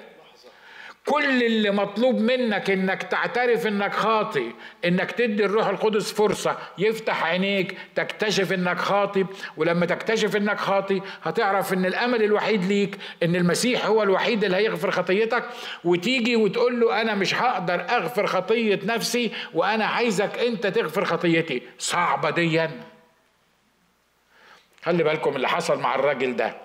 كل 1.05 1.43
اللي 1.43 1.71
مطلوب 1.71 2.19
منك 2.19 2.69
إنك 2.69 3.03
تعترف 3.03 3.67
إنك 3.67 3.93
خاطي 3.93 4.51
إنك 4.85 5.11
تدي 5.11 5.45
الروح 5.45 5.67
القدس 5.67 6.11
فرصة 6.13 6.57
يفتح 6.77 7.23
عينيك 7.25 7.77
تكتشف 7.95 8.53
إنك 8.53 8.77
خاطي 8.77 9.25
ولما 9.57 9.85
تكتشف 9.85 10.35
إنك 10.35 10.59
خاطي 10.59 11.01
هتعرف 11.23 11.73
إن 11.73 11.85
الأمل 11.85 12.23
الوحيد 12.23 12.65
ليك 12.65 12.97
إن 13.23 13.35
المسيح 13.35 13.85
هو 13.85 14.03
الوحيد 14.03 14.43
اللي 14.43 14.57
هيغفر 14.57 14.91
خطيتك 14.91 15.43
وتيجي 15.83 16.35
وتقول 16.35 16.79
له 16.79 17.01
أنا 17.01 17.15
مش 17.15 17.35
هقدر 17.35 17.81
أغفر 17.89 18.27
خطية 18.27 18.79
نفسي 18.83 19.31
وأنا 19.53 19.85
عايزك 19.85 20.37
أنت 20.37 20.67
تغفر 20.67 21.05
خطيتي. 21.05 21.61
صعبة 21.79 22.29
ديا. 22.29 22.71
خلي 24.83 25.03
بالكم 25.03 25.35
اللي 25.35 25.49
حصل 25.49 25.79
مع 25.79 25.95
الراجل 25.95 26.35
ده. 26.35 26.62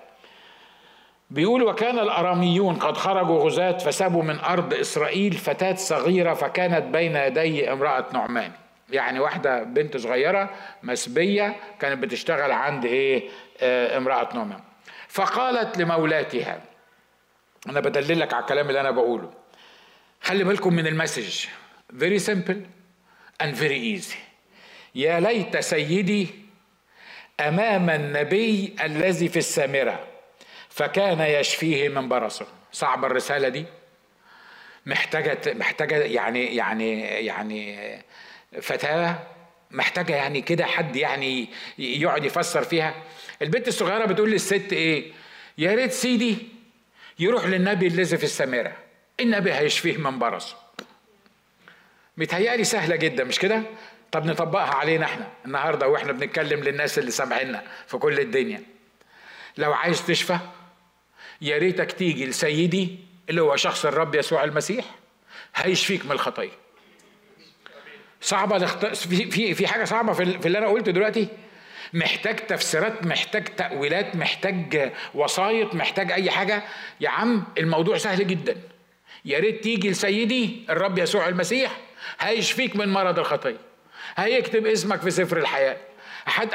بيقول 1.29 1.63
وكان 1.63 1.99
الأراميون 1.99 2.75
قد 2.75 2.97
خرجوا 2.97 3.43
غزاة 3.43 3.77
فسابوا 3.77 4.23
من 4.23 4.39
أرض 4.39 4.73
إسرائيل 4.73 5.33
فتاة 5.33 5.75
صغيرة 5.75 6.33
فكانت 6.33 6.85
بين 6.85 7.15
يدي 7.15 7.71
امرأة 7.71 8.05
نعمان. 8.13 8.51
يعني 8.89 9.19
واحدة 9.19 9.63
بنت 9.63 9.97
صغيرة 9.97 10.49
مسبية 10.83 11.55
كانت 11.79 12.03
بتشتغل 12.03 12.51
عند 12.51 12.85
إيه؟ 12.85 13.29
آه 13.61 13.97
امرأة 13.97 14.29
نعمان. 14.33 14.59
فقالت 15.07 15.77
لمولاتها 15.77 16.61
أنا 17.69 17.79
بدللك 17.79 18.33
على 18.33 18.41
الكلام 18.41 18.69
اللي 18.69 18.81
أنا 18.81 18.91
بقوله. 18.91 19.29
خلي 20.21 20.43
بالكم 20.43 20.73
من 20.73 20.87
المسج. 20.87 21.45
Very 21.93 22.19
simple 22.19 22.57
and 23.43 23.55
very 23.55 23.97
easy. 23.97 24.17
يا 24.95 25.19
ليت 25.19 25.57
سيدي 25.57 26.27
أمام 27.39 27.89
النبي 27.89 28.75
الذي 28.83 29.27
في 29.27 29.39
السامرة. 29.39 29.99
فكان 30.79 31.21
يشفيه 31.21 31.89
من 31.89 32.09
برصه. 32.09 32.47
صعب 32.71 33.05
الرسالة 33.05 33.49
دي. 33.49 33.65
محتاجة 34.85 35.53
محتاجة 35.53 35.95
يعني 35.95 36.55
يعني 36.55 37.01
يعني 37.01 37.79
فتاة. 38.61 39.19
محتاجة 39.71 40.15
يعني 40.15 40.41
كده 40.41 40.65
حد 40.65 40.95
يعني 40.95 41.49
يقعد 41.77 42.25
يفسر 42.25 42.63
فيها. 42.63 42.95
البنت 43.41 43.67
الصغيرة 43.67 44.05
بتقول 44.05 44.31
للست 44.31 44.73
إيه؟ 44.73 45.11
يا 45.57 45.75
ريت 45.75 45.91
سيدي 45.91 46.37
يروح 47.19 47.45
للنبي 47.45 47.87
الذي 47.87 48.17
في 48.17 48.23
السامرة 48.23 48.73
النبي 49.19 49.53
هيشفيه 49.53 49.97
من 49.97 50.19
برصه. 50.19 50.55
متهيألي 52.17 52.63
سهلة 52.63 52.95
جدا 52.95 53.23
مش 53.23 53.39
كده؟ 53.39 53.61
طب 54.11 54.25
نطبقها 54.25 54.73
علينا 54.75 55.05
إحنا 55.05 55.27
النهارده 55.45 55.87
وإحنا 55.87 56.11
بنتكلم 56.11 56.63
للناس 56.63 56.99
اللي 56.99 57.11
سامعينا 57.11 57.63
في 57.87 57.97
كل 57.97 58.19
الدنيا. 58.19 58.63
لو 59.57 59.73
عايز 59.73 60.05
تشفى 60.05 60.39
يا 61.41 61.57
ريتك 61.57 61.91
تيجي 61.91 62.25
لسيدي 62.25 62.99
اللي 63.29 63.41
هو 63.41 63.55
شخص 63.55 63.85
الرب 63.85 64.15
يسوع 64.15 64.43
المسيح 64.43 64.85
هيشفيك 65.55 66.05
من 66.05 66.11
الخطيه 66.11 66.49
صعبة 68.21 68.57
لخط... 68.57 68.85
في 68.85 69.53
في 69.53 69.67
حاجة 69.67 69.83
صعبة 69.83 70.13
في, 70.13 70.39
في 70.39 70.45
اللي 70.45 70.57
أنا 70.57 70.67
قلته 70.67 70.91
دلوقتي. 70.91 71.27
محتاج 71.93 72.35
تفسيرات 72.35 73.05
محتاج 73.05 73.43
تأويلات 73.43 74.15
محتاج 74.15 74.91
وسايط 75.13 75.75
محتاج 75.75 76.11
أي 76.11 76.31
حاجة. 76.31 76.63
يا 77.01 77.09
عم 77.09 77.43
الموضوع 77.57 77.97
سهل 77.97 78.27
جدا. 78.27 78.57
يا 79.25 79.39
ريت 79.39 79.63
تيجي 79.63 79.89
لسيدي 79.89 80.65
الرب 80.69 80.97
يسوع 80.99 81.27
المسيح 81.27 81.77
هيشفيك 82.19 82.75
من 82.75 82.89
مرض 82.89 83.19
الخطية 83.19 83.57
هيكتب 84.15 84.65
اسمك 84.65 85.01
في 85.01 85.11
سفر 85.11 85.37
الحياة. 85.37 85.77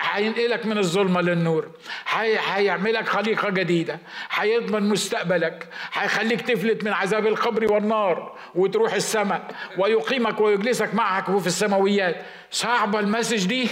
هينقلك 0.01 0.67
من 0.67 0.79
الظلمة 0.79 1.21
للنور. 1.21 1.71
هيعملك 2.07 3.09
خليقة 3.09 3.51
جديدة. 3.51 3.99
هيضمن 4.31 4.89
مستقبلك. 4.89 5.69
هيخليك 5.93 6.41
تفلت 6.41 6.85
من 6.85 6.93
عذاب 6.93 7.27
القبر 7.27 7.73
والنار 7.73 8.39
وتروح 8.55 8.93
السماء. 8.93 9.55
ويقيمك 9.79 10.41
ويجلسك 10.41 10.95
معك 10.95 11.39
في 11.39 11.47
السماويات. 11.47 12.17
صعبه 12.51 13.01
المسج 13.01 13.47
دي. 13.47 13.69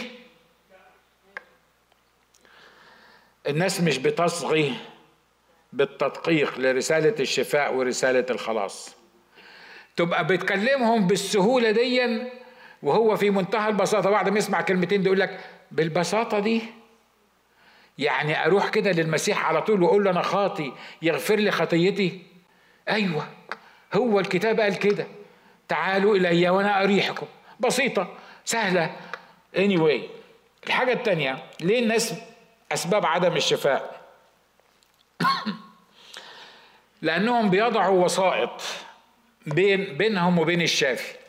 الناس 3.49 3.81
مش 3.81 3.99
بتصغي 3.99 4.75
بالتدقيق 5.73 6.59
لرسالة 6.59 7.15
الشفاء 7.21 7.75
ورسالة 7.75 8.27
الخلاص. 8.31 8.97
تبقى 9.97 10.27
بتكلمهم 10.27 11.07
بالسهولة 11.07 11.71
دي 11.71 12.23
وهو 12.83 13.17
في 13.17 13.31
منتهى 13.31 13.69
البساطة. 13.69 14.11
بعد 14.11 14.29
ما 14.29 14.39
يسمع 14.39 14.61
كلمتين 14.61 15.01
دي 15.03 15.07
يقول 15.07 15.21
لك 15.21 15.41
بالبساطة 15.73 16.39
دي. 16.39 16.63
يعني 17.99 18.47
أروح 18.47 18.69
كده 18.69 18.93
للمسيح 18.93 19.47
على 19.47 19.63
طول 19.63 19.83
وأقول 19.83 20.05
له 20.05 20.11
أنا 20.11 20.23
خاطي 20.23 20.73
يغفر 21.03 21.37
لي 21.37 21.51
خطيتي؟ 21.51 22.23
أيوه 22.89 23.29
هو 23.95 24.21
الكتاب 24.21 24.61
قال 24.61 24.79
كده. 24.79 25.07
تعالوا 25.69 26.17
إلي 26.17 26.49
وأنا 26.49 26.83
أريحكم. 26.83 27.27
بسيطة 27.61 28.09
سهلة. 28.45 28.97
Anyway 29.57 30.01
الحاجة 30.67 30.93
الثانية 30.93 31.39
ليه 31.61 31.79
الناس 31.79 32.15
أسباب 32.73 33.07
عدم 33.07 33.37
الشفاء؟ 33.37 34.01
لأنهم 37.03 37.51
بيضعوا 37.51 38.05
وسائط 38.05 38.63
بين 39.47 39.97
بينهم 39.97 40.39
وبين 40.39 40.63
الشافي. 40.63 41.22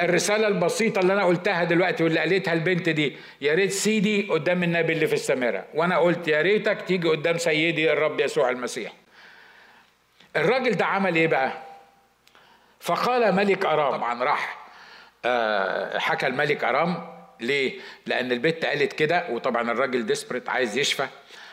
الرسالة 0.00 0.48
البسيطة 0.48 0.98
اللي 1.00 1.12
أنا 1.12 1.24
قلتها 1.24 1.64
دلوقتي 1.64 2.04
واللي 2.04 2.20
قالتها 2.20 2.52
البنت 2.52 2.88
دي 2.88 3.16
يا 3.40 3.54
ريت 3.54 3.72
سيدي 3.72 4.22
قدام 4.22 4.62
النبي 4.62 4.92
اللي 4.92 5.06
في 5.06 5.12
السماء 5.14 5.68
وأنا 5.74 5.98
قلت 5.98 6.28
يا 6.28 6.42
ريتك 6.42 6.82
تيجي 6.82 7.08
قدام 7.08 7.38
سيدي 7.38 7.92
الرب 7.92 8.20
يسوع 8.20 8.50
المسيح. 8.50 8.92
الراجل 10.36 10.70
ده 10.70 10.84
عمل 10.86 11.16
إيه 11.16 11.26
بقى؟ 11.26 11.52
فقال 12.80 13.34
ملك 13.34 13.66
أرام. 13.66 13.96
طبعا 13.96 14.24
راح 14.24 14.58
آه، 15.24 15.98
حكى 15.98 16.26
الملك 16.26 16.64
أرام. 16.64 17.20
ليه؟ 17.40 17.80
لأن 18.06 18.32
البت 18.32 18.64
قالت 18.64 18.92
كده 18.92 19.26
وطبعا 19.30 19.70
الراجل 19.70 20.06
desperate 20.06 20.48
عايز 20.48 20.78
يشفى. 20.78 21.06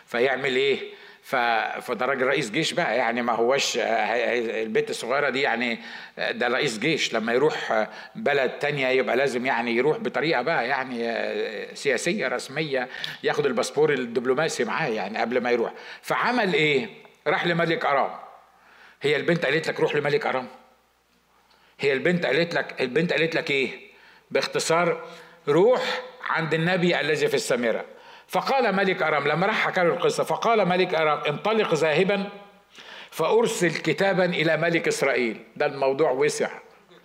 فيعمل 0.06 0.56
إيه؟ 0.56 0.80
فده 1.28 2.06
راجل 2.06 2.28
رئيس 2.28 2.52
جيش 2.52 2.74
بقى 2.74 2.98
يعني 2.98 3.22
ما 3.22 3.34
هوش 3.34 3.78
البنت 3.78 4.90
الصغيرة 4.90 5.30
دي 5.30 5.42
يعني 5.42 5.80
ده 6.18 6.48
رئيس 6.48 6.80
جيش. 6.80 7.14
لما 7.14 7.34
يروح 7.34 7.88
بلد 8.16 8.52
تانية 8.52 8.88
يبقى 8.88 9.16
لازم 9.18 9.46
يعني 9.46 9.72
يروح 9.76 9.98
بطريقة 9.98 10.42
بقى 10.42 10.68
يعني 10.68 11.76
سياسية 11.76 12.28
رسمية 12.28 12.88
ياخد 13.24 13.46
الباسبور 13.46 13.94
الدبلوماسي 13.94 14.64
معاه 14.64 14.88
يعني 14.88 15.18
قبل 15.18 15.42
ما 15.42 15.52
يروح. 15.52 15.74
فعمل 16.02 16.54
إيه؟ 16.54 16.90
راح 17.28 17.46
لملك 17.48 17.86
أرام. 17.86 18.12
هي 19.02 19.16
البنت 19.16 19.46
قالت 19.46 19.68
لك 19.68 19.80
روح 19.80 19.96
لملك 19.96 20.26
أرام. 20.26 20.48
هي 21.80 21.94
البنت 21.94 22.26
قالت 22.26 22.54
لك 22.54 22.82
البنت 22.82 23.14
قالت 23.14 23.36
لك 23.36 23.52
إيه؟ 23.52 23.72
باختصار 24.32 25.06
روح 25.48 26.02
عند 26.30 26.54
النبي 26.54 27.00
الذي 27.00 27.28
في 27.28 27.34
السامرة 27.34 27.86
فقال 28.28 28.76
ملك 28.76 29.04
أرام 29.04 29.28
لما 29.28 29.48
راح 29.48 29.66
حكى 29.68 29.84
له 29.84 29.94
القصة 29.94 30.24
فقال 30.24 30.68
ملك 30.68 30.96
أرام 30.96 31.20
انطلق 31.28 31.74
ذاهبا 31.74 32.30
فأرسل 33.12 33.74
كتابا 33.74 34.26
إلى 34.26 34.58
ملك 34.58 34.88
إسرائيل. 34.88 35.44
ده 35.56 35.66
الموضوع 35.66 36.12
وسع. 36.12 36.50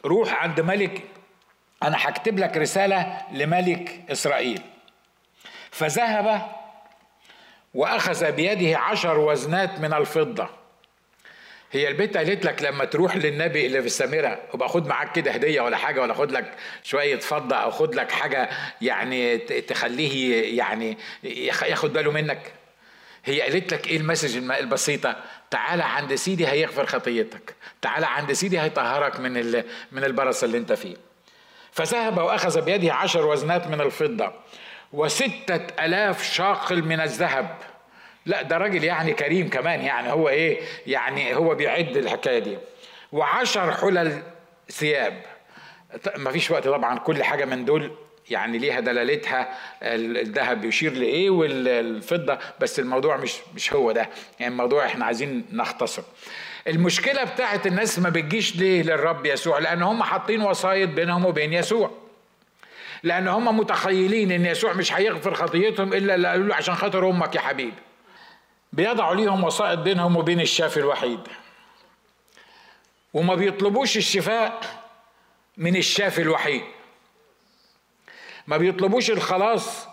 روح 0.05 0.43
عند 0.43 0.61
ملك 0.61 1.03
أنا 1.83 1.97
هكتب 2.01 2.39
لك 2.39 2.57
رسالة 2.57 3.23
لملك 3.33 4.01
إسرائيل. 4.11 4.61
فذهب 5.71 6.53
وأخذ 7.75 8.33
بيده 8.33 8.79
عشر 8.79 9.19
وزنات 9.19 9.81
من 9.81 9.93
الفضة. 9.95 10.49
هي 11.73 11.89
البنت 11.89 12.17
قالت 12.17 12.45
لك 12.45 12.63
لما 12.63 12.85
تروح 12.85 13.17
للنبي 13.17 13.67
اللي 13.67 13.81
في 13.81 13.87
السامره 13.87 14.39
وبقى 14.55 14.69
خد 14.69 14.87
معاك 14.87 15.13
كده 15.13 15.31
هدية 15.31 15.61
ولا 15.61 15.77
حاجة 15.77 16.01
ولا 16.01 16.15
خد 16.15 16.33
لك 16.33 16.55
شوية 16.83 17.17
فضة 17.17 17.57
أو 17.57 17.71
خد 17.71 17.95
لك 17.95 18.11
حاجة 18.13 18.49
يعني 18.81 19.39
تخليه 19.39 20.57
يعني 20.59 20.99
ياخد 21.63 21.93
باله 21.93 22.11
منك. 22.11 22.53
هي 23.25 23.41
قالت 23.41 23.73
لك 23.73 23.87
إيه 23.89 23.97
المسج 23.97 24.37
البسيطة؟ 24.37 25.17
تعالى 25.51 25.83
عند 25.85 26.15
سيدي 26.15 26.49
هيغفر 26.49 26.87
خطيتك. 26.87 27.55
تعالى 27.83 28.07
عند 28.07 28.33
سيدي 28.33 28.61
هيطهرك 28.61 29.21
من 29.21 29.33
من 29.93 30.05
البرص 30.05 30.43
اللي 30.43 30.59
أنت 30.59 30.73
فيه. 30.73 30.97
فذهب 31.73 32.19
وأخذ 32.19 32.61
بيده 32.61 32.95
عشر 32.95 33.27
وزنات 33.27 33.67
من 33.67 33.81
الفضة 33.81 34.33
وستة 34.93 35.85
ألاف 35.85 36.33
شاقل 36.33 36.83
من 36.83 37.01
الذهب. 37.01 37.57
لا 38.27 38.43
ده 38.43 38.57
راجل 38.59 38.85
يعني 38.85 39.13
كريم 39.13 39.49
كمان 39.49 39.81
يعني 39.81 40.13
هو 40.13 40.29
إيه؟ 40.29 40.61
يعني 40.87 41.35
هو 41.35 41.55
بيعد 41.55 41.97
الحكاية 41.97 42.39
دي. 42.39 42.59
وعشر 43.13 43.73
حلل 43.73 44.23
ثياب. 44.71 45.23
ما 46.17 46.31
فيش 46.31 46.51
وقت 46.51 46.69
طبعا 46.69 46.99
كل 46.99 47.23
حاجة 47.23 47.45
من 47.45 47.65
دول 47.65 47.91
يعني 48.31 48.59
ليها 48.59 48.81
دلالتها 48.81 49.49
الذهب 49.83 50.61
بيشير 50.61 50.93
لإيه 50.93 51.31
والفضه 51.31 52.39
بس 52.61 52.79
الموضوع 52.79 53.17
مش 53.17 53.37
مش 53.55 53.73
هو 53.73 53.93
ده. 53.93 54.09
يعني 54.41 54.53
الموضوع 54.53 54.87
إحنا 54.87 55.05
عايزين 55.05 55.45
نختصر. 55.53 56.03
المشكلة 56.69 57.25
بتاعت 57.25 57.67
الناس 57.67 57.99
ما 57.99 58.11
بتجيش 58.11 58.57
ليه؟ 58.57 58.83
للرب 58.83 59.27
يسوع 59.27 59.59
لأن 59.59 59.83
هم 59.83 60.03
حاطين 60.03 60.43
وسايط 60.43 60.89
بينهم 60.91 61.25
وبين 61.25 61.53
يسوع. 61.53 61.91
لأن 63.03 63.29
هم 63.29 63.59
متخيلين 63.59 64.33
إن 64.33 64.47
يسوع 64.47 64.73
مش 64.73 64.93
هيغفر 64.93 65.35
خطيتهم 65.35 65.93
إلا 65.93 66.15
اللي 66.15 66.29
قالوا 66.29 66.47
له 66.49 66.55
عشان 66.55 66.75
خاطر 66.75 67.11
أمك 67.11 67.35
يا 67.35 67.41
حبيبي. 67.41 67.73
بيضعوا 68.73 69.15
ليهم 69.15 69.45
وسائط 69.45 69.79
بينهم 69.79 70.17
وبين 70.17 70.41
الشافي 70.41 70.77
الوحيد. 70.81 71.21
وما 73.15 73.35
بيطلبوش 73.35 73.97
الشفاء 73.97 74.61
من 75.57 75.77
الشافي 75.77 76.23
الوحيد. 76.23 76.63
ما 78.47 78.57
بيطلبوش 78.57 79.11
الخلاص 79.11 79.87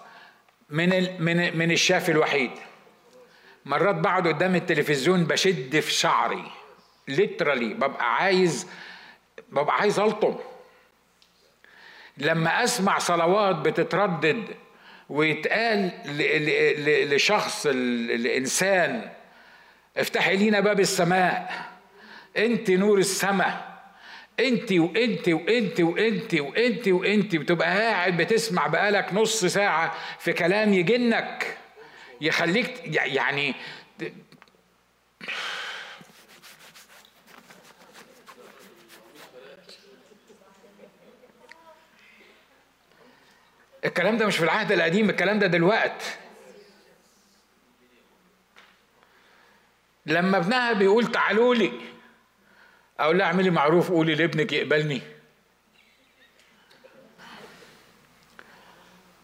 من 0.69 0.89
من 1.23 1.57
من 1.57 1.71
الشافي 1.71 2.11
الوحيد. 2.11 2.51
مرات 3.65 3.95
بقعد 3.95 4.27
قدام 4.27 4.55
التلفزيون 4.55 5.23
بشد 5.23 5.80
في 5.80 5.91
شعري. 5.91 6.51
ليترالي 7.07 7.73
ببقى 7.73 8.15
عايز 8.15 8.67
ببقى 9.49 9.75
عايز 9.75 9.99
ألطم. 9.99 10.36
لما 12.17 12.63
أسمع 12.63 12.99
صلوات 12.99 13.55
بتتردد 13.55 14.43
ويتقال 15.10 15.91
لشخص 17.16 17.68
الإنسان 17.70 19.10
افتحي 19.97 20.36
لينا 20.36 20.60
باب 20.60 20.80
السماء. 20.80 21.51
أنت 22.38 22.72
نور 22.72 22.97
السماء. 22.97 23.70
أنت 24.39 24.72
وأنت 24.72 25.30
وأنت 25.30 25.80
وأنت 25.82 26.34
وأنت 26.34 26.88
وأنت 26.88 27.36
بتبقى 27.36 27.78
قاعد 27.82 28.18
بتسمع 28.18 28.68
بقالك 28.68 29.14
نص 29.14 29.45
ساعة 29.45 29.95
في 30.20 30.34
كلام 30.34 30.74
يجنك 30.74 31.57
يخليك 32.22 32.82
يعني 32.86 33.55
الكلام 43.89 44.17
ده 44.17 44.25
مش 44.25 44.37
في 44.37 44.43
العهد 44.43 44.71
القديم 44.71 45.09
الكلام 45.09 45.39
ده 45.39 45.47
دلوقت. 45.47 46.17
لما 50.05 50.37
ابنها 50.37 50.73
بيقول 50.73 51.11
تعالوا 51.11 51.55
لي 51.55 51.71
أقول 52.99 53.17
لها 53.17 53.27
اعملي 53.27 53.49
معروف 53.49 53.91
قولي 53.91 54.15
لابنك 54.15 54.53
يقبلني. 54.53 55.01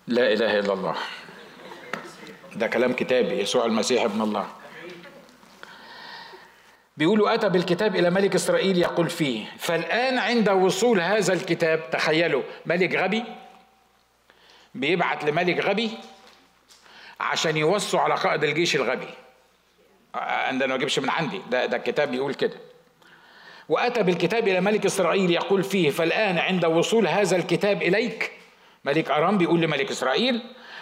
لا 0.07 0.33
إله 0.33 0.59
إلا 0.59 0.73
الله. 0.73 0.95
ده 2.55 2.67
كلام 2.67 2.93
كتابي 2.93 3.39
يسوع 3.39 3.65
المسيح 3.65 4.03
ابن 4.03 4.21
الله. 4.21 4.47
بيقولوا 6.97 7.33
أتى 7.33 7.49
بالكتاب 7.49 7.95
إلى 7.95 8.09
ملك 8.09 8.35
إسرائيل؟ 8.35 8.77
يقول 8.77 9.09
فيه. 9.09 9.45
فالآن 9.57 10.17
عند 10.17 10.49
وصول 10.49 10.99
هذا 10.99 11.33
الكتاب 11.33 11.89
تخيلوا 11.91 12.43
ملك 12.65 12.95
غبي 12.95 13.23
بيبعت 14.75 15.23
لملك 15.23 15.59
غبي 15.65 15.91
عشان 17.19 17.57
يوصوا 17.57 17.99
على 17.99 18.15
قائد 18.15 18.43
الجيش 18.43 18.75
الغبي. 18.75 19.07
عندنا 20.15 20.67
ما 20.67 20.75
أجيبش 20.75 20.99
من 20.99 21.09
عندي. 21.09 21.41
ده 21.49 21.65
ده 21.65 21.77
الكتاب 21.77 22.11
بيقول 22.11 22.33
كده. 22.33 22.57
وأتى 23.69 24.03
بالكتاب 24.03 24.47
إلى 24.47 24.61
ملك 24.61 24.85
إسرائيل 24.85 25.31
يقول 25.31 25.63
فيه 25.63 25.89
فالآن 25.89 26.37
عند 26.37 26.65
وصول 26.65 27.07
هذا 27.07 27.35
الكتاب 27.37 27.81
اليك 27.81 28.31
ملك 28.85 29.11
أرام 29.11 29.37
بيقول 29.37 29.61
لملك 29.61 29.91
إسرائيل 29.91 30.41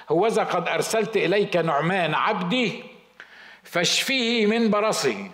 هوذا 0.09 0.43
قد 0.43 0.67
أرسلت 0.67 1.17
إليك 1.17 1.57
نعمان 1.57 2.13
عبدي 2.13 2.83
فاشفيه 3.63 4.45
من 4.45 4.69
برصه 4.69 5.31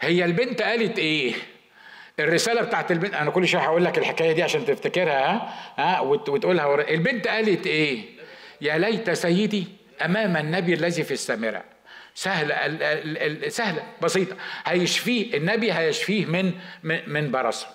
هي 0.00 0.24
البنت 0.24 0.62
قالت 0.62 0.98
إيه؟ 0.98 1.34
الرسالة 2.18 2.62
بتاعت 2.62 2.92
البنت 2.92 3.14
أنا 3.14 3.30
كل 3.30 3.48
شوية 3.48 3.62
هقول 3.62 3.84
لك 3.84 3.98
الحكاية 3.98 4.32
دي 4.32 4.42
عشان 4.42 4.64
تفتكرها 4.64 5.32
ها؟ 5.32 5.54
ها؟ 5.76 6.00
وتقولها 6.00 6.66
ور... 6.66 6.80
البنت 6.80 7.28
قالت 7.28 7.66
إيه؟ 7.66 8.02
يا 8.60 8.78
ليت 8.78 9.10
سيدي 9.10 9.66
أمام 10.04 10.36
النبي 10.36 10.74
الذي 10.74 11.02
في 11.02 11.10
السامرة. 11.14 11.64
ال... 12.26 13.52
سهله 13.52 13.82
بسيطة. 14.02 14.36
هيشفيه 14.66 15.36
النبي 15.36 15.72
هيشفيه 15.72 16.26
من 16.26 16.52
من, 16.84 17.30
برصة. 17.30 17.66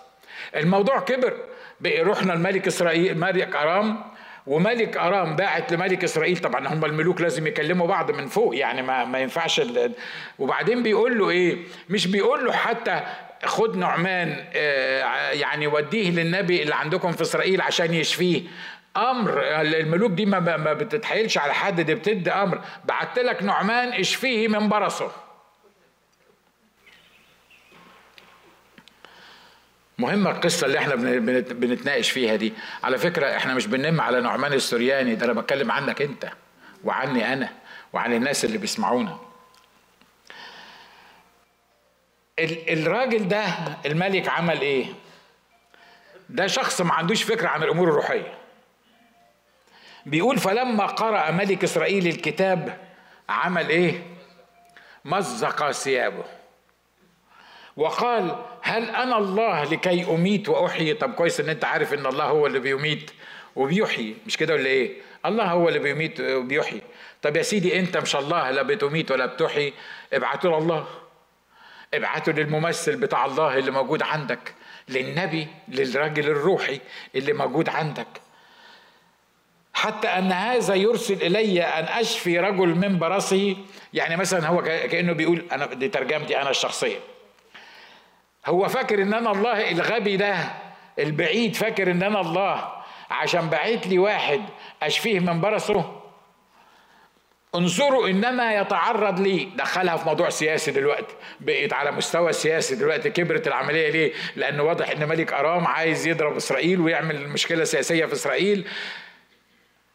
الموضوع 0.55 0.99
كبر. 0.99 1.37
رحنا 1.85 2.33
الملك 2.33 2.67
إسرائيل 2.67 3.17
ملك 3.17 3.55
أرام. 3.55 4.03
وملك 4.47 4.97
أرام 4.97 5.35
باعت 5.35 5.73
لملك 5.73 6.03
إسرائيل. 6.03 6.37
طبعا 6.37 6.67
هم 6.67 6.85
الملوك 6.85 7.21
لازم 7.21 7.47
يكلموا 7.47 7.87
بعض 7.87 8.11
من 8.11 8.27
فوق 8.27 8.57
يعني 8.57 8.81
ما 8.81 9.05
ما 9.05 9.19
ينفعش 9.19 9.61
وبعدين 10.39 10.83
بيقول 10.83 11.19
له 11.19 11.29
إيه؟ 11.29 11.57
مش 11.89 12.07
بيقول 12.07 12.45
له 12.45 12.51
حتى 12.51 13.01
خد 13.45 13.77
نعمان 13.77 14.45
آه، 14.53 15.29
يعني 15.31 15.67
وديه 15.67 16.11
للنبي 16.11 16.63
اللي 16.63 16.75
عندكم 16.75 17.11
في 17.11 17.21
إسرائيل 17.21 17.61
عشان 17.61 17.93
يشفيه. 17.93 18.41
أمر 18.97 19.41
الملوك 19.61 20.11
دي 20.11 20.25
ما 20.25 20.73
بتتحايلش 20.73 21.37
على 21.37 21.53
حد 21.53 21.81
دي 21.81 21.95
بتدي 21.95 22.31
أمر. 22.31 22.61
بعت 22.85 23.19
لك 23.19 23.43
نعمان 23.43 23.93
اشفيه 23.93 24.47
من 24.47 24.69
برصه. 24.69 25.11
مهمة 29.97 30.31
القصة 30.31 30.67
اللي 30.67 30.77
إحنا 30.79 30.95
بنتناقش 30.95 32.11
فيها 32.11 32.35
دي. 32.35 32.53
على 32.83 32.97
فكرة 32.97 33.37
إحنا 33.37 33.53
مش 33.53 33.67
بننم 33.67 34.01
على 34.01 34.21
نعمان 34.21 34.53
السورياني 34.53 35.15
ده 35.15 35.25
أنا 35.25 35.33
بتكلم 35.33 35.71
عنك 35.71 36.01
أنت 36.01 36.29
وعني 36.83 37.33
أنا 37.33 37.49
وعن 37.93 38.13
الناس 38.13 38.45
اللي 38.45 38.57
بيسمعونا. 38.57 39.17
الراجل 42.39 43.27
ده 43.27 43.45
الملك 43.85 44.29
عمل 44.29 44.61
إيه؟ 44.61 44.85
ده 46.29 46.47
شخص 46.47 46.81
ما 46.81 46.93
عندوش 46.93 47.23
فكرة 47.23 47.47
عن 47.47 47.63
الأمور 47.63 47.89
الروحية. 47.89 48.33
بيقول 50.05 50.37
فلما 50.37 50.85
قرأ 50.85 51.31
ملك 51.31 51.63
إسرائيل 51.63 52.07
الكتاب 52.07 52.77
عمل 53.29 53.69
إيه؟ 53.69 54.03
مزق 55.05 55.71
ثيابه. 55.71 56.23
وقال 57.77 58.35
هل 58.61 58.89
أنا 58.89 59.17
الله 59.17 59.63
لكي 59.63 60.03
أميت 60.03 60.49
وأحيي؟ 60.49 60.93
طب 60.93 61.13
كويس 61.13 61.39
إن 61.39 61.49
أنت 61.49 61.65
عارف 61.65 61.93
إن 61.93 62.05
الله 62.05 62.25
هو 62.25 62.47
اللي 62.47 62.59
بيميت 62.59 63.11
وبيحيي 63.55 64.15
مش 64.25 64.37
كده 64.37 64.53
ولا 64.53 64.65
إيه؟ 64.65 64.93
الله 65.25 65.43
هو 65.43 65.67
اللي 65.67 65.79
بيميت 65.79 66.21
وبيحيي. 66.21 66.81
طب 67.21 67.37
يا 67.37 67.41
سيدي 67.41 67.79
أنت 67.79 67.97
مش 67.97 68.15
الله 68.15 68.51
لا 68.51 68.61
بتميت 68.61 69.11
ولا 69.11 69.25
بتحيي 69.25 69.73
ابعتوا 70.13 70.57
الله 70.57 70.87
ابعتوا 71.93 72.33
للممثل 72.33 72.95
بتاع 72.95 73.25
الله 73.25 73.57
اللي 73.57 73.71
موجود 73.71 74.03
عندك 74.03 74.53
للنبي 74.89 75.47
للراجل 75.67 76.25
الروحي 76.29 76.79
اللي 77.15 77.33
موجود 77.33 77.69
عندك. 77.69 78.07
حتى 79.73 80.07
أن 80.07 80.31
هذا 80.31 80.75
يرسل 80.75 81.13
إلي 81.21 81.63
أن 81.63 81.83
أشفي 81.83 82.39
رجل 82.39 82.67
من 82.67 82.99
برصه 82.99 83.55
يعني 83.93 84.17
مثلا 84.17 84.47
هو 84.47 84.61
كأنه 84.63 85.13
بيقول 85.13 85.45
أنا 85.51 85.65
دي 85.65 85.87
ترجمتي 85.87 86.41
أنا 86.41 86.49
الشخصية. 86.49 86.99
هو 88.45 88.67
فاكر 88.67 89.01
إن 89.01 89.13
أنا 89.13 89.31
الله 89.31 89.71
الغبي 89.71 90.17
ده 90.17 90.35
البعيد 90.99 91.55
فاكر 91.55 91.91
إن 91.91 92.03
أنا 92.03 92.21
الله 92.21 92.71
عشان 93.09 93.49
بعت 93.49 93.87
لي 93.87 93.99
واحد 93.99 94.41
أشفيه 94.83 95.19
من 95.19 95.41
برصه 95.41 96.02
انظروا 97.55 98.07
انما 98.09 98.55
يتعرض 98.55 99.19
لي. 99.19 99.49
دخلها 99.55 99.97
في 99.97 100.05
موضوع 100.05 100.29
سياسي 100.29 100.71
دلوقتي. 100.71 101.15
بقيت 101.39 101.73
على 101.73 101.91
مستوى 101.91 102.33
سياسي 102.33 102.75
دلوقتي 102.75 103.09
كبرت 103.09 103.47
العملية 103.47 103.89
ليه؟ 103.89 104.13
لأن 104.35 104.59
واضح 104.59 104.89
إن 104.89 105.09
ملك 105.09 105.33
أرام 105.33 105.67
عايز 105.67 106.07
يضرب 106.07 106.35
إسرائيل 106.35 106.79
ويعمل 106.81 107.27
مشكلة 107.29 107.63
سياسية 107.63 108.05
في 108.05 108.13
إسرائيل. 108.13 108.67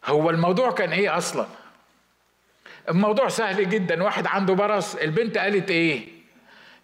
هو 0.04 0.30
الموضوع 0.30 0.70
كان 0.70 0.92
إيه 0.92 1.16
أصلا؟ 1.16 1.46
الموضوع 2.88 3.28
سهل 3.28 3.68
جدا. 3.68 4.02
واحد 4.02 4.26
عنده 4.26 4.54
برص 4.54 4.94
البنت 4.94 5.38
قالت 5.38 5.70
إيه؟ 5.70 6.18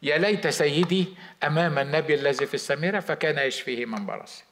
يا 0.03 0.19
ليت 0.19 0.47
سيدي 0.47 1.07
أمام 1.45 1.79
النبي 1.79 2.15
الذي 2.15 2.47
في 2.47 2.55
السميرة 2.55 3.01
فكان 3.01 3.47
يشفيه 3.47 3.87
من 3.87 4.07
برصه 4.07 4.45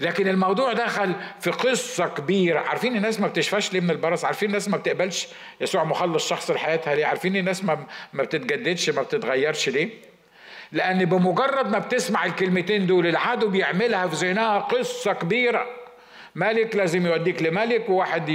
لكن 0.00 0.28
الموضوع 0.28 0.72
دخل 0.72 1.12
في 1.40 1.50
قصة 1.50 2.06
كبيرة. 2.06 2.60
عارفين 2.60 2.96
الناس 2.96 3.20
ما 3.20 3.26
بتشفاش 3.28 3.72
ليه 3.72 3.80
من 3.80 3.90
البرص؟ 3.90 4.24
عارفين 4.24 4.48
الناس 4.48 4.68
ما 4.68 4.76
بتقبلش 4.76 5.28
يسوع 5.60 5.84
مخلص 5.84 6.28
شخص 6.28 6.50
لحياتها 6.50 6.94
ليه؟ 6.94 7.06
عارفين 7.06 7.36
الناس 7.36 7.64
ما 7.64 7.86
ما 8.12 8.22
بتتجددش 8.22 8.90
ما 8.90 9.02
بتتغيرش 9.02 9.68
ليه؟ 9.68 9.88
لأن 10.72 11.04
بمجرد 11.04 11.70
ما 11.70 11.78
بتسمع 11.78 12.24
الكلمتين 12.24 12.86
دول 12.86 13.06
العدو 13.06 13.48
بيعملها 13.48 14.06
في 14.06 14.26
ذهنها 14.26 14.58
قصة 14.58 15.12
كبيرة. 15.12 15.66
ملك 16.34 16.76
لازم 16.76 17.06
يوديك 17.06 17.42
لملك 17.42 17.88
وواحد 17.88 18.28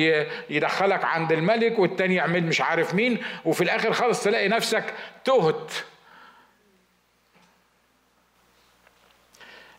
يدخلك 0.50 1.04
عند 1.04 1.32
الملك 1.32 1.80
والتاني 1.80 2.16
يعمل 2.16 2.44
مش 2.44 2.62
عارف 2.62 2.96
مين 2.96 3.18
وفي 3.46 3.64
الآخر 3.64 3.94
خالص 3.94 4.24
تلاقي 4.24 4.48
نفسك 4.48 4.84
تهت. 5.26 5.72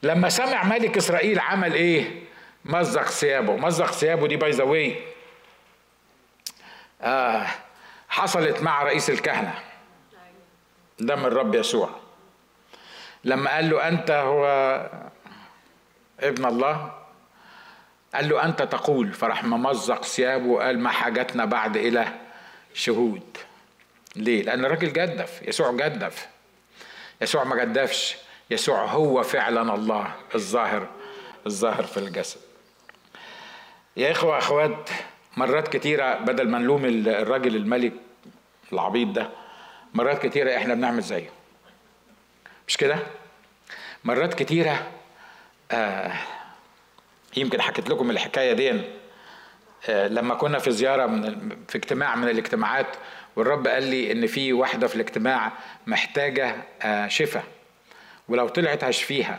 لما 0.03 0.29
سمع 0.29 0.65
ملك 0.65 0.97
إسرائيل 0.97 1.41
عمل 1.41 1.75
إيه؟ 1.75 2.23
مزق 2.65 3.09
ثيابه. 3.09 3.57
مزق 3.57 3.93
ثيابه 3.93 4.27
دي 4.27 4.37
by 4.37 4.51
the 4.51 4.65
way 4.65 5.03
حصلت 8.09 8.63
مع 8.63 8.83
رئيس 8.83 9.11
الكهنة. 9.11 9.55
ده 10.99 11.17
من 11.17 11.25
الرب 11.25 11.55
يسوع. 11.55 11.91
لما 13.25 13.55
قال 13.55 13.71
له 13.71 13.89
أنت 13.89 14.11
هو 14.11 14.45
ابن 16.21 16.45
الله 16.45 16.93
قال 18.15 18.29
له 18.29 18.45
أنت 18.45 18.63
تقول. 18.63 19.13
فراح 19.13 19.45
ممزق 19.45 20.05
ثيابه 20.05 20.47
وقال 20.47 20.79
ما 20.79 20.91
حاجتنا 20.91 21.45
بعد 21.45 21.77
إلى 21.77 22.09
شهود. 22.75 23.37
ليه؟ 24.17 24.43
لأن 24.43 24.65
الراجل 24.65 24.93
جدف. 24.93 25.43
يسوع 25.43 25.73
جدف. 25.73 26.29
يسوع 27.21 27.45
ما 27.45 27.65
جدفش. 27.65 28.17
يسوع 28.53 28.85
هو 28.85 29.23
فعلا 29.23 29.75
الله 29.75 30.15
الظاهر 30.35 30.89
الظاهر 31.47 31.83
في 31.83 31.97
الجسد. 31.97 32.41
يا 33.97 34.11
إخوة 34.11 34.39
أخوات 34.39 34.91
مرات 35.37 35.69
كتيرة 35.69 36.15
بدل 36.15 36.49
ما 36.49 36.59
نلوم 36.59 36.85
الراجل 36.85 37.57
الملك 37.57 37.93
العبيط 38.73 39.09
ده 39.09 39.29
مرات 39.95 40.27
كتيرة 40.27 40.57
إحنا 40.57 40.75
بنعمل 40.75 41.03
زيه. 41.03 41.31
مش 42.69 42.77
كده؟ 42.77 42.99
مرات 44.05 44.35
كتيرة 44.35 44.91
آه 45.71 46.13
يمكن 47.37 47.61
حكيت 47.63 47.89
لكم 47.89 48.11
الحكاية 48.11 48.53
دي 48.53 48.81
آه 49.89 50.09
لما 50.09 50.35
كنا 50.35 50.59
في 50.59 50.71
زيارة 50.71 51.07
من 51.07 51.49
في 51.69 51.79
اجتماع 51.79 52.17
من 52.17 52.29
الاجتماعات 52.29 52.87
والرب 53.37 53.67
قال 53.67 53.83
لي 53.83 54.13
إن 54.13 54.27
في 54.27 54.53
واحدة 54.53 54.87
في 54.87 54.95
الاجتماع 54.95 55.53
محتاجة 55.87 56.57
آه 56.83 57.09
شفاء. 57.09 57.45
ولو 58.29 58.49
طلعت 58.49 58.85
هشفيها. 58.85 59.39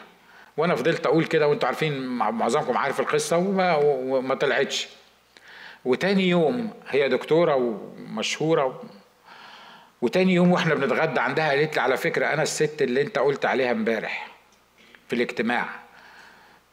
وأنا 0.58 0.76
فضلت 0.76 1.06
أقول 1.06 1.26
كده 1.26 1.48
وأنتوا 1.48 1.68
عارفين 1.68 2.08
معظمكم 2.08 2.78
عارف 2.78 3.00
القصة 3.00 3.38
وما, 3.38 3.76
وما 3.76 4.36
طلعتش. 4.36 4.88
وتاني 5.86 6.30
يوم 6.30 6.74
هي 6.90 7.10
دكتورة 7.10 7.56
ومشهورة. 7.56 8.84
وتاني 10.02 10.34
يوم 10.34 10.52
وإحنا 10.52 10.76
بنتغدى 10.76 11.20
عندها 11.20 11.50
قالت 11.50 11.76
لي 11.76 11.82
على 11.82 11.98
فكرة 11.98 12.26
أنا 12.26 12.44
الست 12.44 12.82
اللي 12.82 13.02
أنت 13.02 13.20
قلت 13.20 13.46
عليها 13.46 13.72
امبارح 13.72 14.28
في 15.08 15.16
الاجتماع. 15.16 15.70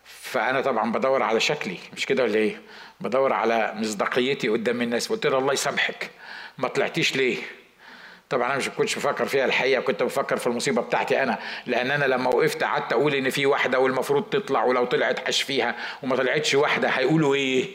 فأنا 0.04 0.60
طبعا 0.60 0.92
بدور 0.92 1.22
على 1.22 1.40
شكلي 1.40 1.78
مش 1.96 2.06
كده 2.06 2.22
ولا 2.22 2.34
إيه؟ 2.34 2.60
بدور 3.00 3.32
على 3.32 3.72
مصداقيتي 3.76 4.48
قدام 4.48 4.82
الناس. 4.82 5.08
قلت 5.08 5.26
لها 5.26 5.38
الله 5.38 5.52
يسامحك 5.52 6.10
ما 6.58 6.68
طلعتيش 6.68 7.16
ليه؟ 7.16 7.36
طبعا 8.30 8.46
أنا 8.46 8.56
مش 8.56 8.68
كنتش 8.68 8.96
بفكر 8.96 9.24
فيها 9.26 9.44
الحقيقة 9.44 9.80
كنت 9.80 10.02
بفكر 10.02 10.36
في 10.36 10.46
المصيبة 10.46 10.82
بتاعتي 10.82 11.22
أنا 11.22 11.38
لأن 11.66 11.90
أنا 11.90 12.04
لما 12.04 12.28
وقفت 12.34 12.62
قعدت 12.64 12.92
أقول 12.92 13.14
إن 13.14 13.30
في 13.30 13.46
واحدة 13.46 13.78
والمفروض 13.78 14.22
تطلع 14.22 14.64
ولو 14.64 14.84
طلعت 14.84 15.28
اشفيها 15.28 15.76
وما 16.02 16.16
طلعتش 16.16 16.54
واحدة 16.54 16.88
هيقولوا 16.88 17.34
إيه؟ 17.34 17.66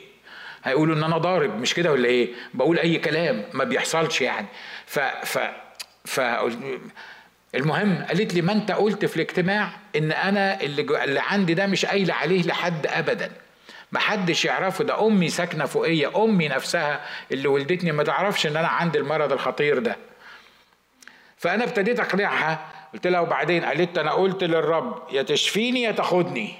هيقولوا 0.64 0.96
إن 0.96 1.04
أنا 1.04 1.18
ضارب 1.18 1.60
مش 1.60 1.74
كده 1.74 1.92
ولا 1.92 2.08
إيه؟ 2.08 2.30
بقول 2.54 2.80
أي 2.80 2.98
كلام 2.98 3.44
ما 3.54 3.64
بيحصلش 3.64 4.22
يعني. 4.22 4.48
ف 4.86 5.00
ف 5.00 5.40
ف 6.06 6.20
المهم 7.56 8.06
قالت 8.08 8.34
لي 8.34 8.42
ما 8.42 8.52
أنت 8.54 8.72
قلت 8.72 9.06
في 9.06 9.16
الاجتماع 9.16 9.70
إن 9.96 10.12
أنا 10.12 10.62
اللي, 10.62 11.04
اللي 11.04 11.20
عندي 11.20 11.54
ده 11.54 11.66
مش 11.68 11.86
قايله 11.86 12.14
عليه 12.14 12.44
لحد 12.44 12.88
ابدا. 12.88 13.32
ما 13.92 14.00
حدش 14.00 14.46
يعرفه 14.46 14.84
ده 14.84 15.08
أمي 15.08 15.30
ساكنة 15.30 15.66
فوقية 15.66 16.24
أمي 16.24 16.48
نفسها 16.48 17.02
اللي 17.32 17.48
ولدتني 17.48 17.92
ما 17.92 18.04
تعرفش 18.04 18.48
إن 18.48 18.58
أنا 18.58 18.68
عندي 18.68 18.98
المرض 19.00 19.32
الخطير 19.32 19.80
ده. 19.80 19.98
فأنا 21.38 21.64
ابتديت 21.64 22.00
أقنعها. 22.00 22.72
قلت 22.94 23.08
لها 23.08 23.20
وبعدين 23.20 23.66
قالت 23.66 23.98
أنا 23.98 24.12
قلت 24.12 24.44
للرب 24.44 25.04
يا 25.12 25.22
تشفيني 25.22 25.82
يا 25.82 25.92
تاخدني. 25.92 26.54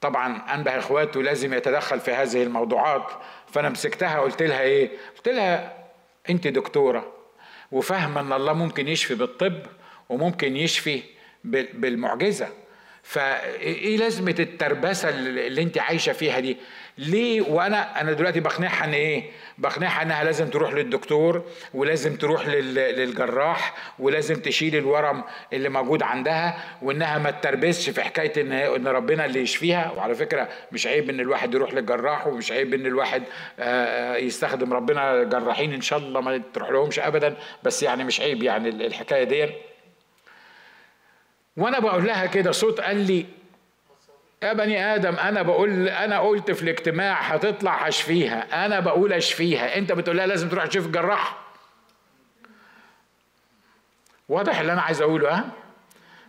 طبعا 0.00 0.54
أنبه 0.54 0.78
إخواته 0.78 1.22
لازم 1.22 1.54
يتدخل 1.54 2.00
في 2.00 2.10
هذه 2.10 2.42
الموضوعات. 2.42 3.06
فأنا 3.52 3.68
مسكتها 3.68 4.20
قلت 4.20 4.42
لها 4.42 4.60
إيه؟ 4.60 4.90
قلت 5.16 5.28
لها 5.28 5.84
أنت 6.30 6.46
دكتورة 6.46 7.12
وفاهمه 7.72 8.20
إن 8.20 8.32
الله 8.32 8.52
ممكن 8.52 8.88
يشفي 8.88 9.14
بالطب 9.14 9.62
وممكن 10.08 10.56
يشفي 10.56 11.02
بالمعجزة. 11.44 12.48
فإيه 13.02 13.96
لازمة 13.96 14.34
التربسة 14.38 15.08
اللي 15.08 15.62
أنت 15.62 15.78
عايشة 15.78 16.12
فيها 16.12 16.40
دي؟ 16.40 16.56
ليه؟ 16.98 17.40
وأنا 17.42 18.00
أنا 18.00 18.12
دلوقتي 18.12 18.40
بقنعها 18.40 18.84
إن 18.84 18.92
إيه؟ 18.92 19.30
بقنعها 19.58 20.02
إنها 20.02 20.24
لازم 20.24 20.48
تروح 20.50 20.72
للدكتور 20.72 21.44
ولازم 21.74 22.16
تروح 22.16 22.46
للجراح 22.46 23.74
ولازم 23.98 24.34
تشيل 24.34 24.76
الورم 24.76 25.24
اللي 25.52 25.68
موجود 25.68 26.02
عندها 26.02 26.64
وإنها 26.82 27.18
ما 27.18 27.30
تتربسش 27.30 27.90
في 27.90 28.02
حكاية 28.02 28.40
إن 28.42 28.52
إن 28.52 28.86
ربنا 28.88 29.24
اللي 29.24 29.40
يشفيها. 29.40 29.90
وعلى 29.96 30.14
فكرة 30.14 30.48
مش 30.72 30.86
عيب 30.86 31.10
إن 31.10 31.20
الواحد 31.20 31.54
يروح 31.54 31.74
للجراح 31.74 32.26
ومش 32.26 32.52
عيب 32.52 32.74
إن 32.74 32.86
الواحد 32.86 33.22
يستخدم 34.26 34.72
ربنا 34.72 35.22
جراحين 35.22 35.72
إن 35.72 35.80
شاء 35.80 35.98
الله 35.98 36.20
ما 36.20 36.42
تروح 36.54 36.70
لهمش 36.70 36.98
ابدا. 36.98 37.36
بس 37.62 37.82
يعني 37.82 38.04
مش 38.04 38.20
عيب 38.20 38.42
يعني 38.42 38.68
الحكاية 38.68 39.24
دي 39.24 39.48
وأنا 41.56 41.78
بقول 41.78 42.06
لها 42.06 42.26
كده 42.26 42.52
صوت 42.52 42.80
قال 42.80 42.96
لي 43.06 43.26
يا 44.44 44.52
بني 44.52 44.94
آدم 44.94 45.14
أنا 45.16 45.42
بقول 45.42 45.88
أنا 45.88 46.20
قلت 46.20 46.50
في 46.50 46.62
الاجتماع 46.62 47.20
هتطلع 47.20 47.74
هشفيها 47.86 48.66
أنا 48.66 48.80
بقول 48.80 49.12
أشفيها. 49.12 49.78
أنت 49.78 49.92
بتقول 49.92 50.16
لها 50.16 50.26
لازم 50.26 50.48
تروح 50.48 50.66
تشوف 50.66 50.86
الجراح. 50.86 51.38
واضح 54.28 54.60
اللي 54.60 54.72
أنا 54.72 54.82
عايز 54.82 55.02
أقوله 55.02 55.34
ها؟ 55.34 55.44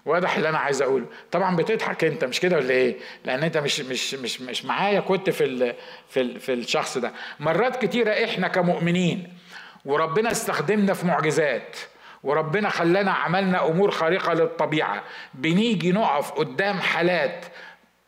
واضح 0.06 0.36
اللي 0.36 0.50
أنا 0.50 0.58
عايز 0.58 0.82
أقوله. 0.82 1.06
طبعا 1.32 1.56
بتضحك 1.56 2.04
أنت 2.04 2.24
مش 2.26 2.40
كده 2.40 2.58
ولا 2.58 2.70
إيه؟ 2.70 2.98
لأن 3.26 3.44
أنت 3.44 3.58
مش 3.58 3.80
مش 3.80 4.14
مش 4.14 4.42
مش 4.42 4.66
معايا 4.66 5.00
كنت 5.00 5.30
في 5.30 5.44
ال 5.46 5.74
في 6.10 6.22
ال 6.22 6.40
في 6.40 6.54
الشخص 6.54 6.98
ده. 6.98 7.12
مرات 7.40 7.86
كتيرة 7.86 8.12
إحنا 8.26 8.48
كمؤمنين 8.48 9.34
وربنا 9.86 10.32
استخدمنا 10.32 10.94
في 10.94 11.06
معجزات 11.06 11.78
وربنا 12.24 12.70
خلانا 12.70 13.12
عملنا 13.12 13.68
أمور 13.68 13.92
خارقة 13.92 14.34
للطبيعة. 14.34 15.04
بنيجي 15.34 15.92
نقف 15.92 16.32
قدام 16.32 16.80
حالات 16.80 17.46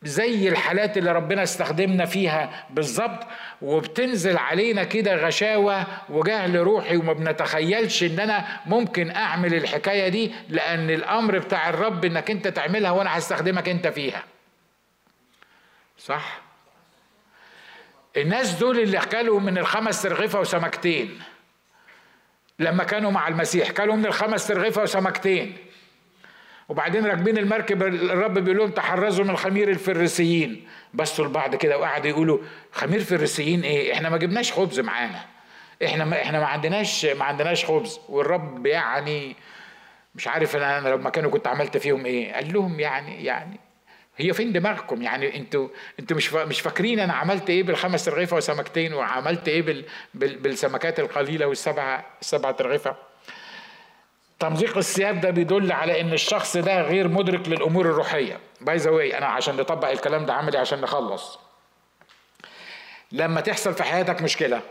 زي 0.04 0.50
الحالات 0.50 0.98
اللي 0.98 1.12
ربنا 1.12 1.44
استخدمنا 1.44 2.06
فيها 2.06 2.66
بالظبط 2.70 3.28
وبتنزل 3.62 4.38
علينا 4.38 4.84
كده 4.84 5.16
غشاوة 5.16 5.86
وجهل 6.10 6.56
روحي 6.56 6.98
وما 6.98 7.14
بنتخيلش 7.14 8.04
إن 8.04 8.20
أنا 8.20 8.48
ممكن 8.66 9.12
أعمل 9.12 9.54
الحكاية 9.54 10.08
دي 10.08 10.32
لأن 10.50 10.90
الأمر 10.90 11.38
بتاع 11.38 11.70
الرب 11.70 12.06
إنك 12.06 12.32
أنت 12.32 12.48
تعملها 12.48 12.92
وأنا 12.92 13.18
هستخدمك 13.18 13.70
أنت 13.70 13.88
فيها. 13.88 14.24
صح؟ 15.98 16.42
الناس 18.18 18.52
دول 18.54 18.80
اللي 18.80 19.00
كلوا 19.00 19.40
من 19.40 19.58
الخمس 19.58 20.02
ترغفة 20.02 20.40
وسمكتين 20.40 21.20
لما 22.60 22.84
كانوا 22.84 23.12
مع 23.12 23.28
المسيح 23.28 23.72
كلوا 23.72 23.96
من 23.96 24.06
الخمس 24.06 24.48
ترغفة 24.48 24.82
وسمكتين. 24.82 25.58
وبعدين 26.70 27.06
راكبين 27.06 27.38
المركب 27.38 27.84
الرب 27.84 28.34
بيقول 28.34 28.58
لهم 28.58 28.70
تحرزوا 28.70 29.26
من 29.26 29.38
خمير 29.38 29.70
الفريسيين. 29.70 30.68
بصوا 30.94 31.26
لبعض 31.26 31.56
كده 31.56 31.78
وقعدوا 31.78 32.10
يقولوا 32.10 32.40
خمير 32.72 33.04
فريسيين 33.04 33.62
إيه؟ 33.64 33.94
إحنا 33.94 34.10
ما 34.10 34.18
جبناش 34.18 34.54
خبز 34.54 34.80
معانا. 34.80 35.26
إحنا 35.86 36.06
ما 36.06 36.22
إحنا 36.22 36.40
ما 36.40 36.46
عندناش 36.46 37.06
ما 37.06 37.26
عندناش 37.26 37.66
خبز. 37.66 38.00
والرب 38.10 38.66
يعني 38.66 39.36
مش 40.16 40.28
عارف 40.28 40.56
أنا 40.56 40.90
لما 40.90 41.10
كانوا 41.10 41.32
كنت 41.32 41.48
عملت 41.48 41.78
فيهم 41.78 42.06
إيه. 42.06 42.34
قال 42.34 42.54
لهم 42.54 42.80
يعني 42.80 43.24
يعني 43.26 43.60
هي 44.18 44.34
فين 44.34 44.54
دماغكم؟ 44.54 45.02
يعني 45.02 45.38
أنتوا 45.38 45.68
أنتوا 46.00 46.18
مش 46.18 46.34
مش 46.34 46.62
فاكرين 46.62 47.00
أنا 47.00 47.14
عملت 47.14 47.50
إيه 47.50 47.64
بالخمس 47.64 48.10
رغيفة 48.10 48.38
وسمكتين 48.38 48.94
وعملت 48.94 49.48
إيه 49.48 49.62
بال 49.62 49.86
بال 50.14 50.36
بالسمكات 50.36 51.00
القليلة 51.00 51.46
والسبعه 51.46 52.06
سبعة 52.22 52.56
رغيفة؟ 52.62 52.96
تمزيق 54.40 54.78
الثياب 54.78 55.22
ده 55.22 55.30
بيدل 55.30 55.72
على 55.72 56.02
إن 56.02 56.14
الشخص 56.14 56.58
ده 56.58 56.82
غير 56.82 57.08
مدرك 57.08 57.48
للأمور 57.48 57.86
الروحية. 57.86 58.40
باي 58.62 58.78
ذا 58.78 59.18
أنا 59.18 59.26
عشان 59.26 59.58
نطبق 59.58 59.90
الكلام 59.90 60.26
ده 60.26 60.34
عملي 60.34 60.58
عشان 60.58 60.82
نخلص. 60.82 61.40
لما 63.12 63.42
تحصل 63.42 63.74
في 63.74 63.84
حياتك 63.84 64.22
مشكلة 64.22 64.62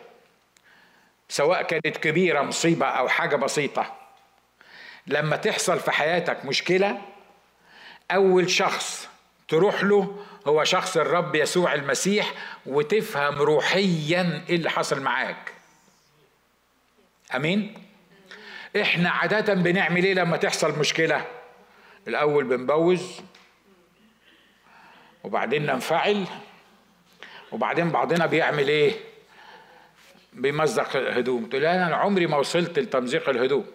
سواء 1.29 1.63
كانت 1.63 1.97
كبيرة 1.97 2.43
مصيبة 2.43 2.87
أو 2.87 3.09
حاجة 3.09 3.37
بسيطة 3.37 3.97
لما 5.07 5.37
تحصل 5.37 5.81
في 5.81 5.91
حياتك 5.91 6.45
مشكلة 6.45 6.99
أول 8.11 8.51
شخص 8.51 9.09
تروح 9.49 9.85
له 9.85 10.25
هو 10.47 10.65
شخص 10.65 10.97
الرب 10.97 11.35
يسوع 11.35 11.75
المسيح 11.75 12.33
وتفهم 12.67 13.35
روحيا 13.35 14.45
إيه 14.49 14.57
اللي 14.57 14.71
حصل 14.71 15.01
معاك. 15.01 15.53
أمين؟ 17.35 17.86
إحنا 18.77 19.11
عادة 19.11 19.55
بنعمل 19.55 20.05
إيه 20.05 20.15
لما 20.15 20.37
تحصل 20.37 20.79
مشكلة؟ 20.79 21.25
الأول 22.09 22.45
بنبوز 22.45 23.21
وبعدين 25.25 25.67
ننفعل 25.67 26.25
وبعدين 27.53 27.91
بعضنا 27.91 28.27
بيعمل 28.27 28.69
إيه؟ 28.69 28.93
بيمزق 30.33 30.97
الهدوم. 30.97 31.47
تقول 31.47 31.65
أنا 31.65 31.97
عمري 31.97 32.27
ما 32.27 32.37
وصلت 32.37 32.79
لتمزيق 32.79 33.29
الهدوم. 33.29 33.67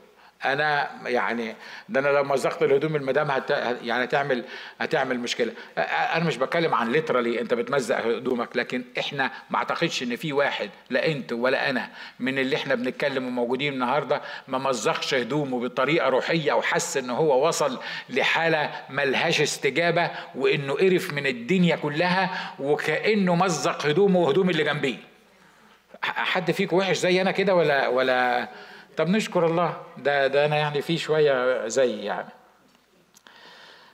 أنا 0.46 0.90
يعني 1.06 1.56
ده 1.90 2.00
أنا 2.00 2.08
لو 2.08 2.24
مزقت 2.24 2.64
الهدوم 2.64 2.96
المدام 2.96 3.32
هت 3.32 3.50
يعني 3.84 4.04
هتعمل 4.04 4.44
هتعمل 4.82 5.20
مشكلة. 5.20 5.54
أنا 5.78 6.24
مش 6.26 6.38
بتكلم 6.38 6.74
عن 6.74 6.92
ليترالي 6.92 7.42
أنت 7.42 7.54
بتمزق 7.54 7.98
هدومك 8.06 8.58
لكن 8.58 8.84
إحنا 9.00 9.32
ما 9.50 9.58
أعتقدش 9.58 10.04
إن 10.04 10.16
في 10.16 10.34
واحد 10.34 10.70
لا 10.90 11.08
أنت 11.08 11.34
ولا 11.34 11.70
أنا 11.70 11.90
من 12.20 12.40
اللي 12.40 12.56
إحنا 12.56 12.76
بنتكلم 12.76 13.28
وموجودين 13.28 13.74
النهارده 13.74 14.22
ما 14.48 14.58
مزقش 14.58 15.14
هدومه 15.14 15.60
بطريقة 15.60 16.10
روحية 16.10 16.54
وحس 16.54 16.98
إن 16.98 17.10
هو 17.10 17.48
وصل 17.48 17.80
لحالة 18.10 18.72
ملهاش 18.90 19.42
استجابة 19.42 20.12
وإنه 20.36 20.74
قرف 20.74 21.14
من 21.14 21.26
الدنيا 21.28 21.76
كلها 21.76 22.54
وكأنه 22.60 23.36
مزق 23.36 23.86
هدومه 23.86 24.20
وهدوم 24.20 24.50
اللي 24.50 24.64
جنبيه. 24.64 24.98
حد 26.04 26.52
فيكم 26.52 26.78
وحش 26.78 26.98
زي 26.98 27.22
أنا 27.22 27.32
كده 27.32 27.56
ولا 27.56 27.88
ولا 27.88 28.48
طب 28.98 29.10
نشكر 29.10 29.46
الله 29.46 29.78
ده 29.98 30.28
ده 30.28 30.46
أنا 30.46 30.56
يعني 30.56 30.82
في 30.82 30.98
شوية 30.98 31.68
زي 31.68 32.00
يعني. 32.04 32.30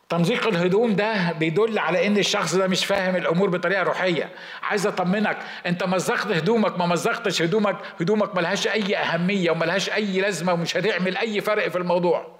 تمزيق 0.09 0.47
الهدوم 0.47 0.95
ده 0.95 1.31
بيدل 1.31 1.79
على 1.79 2.07
إن 2.07 2.17
الشخص 2.17 2.55
ده 2.55 2.67
مش 2.67 2.85
فاهم 2.85 3.15
الأمور 3.15 3.49
بطريقة 3.49 3.83
روحية. 3.83 4.29
عايز 4.63 4.87
أطمنك 4.87 5.37
أنت 5.65 5.83
مزقت 5.83 6.27
هدومك 6.27 6.77
ما 6.79 6.85
مزقتش 6.85 7.41
هدومك 7.41 7.77
هدومك 8.01 8.35
ملهاش 8.35 8.67
أي 8.67 8.97
أهمية 8.97 9.51
وملهاش 9.51 9.89
أي 9.89 10.21
لازمة 10.21 10.53
ومش 10.53 10.77
هتعمل 10.77 11.17
أي 11.17 11.41
فرق 11.41 11.67
في 11.67 11.77
الموضوع. 11.77 12.37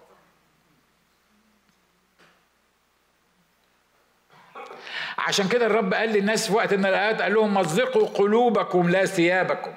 عشان 5.18 5.48
كده 5.48 5.66
الرب 5.66 5.94
قال 5.94 6.10
للناس 6.10 6.48
في 6.48 6.54
وقت 6.54 6.74
من 6.74 6.86
الاوقات 6.86 7.22
قال 7.22 7.34
لهم 7.34 7.54
مزقوا 7.54 8.08
قلوبكم 8.08 8.90
لا 8.90 9.06
ثيابكم. 9.06 9.72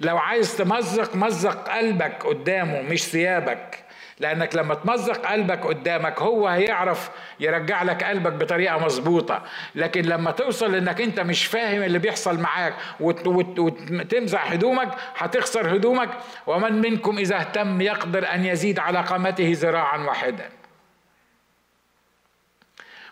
لو 0.00 0.18
عايز 0.18 0.56
تمزق 0.56 1.16
مزق 1.16 1.68
قلبك 1.68 2.26
قدامه 2.26 2.82
مش 2.82 3.04
ثيابك. 3.04 3.84
لأنك 4.18 4.56
لما 4.56 4.74
تمزق 4.74 5.26
قلبك 5.26 5.66
قدامك 5.66 6.22
هو 6.22 6.48
هيعرف 6.48 7.10
يرجع 7.40 7.82
لك 7.82 8.04
قلبك 8.04 8.32
بطريقة 8.32 8.78
مظبوطة. 8.84 9.42
لكن 9.74 10.02
لما 10.02 10.30
توصل 10.30 10.74
إنك 10.74 11.00
أنت 11.00 11.20
مش 11.20 11.46
فاهم 11.46 11.82
اللي 11.82 11.98
بيحصل 11.98 12.40
معاك 12.40 12.74
وتمزع 13.00 14.42
هدومك 14.44 14.88
هتخسر 15.16 15.76
هدومك. 15.76 16.08
ومن 16.46 16.72
منكم 16.80 17.18
إذا 17.18 17.36
اهتم 17.36 17.80
يقدر 17.80 18.34
أن 18.34 18.44
يزيد 18.44 18.78
على 18.78 19.00
قامته 19.00 19.52
ذراعا 19.56 19.98
واحدا. 19.98 20.48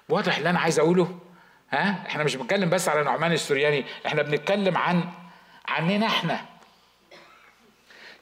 واضح 0.08 0.36
اللي 0.36 0.50
أنا 0.50 0.58
عايز 0.60 0.78
أقوله؟ 0.78 1.18
ها؟ 1.70 2.04
إحنا 2.06 2.24
مش 2.24 2.36
بنتكلم 2.36 2.70
بس 2.70 2.88
على 2.88 3.02
نعمان 3.02 3.32
السورياني 3.32 3.84
إحنا 4.06 4.22
بنتكلم 4.22 4.76
عن 4.78 5.04
عننا 5.68 6.06
إحنا. 6.06 6.40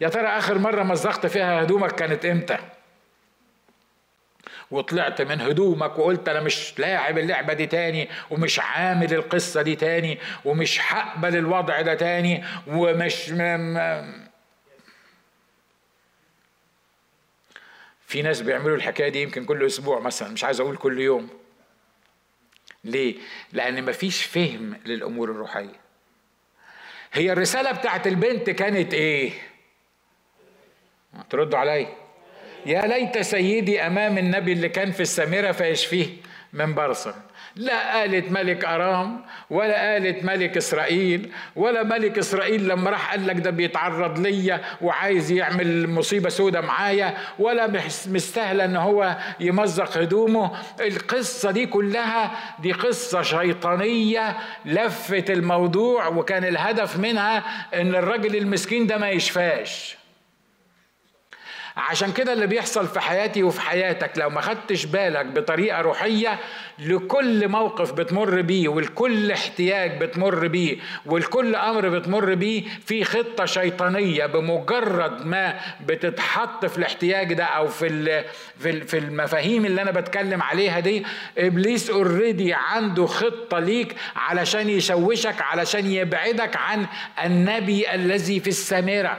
يا 0.00 0.08
ترى 0.08 0.26
آخر 0.26 0.58
مرة 0.58 0.82
مزقت 0.82 1.26
فيها 1.26 1.62
هدومك 1.62 1.92
كانت 1.94 2.24
إمتى؟ 2.24 2.58
وطلعت 4.70 5.22
من 5.22 5.40
هدومك 5.40 5.98
وقلت 5.98 6.28
أنا 6.28 6.40
مش 6.40 6.78
لاعب 6.78 7.18
اللعبة 7.18 7.52
دي 7.52 7.66
تاني 7.66 8.08
ومش 8.30 8.58
عامل 8.60 9.14
القصة 9.14 9.62
دي 9.62 9.76
تاني 9.76 10.18
ومش 10.44 10.80
هقبل 10.92 11.36
الوضع 11.36 11.80
ده 11.80 11.94
تاني 11.94 12.44
ومش 12.66 13.30
م... 13.30 13.76
في 18.06 18.22
ناس 18.22 18.40
بيعملوا 18.40 18.76
الحكاية 18.76 19.08
دي 19.08 19.22
يمكن 19.22 19.44
كل 19.44 19.66
أسبوع 19.66 20.00
مثلا 20.00 20.28
مش 20.28 20.44
عايز 20.44 20.60
أقول 20.60 20.76
كل 20.76 21.00
يوم. 21.00 21.28
ليه؟ 22.84 23.14
لأن 23.52 23.84
مفيش 23.84 24.24
فهم 24.24 24.76
للأمور 24.86 25.30
الروحية. 25.30 25.80
هي 27.12 27.32
الرسالة 27.32 27.72
بتاعت 27.72 28.06
البنت 28.06 28.50
كانت 28.50 28.94
إيه؟ 28.94 29.32
تردوا 31.30 31.58
علي 31.58 31.86
يا 32.66 32.86
ليت 32.86 33.18
سيدي 33.18 33.80
أمام 33.86 34.18
النبي 34.18 34.52
اللي 34.52 34.68
كان 34.68 34.92
في 34.92 35.00
السامرة 35.00 35.52
فيشفيه 35.52 36.06
من 36.52 36.74
برصه 36.74 37.14
لا 37.56 37.92
قالت 37.98 38.32
ملك 38.32 38.64
أرام 38.64 39.24
ولا 39.50 39.92
قالت 39.92 40.24
ملك 40.24 40.56
إسرائيل 40.56 41.32
ولا 41.56 41.82
ملك 41.82 42.18
إسرائيل 42.18 42.68
لما 42.68 42.90
راح 42.90 43.10
قال 43.10 43.26
لك 43.26 43.36
ده 43.36 43.50
بيتعرض 43.50 44.18
ليا 44.18 44.60
وعايز 44.82 45.30
يعمل 45.30 45.90
مصيبة 45.90 46.28
سودة 46.28 46.60
معايا 46.60 47.14
ولا 47.38 47.66
مستاهلة 48.06 48.64
إن 48.64 48.76
هو 48.76 49.16
يمزق 49.40 49.98
هدومه. 49.98 50.50
القصة 50.80 51.50
دي 51.50 51.66
كلها 51.66 52.30
دي 52.58 52.72
قصة 52.72 53.22
شيطانية 53.22 54.36
لفت 54.64 55.30
الموضوع 55.30 56.08
وكان 56.08 56.44
الهدف 56.44 56.98
منها 56.98 57.42
إن 57.74 57.94
الراجل 57.94 58.36
المسكين 58.36 58.86
ده 58.86 58.96
ما 58.98 59.10
يشفاش. 59.10 59.96
عشان 61.76 62.12
كده 62.12 62.32
اللي 62.32 62.46
بيحصل 62.46 62.86
في 62.88 63.00
حياتي 63.00 63.42
وفي 63.42 63.60
حياتك 63.60 64.10
لو 64.18 64.30
ما 64.30 64.40
خدتش 64.40 64.84
بالك 64.84 65.26
بطريقة 65.26 65.80
روحية 65.80 66.38
لكل 66.78 67.48
موقف 67.48 67.92
بتمر 67.92 68.40
بيه 68.40 68.68
ولكل 68.68 69.30
احتياج 69.32 70.00
بتمر 70.00 70.46
بيه 70.46 70.76
ولكل 71.06 71.54
أمر 71.54 71.88
بتمر 71.88 72.34
بيه 72.34 72.62
في 72.86 73.04
خطة 73.04 73.44
شيطانية 73.44 74.26
بمجرد 74.26 75.26
ما 75.26 75.60
بتتحط 75.86 76.66
في 76.66 76.78
الاحتياج 76.78 77.32
ده 77.32 77.44
أو 77.44 77.68
في 77.68 78.24
في 78.60 78.98
المفاهيم 78.98 79.66
اللي 79.66 79.82
أنا 79.82 79.90
بتكلم 79.90 80.42
عليها 80.42 80.80
دي 80.80 81.04
إبليس 81.38 81.90
اوريدي 81.90 82.54
عنده 82.54 83.06
خطة 83.06 83.58
ليك 83.58 83.96
علشان 84.16 84.70
يشوشك 84.70 85.40
علشان 85.40 85.86
يبعدك 85.90 86.56
عن 86.56 86.86
النبي 87.24 87.94
الذي 87.94 88.40
في 88.40 88.48
السامرة 88.48 89.18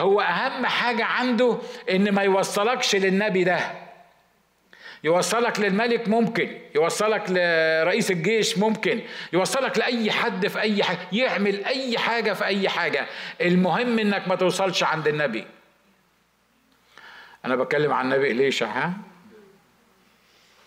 هو 0.00 0.20
أهم 0.20 0.66
حاجة 0.66 1.04
عنده 1.04 1.58
إن 1.90 2.12
ما 2.12 2.22
يوصلكش 2.22 2.96
للنبي 2.96 3.44
ده. 3.44 3.60
يوصلك 5.04 5.60
للملك 5.60 6.08
ممكن 6.08 6.58
يوصلك 6.74 7.24
لرئيس 7.28 8.10
الجيش 8.10 8.58
ممكن 8.58 9.00
يوصلك 9.32 9.78
لأي 9.78 10.10
حد 10.10 10.46
في 10.46 10.60
أي 10.60 10.82
حاجة 10.82 10.98
يعمل 11.12 11.64
أي 11.64 11.98
حاجة 11.98 12.32
في 12.32 12.44
أي 12.44 12.68
حاجة. 12.68 13.06
المهم 13.40 13.98
إنك 13.98 14.28
ما 14.28 14.34
توصلش 14.34 14.82
عند 14.82 15.08
النبي. 15.08 15.46
أنا 17.44 17.56
بتكلم 17.56 17.92
عن 17.92 18.12
النبي 18.12 18.30
اليشع 18.30 18.66
ها؟ 18.66 18.92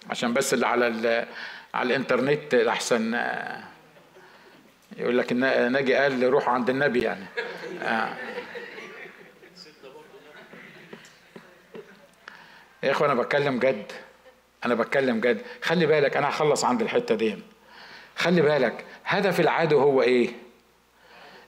عشان 0.10 0.34
بس 0.34 0.54
اللي 0.54 0.68
على 0.68 1.28
على 1.74 1.88
الإنترنت 1.88 2.54
أحسن 2.54 3.22
يقول 4.98 5.18
لك 5.18 5.34
ناجي 5.34 5.94
قال 5.94 6.24
روح 6.24 6.50
عند 6.50 6.70
النبي 6.70 7.02
يعني. 7.02 7.26
آه. 7.82 8.14
يا 12.84 12.92
اخوان 12.92 13.10
أنا 13.12 13.22
بتكلم 13.22 13.60
جد. 13.60 13.92
أنا 14.66 14.76
بتكلم 14.76 15.20
جد. 15.20 15.42
خلي 15.62 15.86
بالك 15.86 16.18
أنا 16.18 16.30
هخلص 16.30 16.66
عند 16.66 16.82
الحتة 16.82 17.16
دي. 17.16 17.38
خلي 18.16 18.42
بالك 18.42 18.86
هدف 19.06 19.40
العدو 19.40 19.80
هو 19.80 20.02
إيه؟ 20.02 20.30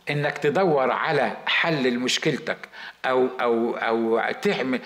إنك 0.09 0.37
تدور 0.37 0.91
على 0.91 1.37
حل 1.45 1.83
لمشكلتك 1.83 2.57
أو 3.05 3.27
أو 3.41 3.77
أو 3.77 4.31
تعمل 4.31 4.79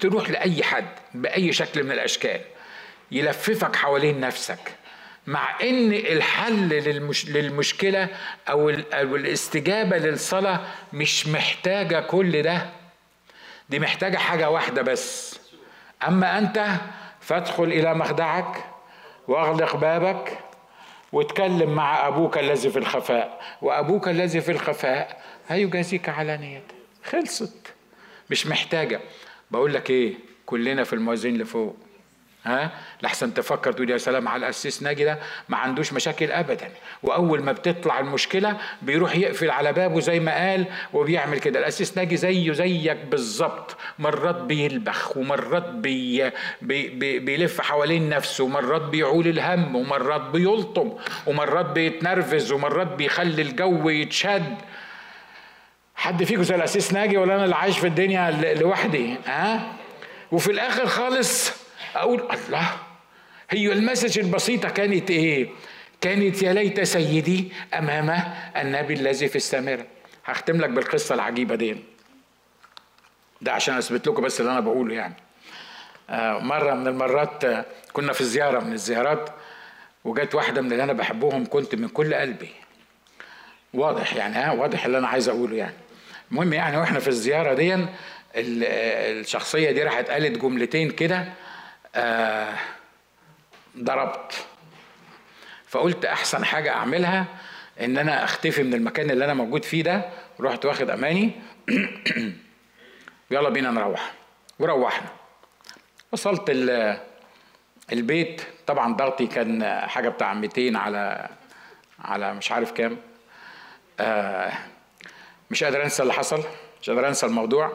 تروح 0.00 0.30
لأي 0.30 0.62
حد 0.62 0.88
بأي 1.14 1.52
شكل 1.52 1.84
من 1.84 1.92
الأشكال. 1.92 2.40
يلففك 3.10 3.76
حوالين 3.76 4.20
نفسك. 4.20 4.72
مع 5.26 5.60
إن 5.62 5.92
الحل 5.92 6.68
للمش 6.68 7.28
للمشكلة 7.28 8.08
أو 8.48 8.70
الاستجابة 9.14 9.98
للصلاة 9.98 10.60
مش 10.92 11.26
محتاجة 11.26 12.00
كل 12.00 12.42
ده. 12.42 12.66
دي 13.68 13.78
محتاجة 13.78 14.16
حاجة 14.16 14.50
واحدة 14.50 14.82
بس. 14.82 15.41
أما 16.08 16.38
أنت 16.38 16.66
فادخل 17.20 17.64
إلى 17.64 17.94
مخدعك 17.94 18.64
واغلق 19.28 19.76
بابك 19.76 20.38
واتكلم 21.12 21.74
مع 21.74 22.08
أبوك 22.08 22.38
الذي 22.38 22.70
في 22.70 22.78
الخفاء. 22.78 23.40
وأبوك 23.62 24.08
الذي 24.08 24.40
في 24.40 24.52
الخفاء 24.52 25.22
هيجازيك 25.48 26.08
علانية 26.08 26.62
خلصت. 27.04 27.74
مش 28.30 28.46
محتاجة. 28.46 29.00
بقول 29.50 29.74
لك 29.74 29.90
إيه 29.90 30.14
كلنا 30.46 30.84
في 30.84 30.92
الموازين 30.92 31.38
لفوق. 31.38 31.76
ها؟ 32.44 32.70
لحسن 33.02 33.34
تفكر 33.34 33.72
تقول 33.72 33.90
يا 33.90 33.98
سلام 33.98 34.28
على 34.28 34.40
القسيس 34.40 34.82
ناجي 34.82 35.04
ده 35.04 35.18
ما 35.48 35.56
عندوش 35.56 35.92
مشاكل 35.92 36.32
ابدا. 36.32 36.68
وأول 37.02 37.42
ما 37.42 37.52
بتطلع 37.52 38.00
المشكلة 38.00 38.56
بيروح 38.82 39.16
يقفل 39.16 39.50
على 39.50 39.72
بابه 39.72 40.00
زي 40.00 40.20
ما 40.20 40.34
قال 40.50 40.64
وبيعمل 40.92 41.38
كده. 41.38 41.60
القسيس 41.60 41.98
ناجي 41.98 42.16
زيه 42.16 42.52
زيك 42.52 42.96
بالظبط. 43.10 43.76
مرات 43.98 44.34
بيلبخ 44.36 45.16
ومرات 45.16 45.68
بي 45.68 46.30
بي 46.62 46.88
بي 46.88 47.18
بيلف 47.18 47.60
حوالين 47.60 48.08
نفسه 48.08 48.44
ومرات 48.44 48.82
بيعول 48.82 49.26
الهم 49.28 49.76
ومرات 49.76 50.20
بيلطم 50.20 50.92
ومرات 51.26 51.66
بيتنرفز 51.66 52.52
ومرات 52.52 52.86
بيخلي 52.86 53.42
الجو 53.42 53.88
يتشد. 53.88 54.56
حد 55.94 56.24
فيكم 56.24 56.42
زي 56.42 56.54
القسيس 56.54 56.92
ناجي 56.92 57.16
ولا 57.16 57.34
أنا 57.34 57.44
اللي 57.44 57.56
عايش 57.56 57.78
في 57.78 57.86
الدنيا 57.86 58.54
لوحدي؟ 58.54 59.14
ها؟ 59.26 59.72
وفي 60.32 60.52
الآخر 60.52 60.86
خالص 60.86 61.61
أقول 61.94 62.28
الله 62.32 62.76
هي 63.50 63.72
ال 63.72 63.78
message 63.78 64.18
البسيطة 64.18 64.68
كانت 64.68 65.10
إيه؟ 65.10 65.48
كانت 66.00 66.42
يا 66.42 66.52
ليت 66.52 66.80
سيدي 66.80 67.52
أمام 67.74 68.34
النبي 68.56 68.94
الذي 68.94 69.28
في 69.28 69.36
السامره 69.36 69.86
هختم 70.24 70.60
لك 70.60 70.70
بالقصة 70.70 71.14
العجيبة 71.14 71.54
دي. 71.54 71.76
ده 73.40 73.52
عشان 73.52 73.74
أثبت 73.74 74.08
لكم 74.08 74.22
بس 74.22 74.40
اللي 74.40 74.52
أنا 74.52 74.60
بقوله 74.60 74.94
يعني. 74.94 75.14
آه، 76.10 76.38
مرة 76.38 76.74
من 76.74 76.86
المرات 76.86 77.44
آه، 77.44 77.64
كنا 77.92 78.12
في 78.12 78.24
زيارة 78.24 78.60
من 78.60 78.72
الزيارات 78.72 79.30
وجت 80.04 80.34
واحدة 80.34 80.60
من 80.60 80.72
اللي 80.72 80.84
أنا 80.84 80.92
بحبهم 80.92 81.46
كنت 81.46 81.74
من 81.74 81.88
كل 81.88 82.14
قلبي. 82.14 82.50
واضح 83.74 84.14
يعني 84.14 84.34
ها؟ 84.34 84.52
واضح 84.52 84.84
اللي 84.84 84.98
أنا 84.98 85.08
عايز 85.08 85.28
أقوله 85.28 85.56
يعني. 85.56 85.74
المهم 86.30 86.52
يعني 86.52 86.76
وإحنا 86.76 87.00
في 87.00 87.08
الزيارة 87.08 87.54
دي 87.54 87.86
الشخصية 88.36 89.70
دي 89.70 89.82
راحت 89.82 90.10
قالت 90.10 90.38
جملتين 90.38 90.90
كده 90.90 91.32
آه 91.94 92.54
ضربت. 93.78 94.46
فقلت 95.68 96.04
أحسن 96.04 96.44
حاجة 96.44 96.70
أعملها 96.72 97.26
إن 97.80 97.98
أنا 97.98 98.24
أختفي 98.24 98.62
من 98.62 98.74
المكان 98.74 99.10
اللي 99.10 99.24
أنا 99.24 99.34
موجود 99.34 99.64
فيه 99.64 99.82
ده 99.82 100.10
رحت 100.40 100.64
واخد 100.64 100.90
أماني. 100.90 101.30
يلا 103.30 103.48
بينا 103.48 103.70
نروح. 103.70 104.12
وروحنا. 104.58 105.08
وصلت 106.12 106.50
البيت. 107.92 108.42
طبعا 108.66 108.94
ضغطي 108.94 109.26
كان 109.26 109.80
حاجة 109.88 110.08
بتاع 110.08 110.34
200 110.34 110.78
على 110.78 111.28
على 112.00 112.34
مش 112.34 112.52
عارف 112.52 112.72
كام. 112.72 112.96
آه 114.00 114.52
مش 115.50 115.64
قادر 115.64 115.84
أنسى 115.84 116.02
اللي 116.02 116.12
حصل 116.12 116.44
مش 116.82 116.90
قادر 116.90 117.08
أنسى 117.08 117.26
الموضوع. 117.26 117.72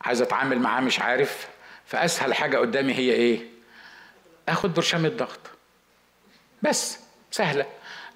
عايز 0.00 0.22
أتعامل 0.22 0.58
معاه 0.58 0.80
مش 0.80 1.00
عارف. 1.00 1.48
فأسهل 1.86 2.34
حاجة 2.34 2.56
قدامي 2.56 2.94
هي 2.94 3.12
إيه؟ 3.12 3.40
آخد 4.48 4.74
برشام 4.74 5.06
الضغط. 5.06 5.40
بس 6.62 6.98
سهلة. 7.30 7.66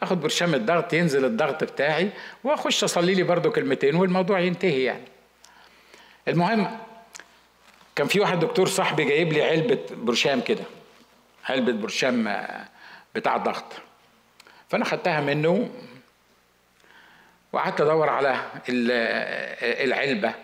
آخد 0.02 0.20
برشام 0.20 0.54
الضغط 0.54 0.92
ينزل 0.92 1.24
الضغط 1.24 1.64
بتاعي 1.64 2.10
وأخش 2.44 2.84
أصلي 2.84 3.14
لي 3.14 3.22
برضو 3.22 3.50
كلمتين 3.50 3.94
والموضوع 3.94 4.40
ينتهي 4.40 4.82
يعني. 4.84 5.04
المهم 6.28 6.78
كان 7.96 8.06
في 8.06 8.20
واحد 8.20 8.38
دكتور 8.40 8.68
صاحبي 8.68 9.04
جايب 9.04 9.32
لي 9.32 9.42
علبة 9.42 9.78
برشام 9.92 10.40
كده 10.40 10.64
علبة 11.48 11.72
برشام 11.72 12.28
آه، 12.28 12.64
بتاع 13.14 13.36
الضغط 13.36 13.72
فأنا 14.68 14.84
خدتها 14.84 15.20
منه 15.20 15.70
وقعدت 17.52 17.80
أدور 17.80 18.08
على 18.08 18.28
آه، 18.30 19.84
العلبة 19.84 20.34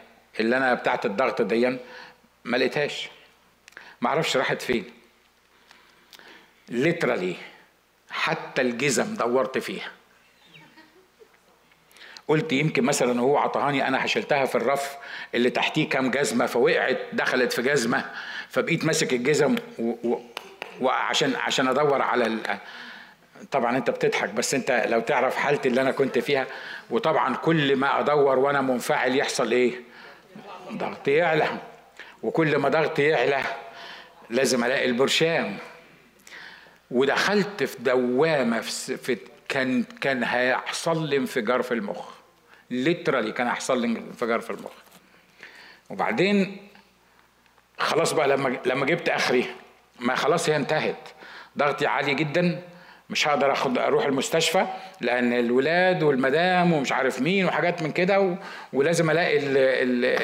اللي 0.40 0.56
أنا 0.56 0.74
بتاعت 0.74 1.06
الضغط 1.06 1.42
دي 1.42 1.78
ما 2.44 2.56
لقيتهاش. 2.56 3.08
ما 4.00 4.08
أعرفش 4.08 4.36
راحت 4.36 4.62
فين. 4.62 4.84
ليترالي 6.68 7.36
حتى 8.10 8.62
الجزم 8.62 9.14
دورت 9.14 9.58
فيها. 9.58 9.90
قلت 12.28 12.52
يمكن 12.52 12.84
مثلا 12.84 13.20
هو 13.20 13.38
عطهاني 13.38 13.88
أنا 13.88 14.04
هشلتها 14.04 14.44
في 14.44 14.54
الرف 14.54 14.96
اللي 15.34 15.50
تحتيه 15.50 15.88
كام 15.88 16.10
جزمة 16.10 16.46
فوقعت 16.46 16.98
دخلت 17.12 17.52
في 17.52 17.62
جزمة 17.62 18.10
فبقيت 18.48 18.84
ماسك 18.84 19.12
الجزم 19.12 19.56
وعشان 20.80 21.34
عشان 21.36 21.68
أدور 21.68 22.02
على 22.02 22.26
ال... 22.26 22.58
طبعا 23.50 23.76
أنت 23.76 23.90
بتضحك 23.90 24.28
بس 24.28 24.54
أنت 24.54 24.86
لو 24.88 25.00
تعرف 25.00 25.36
حالتي 25.36 25.68
اللي 25.68 25.80
أنا 25.80 25.90
كنت 25.90 26.18
فيها 26.18 26.46
وطبعا 26.90 27.36
كل 27.36 27.76
ما 27.76 28.00
أدور 28.00 28.38
وأنا 28.38 28.60
منفعل 28.60 29.16
يحصل 29.16 29.52
إيه؟ 29.52 29.80
ضغطي 30.72 31.10
يعلى 31.10 31.48
وكل 32.24 32.56
ما 32.56 32.68
ضغطي 32.68 33.02
يعلى 33.02 33.42
لازم 34.30 34.64
ألاقي 34.64 34.86
البرشام. 34.86 35.56
ودخلت 36.90 37.62
في 37.62 37.76
دوامة 37.82 38.60
في, 38.60 39.18
كان 39.48 39.82
كان 40.00 40.24
هيحصل 40.24 41.08
لي 41.08 41.16
انفجار 41.16 41.62
في 41.62 41.74
المخ. 41.74 42.08
ليترالي 42.70 43.32
كان 43.32 43.46
هيحصل 43.46 43.80
لي 43.80 43.86
انفجار 43.86 44.40
في 44.40 44.50
المخ. 44.50 44.72
وبعدين 45.90 46.56
خلاص 47.78 48.12
بقى 48.12 48.28
لما 48.28 48.58
لما 48.66 48.86
جبت 48.86 49.08
آخري 49.08 49.46
ما 50.00 50.14
خلاص 50.14 50.48
هي 50.48 50.56
انتهت. 50.56 51.08
ضغطي 51.58 51.86
عالي 51.86 52.14
جدا 52.14 52.62
مش 53.10 53.28
هقدر 53.28 53.52
آخد 53.52 53.78
أروح 53.78 54.04
المستشفى 54.04 54.66
لأن 55.00 55.32
الولاد 55.32 56.02
والمدام 56.02 56.72
ومش 56.72 56.92
عارف 56.92 57.20
مين 57.20 57.44
وحاجات 57.46 57.82
من 57.82 57.92
كده 57.92 58.20
و... 58.20 58.34
ولازم 58.72 59.10
ألاقي 59.10 59.38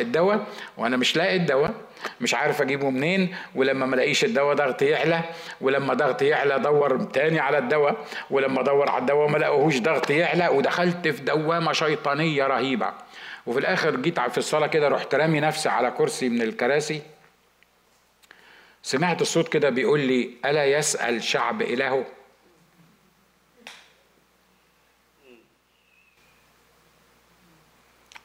الدواء. 0.02 0.46
وأنا 0.76 0.96
مش 0.96 1.16
لاقي 1.16 1.36
الدواء. 1.36 1.74
مش 2.20 2.34
عارف 2.34 2.62
أجيبه 2.62 2.90
منين 2.90 3.36
ولما 3.54 3.86
ما 3.86 3.94
الاقيش 3.94 4.24
الدواء 4.24 4.54
ضغطي 4.54 4.84
يعلى 4.86 5.20
ولما 5.60 5.94
ضغطي 5.94 6.26
يعلى 6.26 6.54
ادور 6.54 7.02
تاني 7.02 7.40
على 7.40 7.58
الدواء 7.58 8.06
ولما 8.30 8.60
ادور 8.60 8.88
على 8.90 9.00
الدواء 9.00 9.28
ما 9.28 9.36
الاقوهوش 9.36 9.78
ضغطي 9.78 10.16
يعلى 10.16 10.48
ودخلت 10.48 11.08
في 11.08 11.22
دوامة 11.22 11.72
شيطانية 11.72 12.46
رهيبة. 12.46 12.92
وفي 13.46 13.58
الآخر 13.58 13.96
جيت 13.96 14.20
في 14.20 14.38
الصلاة 14.38 14.66
كده 14.66 14.88
رحت 14.88 15.14
رامي 15.14 15.40
نفسي 15.40 15.68
على 15.68 15.90
كرسي 15.90 16.28
من 16.28 16.42
الكراسي. 16.42 17.02
سمعت 18.82 19.22
الصوت 19.22 19.48
كده 19.48 19.70
بيقول 19.70 20.00
لي 20.00 20.30
ألا 20.44 20.64
يسأل 20.64 21.22
شعب 21.22 21.62
إلهه؟ 21.62 22.04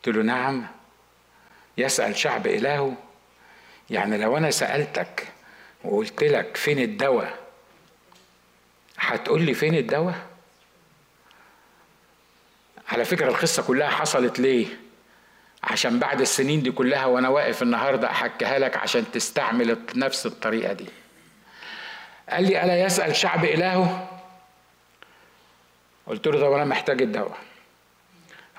قلت 0.06 0.16
له 0.16 0.24
نعم 0.24 0.68
يسأل 1.78 2.16
شعب 2.16 2.48
إلهه؟ 2.48 2.96
يعني 3.90 4.18
لو 4.18 4.38
أنا 4.38 4.52
سألتك 4.52 5.28
وقلت 5.84 6.24
لك 6.24 6.58
فين 6.58 6.80
الدواء 6.80 7.40
هتقول 8.98 9.42
لي 9.42 9.54
فين 9.54 9.76
الدواء؟ 9.76 10.16
على 12.88 13.06
فكرة 13.06 13.30
القصة 13.30 13.64
كلها 13.64 13.90
حصلت 13.90 14.40
ليه؟ 14.40 14.68
عشان 15.64 16.00
بعد 16.00 16.22
السنين 16.22 16.62
دي 16.64 16.72
كلها 16.72 17.06
وأنا 17.06 17.30
واقف 17.30 17.62
النهاردة 17.62 18.10
أحكيها 18.10 18.60
لك 18.60 18.78
عشان 18.78 19.12
تستعمل 19.12 19.78
نفس 19.96 20.26
الطريقة 20.26 20.74
دي. 20.74 20.86
قال 22.30 22.44
لي 22.44 22.64
ألا 22.64 22.82
يسأل 22.84 23.16
شعب 23.16 23.46
إلهه؟ 23.46 24.10
قلت 26.08 26.28
له 26.28 26.40
طب 26.42 26.52
أنا 26.52 26.66
محتاج 26.66 27.02
الدواء. 27.02 27.38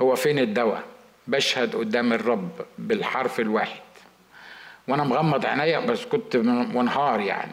هو 0.02 0.16
فين 0.16 0.38
الدواء؟ 0.38 0.82
بشهد 1.26 1.76
قدام 1.76 2.12
الرب 2.12 2.66
بالحرف 2.78 3.40
الواحد. 3.40 3.80
وأنا 4.88 5.04
مغمض 5.04 5.46
عينيا 5.46 5.78
بس 5.78 6.04
كنت 6.04 6.36
منهار 6.36 7.20
يعني. 7.20 7.52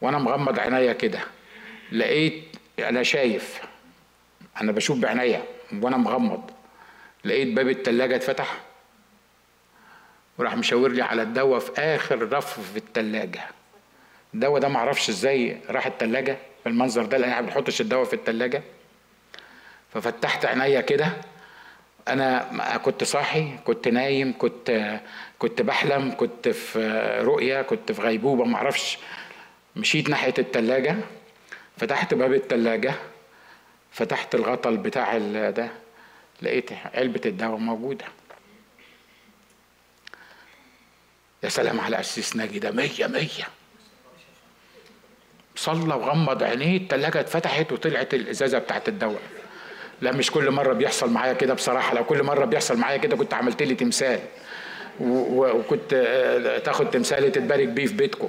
وأنا 0.00 0.18
مغمض 0.18 0.58
عينيا 0.58 0.92
كده. 0.92 1.20
لقيت 1.92 2.44
أنا 2.78 3.02
شايف. 3.02 3.60
أنا 4.60 4.72
بشوف 4.72 4.98
بعينيا 4.98 5.44
وأنا 5.72 5.96
مغمض. 5.96 6.50
لقيت 7.24 7.48
باب 7.48 7.68
التلاجة 7.68 8.16
اتفتح. 8.16 8.56
وراح 10.38 10.56
مشاور 10.56 10.90
لي 10.92 11.02
على 11.02 11.22
الدواء 11.22 11.58
في 11.60 11.80
آخر 11.80 12.32
رف 12.32 12.60
في 12.72 12.76
التلاجة. 12.76 13.40
الدواء 14.34 14.60
ده 14.60 14.68
معرفش 14.68 15.08
إزاي 15.08 15.58
راح 15.70 15.86
التلاجة. 15.86 16.38
بالمنظر 16.64 17.06
ده 17.06 17.18
لأن 17.18 17.30
إحنا 17.30 17.42
ما 17.42 17.46
بنحطش 17.46 17.80
الدواء 17.80 18.04
في 18.04 18.14
التلاجة. 18.14 18.62
ففتحت 19.94 20.44
عينيا 20.44 20.80
كده. 20.80 21.12
أنا 22.12 22.76
كنت 22.76 23.04
صاحي 23.04 23.56
كنت 23.64 23.88
نايم 23.88 24.34
كنت 24.38 25.00
كنت 25.38 25.62
بحلم 25.62 26.14
كنت 26.16 26.48
في 26.48 26.78
رؤية 27.24 27.62
كنت 27.62 27.92
في 27.92 28.02
غيبوبة 28.02 28.44
ما 28.44 28.56
أعرفش. 28.56 28.98
مشيت 29.76 30.08
ناحية 30.08 30.34
التلاجة 30.38 30.96
فتحت 31.76 32.14
باب 32.14 32.32
التلاجة 32.32 32.94
فتحت 33.92 34.34
الغطا 34.34 34.70
بتاع 34.70 35.18
ده 35.50 35.68
لقيت 36.42 36.70
علبة 36.94 37.20
الدواء 37.26 37.56
موجودة. 37.58 38.04
يا 41.42 41.48
سلام 41.48 41.80
على 41.80 42.00
أسيس 42.00 42.36
ناجي 42.36 42.58
ده 42.58 42.70
مية 42.70 43.06
مية. 43.06 43.48
صلى 45.56 45.94
وغمض 45.94 46.42
عينيه 46.42 46.76
التلاجة 46.76 47.20
اتفتحت 47.20 47.72
وطلعت 47.72 48.14
الإزازة 48.14 48.58
بتاعت 48.58 48.88
الدواء. 48.88 49.22
لا 50.00 50.12
مش 50.12 50.30
كل 50.30 50.50
مرة 50.50 50.72
بيحصل 50.72 51.10
معايا 51.10 51.32
كده 51.32 51.54
بصراحة. 51.54 51.94
لو 51.94 52.04
كل 52.04 52.22
مرة 52.22 52.44
بيحصل 52.44 52.76
معايا 52.76 52.96
كده 52.96 53.16
كنت 53.16 53.34
عملت 53.34 53.62
لي 53.62 53.74
تمثال. 53.74 54.20
وكنت 55.00 55.92
آه، 55.94 56.58
تاخد 56.58 56.90
تمثال 56.90 57.32
تتبارك 57.32 57.68
بيه 57.68 57.86
في 57.86 57.94
بيتكم. 57.94 58.28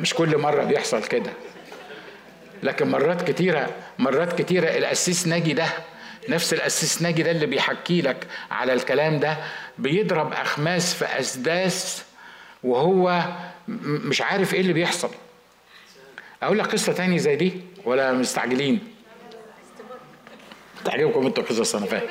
مش 0.00 0.14
كل 0.14 0.38
مرة 0.38 0.64
بيحصل 0.64 1.04
كده. 1.04 1.30
لكن 2.62 2.88
مرات 2.88 3.30
كتيرة 3.30 3.70
مرات 3.98 4.40
كتيرة 4.42 4.68
القسيس 4.78 5.26
ناجي 5.26 5.52
ده 5.52 5.66
نفس 6.28 6.52
القسيس 6.54 7.02
ناجي 7.02 7.22
ده 7.22 7.30
اللي 7.30 7.46
بيحكي 7.46 8.00
لك 8.02 8.26
على 8.50 8.72
الكلام 8.72 9.20
ده 9.20 9.36
بيضرب 9.78 10.32
أخماس 10.32 10.94
في 10.94 11.04
أسداس 11.04 12.02
وهو 12.64 13.22
مش 13.84 14.22
عارف 14.22 14.54
إيه 14.54 14.60
اللي 14.60 14.72
بيحصل. 14.72 15.10
أقول 16.42 16.58
لك 16.58 16.66
قصة 16.66 16.92
تاني 16.92 17.18
زي 17.18 17.36
دي 17.36 17.52
ولا 17.84 18.12
مستعجلين؟ 18.12 18.80
تعجبكم 20.84 21.26
أنتوا 21.26 21.44
قصص 21.44 21.74
أنا 21.74 21.86
فاهم. 21.86 22.08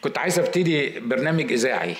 كنت 0.00 0.18
عايز 0.18 0.38
ابتدي 0.38 1.00
برنامج 1.00 1.52
إذاعي 1.52 1.96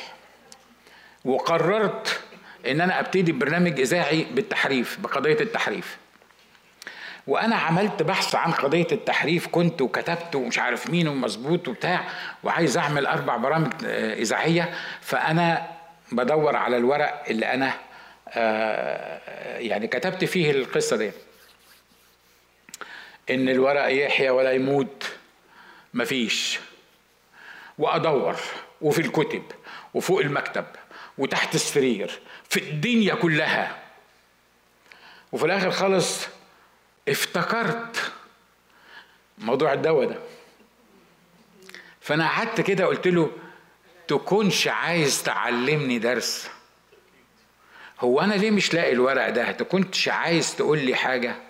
وقررت 1.24 2.20
إن 2.66 2.80
أنا 2.80 3.00
ابتدي 3.00 3.32
برنامج 3.32 3.80
إذاعي 3.80 4.26
بالتحريف 4.30 5.00
بقضية 5.00 5.40
التحريف. 5.40 5.96
وأنا 7.26 7.56
عملت 7.56 8.02
بحث 8.02 8.34
عن 8.34 8.52
قضية 8.52 8.86
التحريف 8.92 9.46
كنت 9.46 9.82
وكتبت 9.82 10.34
ومش 10.34 10.58
عارف 10.58 10.90
مين 10.90 11.08
ومظبوط 11.08 11.68
وبتاع 11.68 12.04
وعايز 12.44 12.78
أعمل 12.78 13.06
أربع 13.06 13.36
برامج 13.36 13.72
آه، 13.86 14.14
إذاعية. 14.14 14.74
فأنا 15.00 15.66
بدور 16.12 16.56
على 16.56 16.76
الورق 16.76 17.24
اللي 17.30 17.46
أنا 17.46 17.72
آه، 18.28 19.58
يعني 19.58 19.86
كتبت 19.86 20.24
فيه 20.24 20.50
القصة 20.50 20.96
دي 20.96 21.10
إن 23.30 23.48
الورق 23.48 24.04
يحيى 24.04 24.30
ولا 24.30 24.52
يموت. 24.52 25.06
مفيش. 25.94 26.58
وأدور 27.78 28.36
وفي 28.80 28.98
الكتب 28.98 29.42
وفوق 29.94 30.20
المكتب 30.20 30.64
وتحت 31.18 31.54
السرير 31.54 32.20
في 32.48 32.60
الدنيا 32.60 33.14
كلها. 33.14 33.82
وفي 35.32 35.46
الآخر 35.46 35.70
خالص 35.70 36.28
افتكرت 37.08 38.12
موضوع 39.38 39.72
الدواء 39.72 40.08
ده. 40.08 40.18
فأنا 42.00 42.28
قعدت 42.28 42.60
كده 42.60 42.86
قلت 42.86 43.06
له 43.06 43.30
تكونش 44.08 44.68
عايز 44.68 45.22
تعلمني 45.22 45.98
درس. 45.98 46.50
هو 48.00 48.20
أنا 48.20 48.34
ليه 48.34 48.50
مش 48.50 48.74
لاقي 48.74 48.92
الورق 48.92 49.28
ده؟ 49.28 49.52
تكونش 49.52 50.08
عايز 50.08 50.56
تقول 50.56 50.78
لي 50.78 50.94
حاجة؟ 50.94 51.47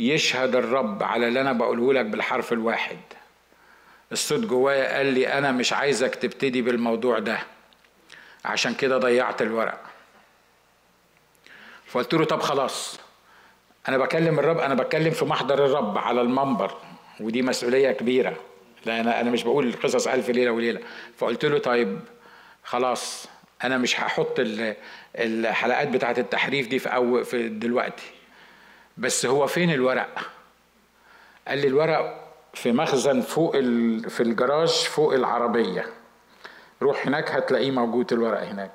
يشهد 0.00 0.56
الرب 0.56 1.02
على 1.02 1.28
اللي 1.28 1.40
أنا 1.40 1.52
بقوله 1.52 1.92
لك 1.92 2.06
بالحرف 2.06 2.52
الواحد. 2.52 2.98
الصوت 4.12 4.40
جوايا 4.40 4.96
قال 4.96 5.06
لي 5.06 5.28
أنا 5.32 5.52
مش 5.52 5.72
عايزك 5.72 6.14
تبتدي 6.14 6.62
بالموضوع 6.62 7.18
ده. 7.18 7.38
عشان 8.44 8.74
كده 8.74 8.98
ضيعت 8.98 9.42
الورق. 9.42 9.80
فقلت 11.86 12.14
له 12.14 12.24
طب 12.24 12.40
خلاص 12.40 13.00
أنا 13.88 13.98
بكلم 13.98 14.38
الرب 14.38 14.58
أنا 14.58 14.74
بتكلم 14.74 15.10
في 15.10 15.24
محضر 15.24 15.66
الرب 15.66 15.98
على 15.98 16.20
المنبر 16.20 16.74
ودي 17.20 17.42
مسؤولية 17.42 17.92
كبيرة 17.92 18.36
لا 18.86 19.00
أنا 19.00 19.20
أنا 19.20 19.30
مش 19.30 19.42
بقول 19.42 19.72
قصص 19.82 20.08
ألف 20.08 20.28
ليلة 20.30 20.50
وليلة. 20.50 20.80
فقلت 21.18 21.44
له 21.44 21.58
طيب 21.58 22.00
خلاص 22.64 23.26
أنا 23.64 23.78
مش 23.78 24.00
هحط 24.00 24.34
الحلقات 25.16 25.88
بتاعة 25.88 26.14
التحريف 26.18 26.68
دي 26.68 26.78
في 26.78 26.88
أو 26.88 27.24
في 27.24 27.48
دلوقتي. 27.48 28.04
بس 29.00 29.26
هو 29.26 29.46
فين 29.46 29.70
الورق؟ 29.70 30.18
قال 31.48 31.58
لي 31.58 31.66
الورق 31.66 32.32
في 32.54 32.72
مخزن 32.72 33.20
فوق 33.20 33.52
في 34.08 34.20
الجراج 34.20 34.68
فوق 34.68 35.14
العربية. 35.14 35.86
روح 36.82 37.06
هناك 37.06 37.30
هتلاقيه 37.30 37.70
موجود 37.70 38.12
الورق 38.12 38.42
هناك. 38.42 38.70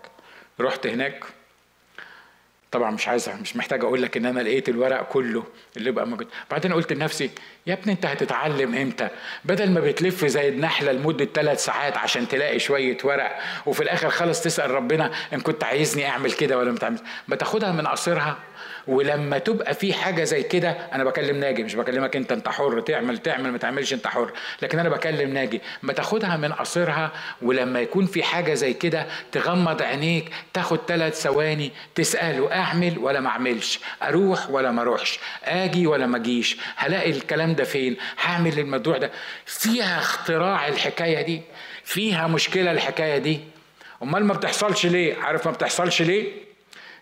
رحت 0.59 0.87
هناك. 0.87 1.23
طبعا 2.71 2.91
مش 2.91 3.07
عايز 3.07 3.29
مش 3.29 3.55
محتاج 3.55 3.83
أقول 3.83 4.01
لك 4.01 4.17
إن 4.17 4.25
أنا 4.25 4.39
لقيت 4.39 4.69
الورق 4.69 5.03
كله 5.03 5.43
اللي 5.77 5.91
بقى 5.91 6.07
موجود. 6.07 6.27
بعدين 6.51 6.73
قلت 6.73 6.93
لنفسي 6.93 7.31
يا 7.67 7.73
ابني 7.73 7.91
أنت 7.93 8.05
هتتعلم 8.05 8.75
إمتى؟ 8.75 9.09
بدل 9.45 9.71
ما 9.71 9.79
بتلف 9.79 10.25
زي 10.25 10.49
النحلة 10.49 10.91
لمدة 10.91 11.25
ثلاث 11.25 11.65
ساعات 11.65 11.97
عشان 11.97 12.27
تلاقي 12.27 12.59
شوية 12.59 12.97
ورق 13.03 13.39
وفي 13.65 13.83
الآخر 13.83 14.09
خالص 14.09 14.41
تسأل 14.41 14.71
ربنا 14.71 15.11
إن 15.33 15.39
كنت 15.41 15.63
عايزني 15.63 16.09
أعمل 16.09 16.31
كده 16.31 16.57
ولا 16.57 16.71
ما 16.71 16.97
ما 17.27 17.35
تاخدها 17.35 17.71
من 17.71 17.87
قصرها. 17.87 18.37
ولما 18.87 19.37
تبقى 19.37 19.73
في 19.73 19.93
حاجة 19.93 20.23
زي 20.23 20.43
كده 20.43 20.69
أنا 20.69 21.03
بكلم 21.03 21.37
ناجي 21.39 21.63
مش 21.63 21.75
بكلمك 21.75 22.15
أنت 22.15 22.31
أنت 22.31 22.47
حر 22.49 22.79
تعمل 22.79 23.17
تعمل 23.17 23.51
ما 23.51 23.57
تعملش 23.57 23.93
أنت 23.93 24.07
حر. 24.07 24.31
لكن 24.61 24.79
أنا 24.79 24.89
بكلم 24.89 25.33
ناجي 25.33 25.61
ما 25.83 25.93
تاخدها 25.93 26.37
من 26.37 26.51
قصرها 26.53 27.11
ولما 27.41 27.79
يكون 27.81 28.05
في 28.05 28.23
حاجة 28.23 28.53
زي 28.53 28.73
كده 28.73 29.05
تغمض 29.31 29.81
عينيك 29.81 30.31
تاخد 30.53 30.79
ثلاث 30.87 31.21
ثواني 31.21 31.71
تساله 31.95 32.53
اعمل 32.53 32.97
ولا 32.99 33.19
ما 33.19 33.29
أعملش. 33.29 33.79
أروح 34.03 34.49
ولا 34.49 34.71
ما 34.71 34.81
أروحش. 34.81 35.19
آجي 35.43 35.87
ولا 35.87 36.05
ما 36.05 36.17
أجيش. 36.17 36.57
هلاقي 36.75 37.09
الكلام 37.11 37.55
ده 37.55 37.63
فين؟ 37.63 37.97
هعمل 38.21 38.59
الموضوع 38.59 38.97
ده. 38.97 39.11
فيها 39.45 39.97
اختراع 39.99 40.67
الحكاية 40.67 41.21
دي؟ 41.21 41.41
فيها 41.83 42.27
مشكلة 42.27 42.71
الحكاية 42.71 43.17
دي؟ 43.17 43.39
أمال 44.03 44.25
ما 44.25 44.33
بتحصلش 44.33 44.85
ليه؟ 44.85 45.15
عارف 45.21 45.45
ما 45.45 45.51
بتحصلش 45.51 46.01
ليه؟ 46.01 46.44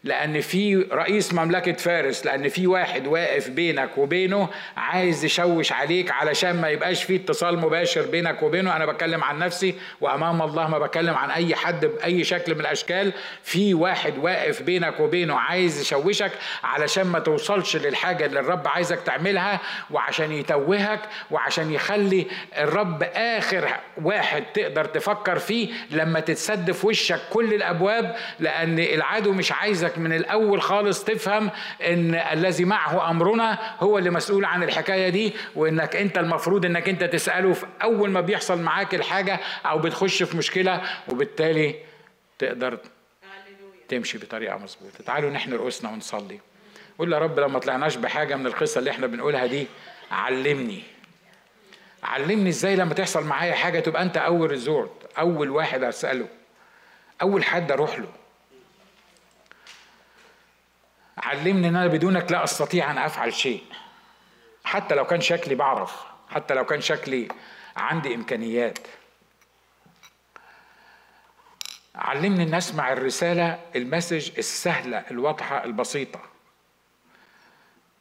لأن 0.03 0.41
في 0.41 0.75
رئيس 0.91 1.33
مملكة 1.33 1.73
فارس 1.73 2.25
لأن 2.25 2.49
في 2.49 2.67
واحد 2.67 3.07
واقف 3.07 3.49
بينك 3.49 3.97
وبينه 3.97 4.49
عايز 4.77 5.25
يشوش 5.25 5.71
عليك 5.71 6.11
علشان 6.11 6.61
ما 6.61 6.69
يبقاش 6.69 7.03
في 7.03 7.15
اتصال 7.15 7.59
مباشر 7.59 8.01
بينك 8.01 8.43
وبينه. 8.43 8.75
أنا 8.75 8.85
بتكلم 8.85 9.23
عن 9.23 9.39
نفسي 9.39 9.75
وأمام 10.01 10.41
الله 10.41 10.67
ما 10.67 10.79
بتكلم 10.79 11.13
عن 11.15 11.31
أي 11.31 11.55
حد 11.55 11.85
بأي 11.85 12.23
شكل 12.23 12.55
من 12.55 12.61
الأشكال. 12.61 13.13
في 13.43 13.73
واحد 13.73 14.17
واقف 14.17 14.61
بينك 14.61 14.99
وبينه 14.99 15.35
عايز 15.35 15.81
يشوشك 15.81 16.31
علشان 16.63 17.03
ما 17.07 17.19
توصلش 17.19 17.75
للحاجة 17.77 18.25
اللي 18.25 18.39
الرب 18.39 18.67
عايزك 18.67 18.99
تعملها 18.99 19.59
وعشان 19.91 20.31
يتوهك 20.31 20.99
وعشان 21.31 21.71
يخلي 21.73 22.27
الرب 22.57 23.03
آخر 23.15 23.69
واحد 24.01 24.43
تقدر 24.53 24.85
تفكر 24.85 25.39
فيه 25.39 25.73
لما 25.91 26.19
تتسد 26.19 26.71
في 26.71 26.87
وشك 26.87 27.19
كل 27.29 27.53
الأبواب 27.53 28.15
لأن 28.39 28.79
العدو 28.79 29.33
مش 29.33 29.51
عايزك 29.51 29.92
عايزك 29.93 29.97
من 29.97 30.13
الأول 30.13 30.61
خالص 30.61 31.03
تفهم 31.03 31.51
إن 31.81 32.15
الذي 32.15 32.65
معه 32.65 33.09
أمرنا 33.09 33.59
هو 33.79 33.97
اللي 33.97 34.09
مسؤول 34.09 34.45
عن 34.45 34.63
الحكاية 34.63 35.09
دي 35.09 35.33
وإنك 35.55 35.95
أنت 35.95 36.17
المفروض 36.17 36.65
إنك 36.65 36.89
أنت 36.89 37.03
تسأله 37.03 37.53
في 37.53 37.65
أول 37.83 38.09
ما 38.11 38.21
بيحصل 38.21 38.61
معاك 38.61 38.95
الحاجة 38.95 39.39
أو 39.65 39.79
بتخش 39.79 40.23
في 40.23 40.37
مشكلة 40.37 40.81
وبالتالي 41.09 41.75
تقدر 42.39 42.77
تمشي 43.89 44.17
بطريقة 44.17 44.57
مظبوطة. 44.57 45.03
تعالوا 45.05 45.29
نحن 45.29 45.53
رؤوسنا 45.53 45.89
ونصلي. 45.89 46.39
قول 46.99 47.13
يا 47.13 47.17
رب 47.19 47.39
لو 47.39 47.47
ما 47.49 47.59
طلعناش 47.59 47.95
بحاجة 47.95 48.35
من 48.35 48.47
القصة 48.47 48.79
اللي 48.79 48.91
إحنا 48.91 49.07
بنقولها 49.07 49.45
دي 49.45 49.67
علمني. 50.11 50.83
علمني 52.03 52.49
إزاي 52.49 52.75
لما 52.75 52.93
تحصل 52.93 53.23
معايا 53.25 53.53
حاجة 53.53 53.79
تبقى 53.79 54.01
أنت 54.01 54.17
أول 54.17 54.49
ريزورت 54.51 54.91
أول 55.19 55.49
واحد 55.49 55.83
أسأله 55.83 56.27
أول 57.21 57.43
حد 57.43 57.71
أروح 57.71 57.99
له. 57.99 58.07
علمني 61.25 61.67
إن 61.67 61.75
أنا 61.75 61.87
بدونك 61.87 62.31
لا 62.31 62.43
أستطيع 62.43 62.91
أن 62.91 62.97
أفعل 62.97 63.33
شيء. 63.33 63.63
حتى 64.63 64.95
لو 64.95 65.05
كان 65.05 65.21
شكلي 65.21 65.55
بعرف. 65.55 66.03
حتى 66.29 66.53
لو 66.53 66.65
كان 66.65 66.81
شكلي 66.81 67.27
عندي 67.75 68.15
إمكانيات. 68.15 68.79
علمني 71.95 72.43
إن 72.43 72.53
أسمع 72.53 72.93
الرسالة 72.93 73.59
المسج 73.75 74.31
السهلة 74.37 74.97
الواضحة 75.11 75.63
البسيطة. 75.63 76.19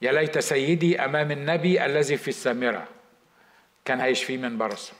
يا 0.02 0.12
ليت 0.12 0.38
سيدي 0.38 1.04
أمام 1.04 1.30
النبي 1.30 1.84
الذي 1.84 2.16
في 2.16 2.28
السامرة. 2.28 2.88
كان 3.84 4.00
هيشفيه 4.00 4.36
من 4.36 4.58
برصة. 4.58 4.92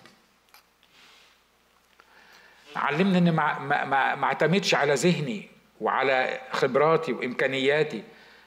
علمني 2.76 3.18
اني 3.18 3.30
ما 3.30 4.24
اعتمدش 4.24 4.74
على 4.74 4.94
ذهني. 4.94 5.51
وعلى 5.82 6.40
خبراتي 6.52 7.12
وإمكانياتي 7.12 8.02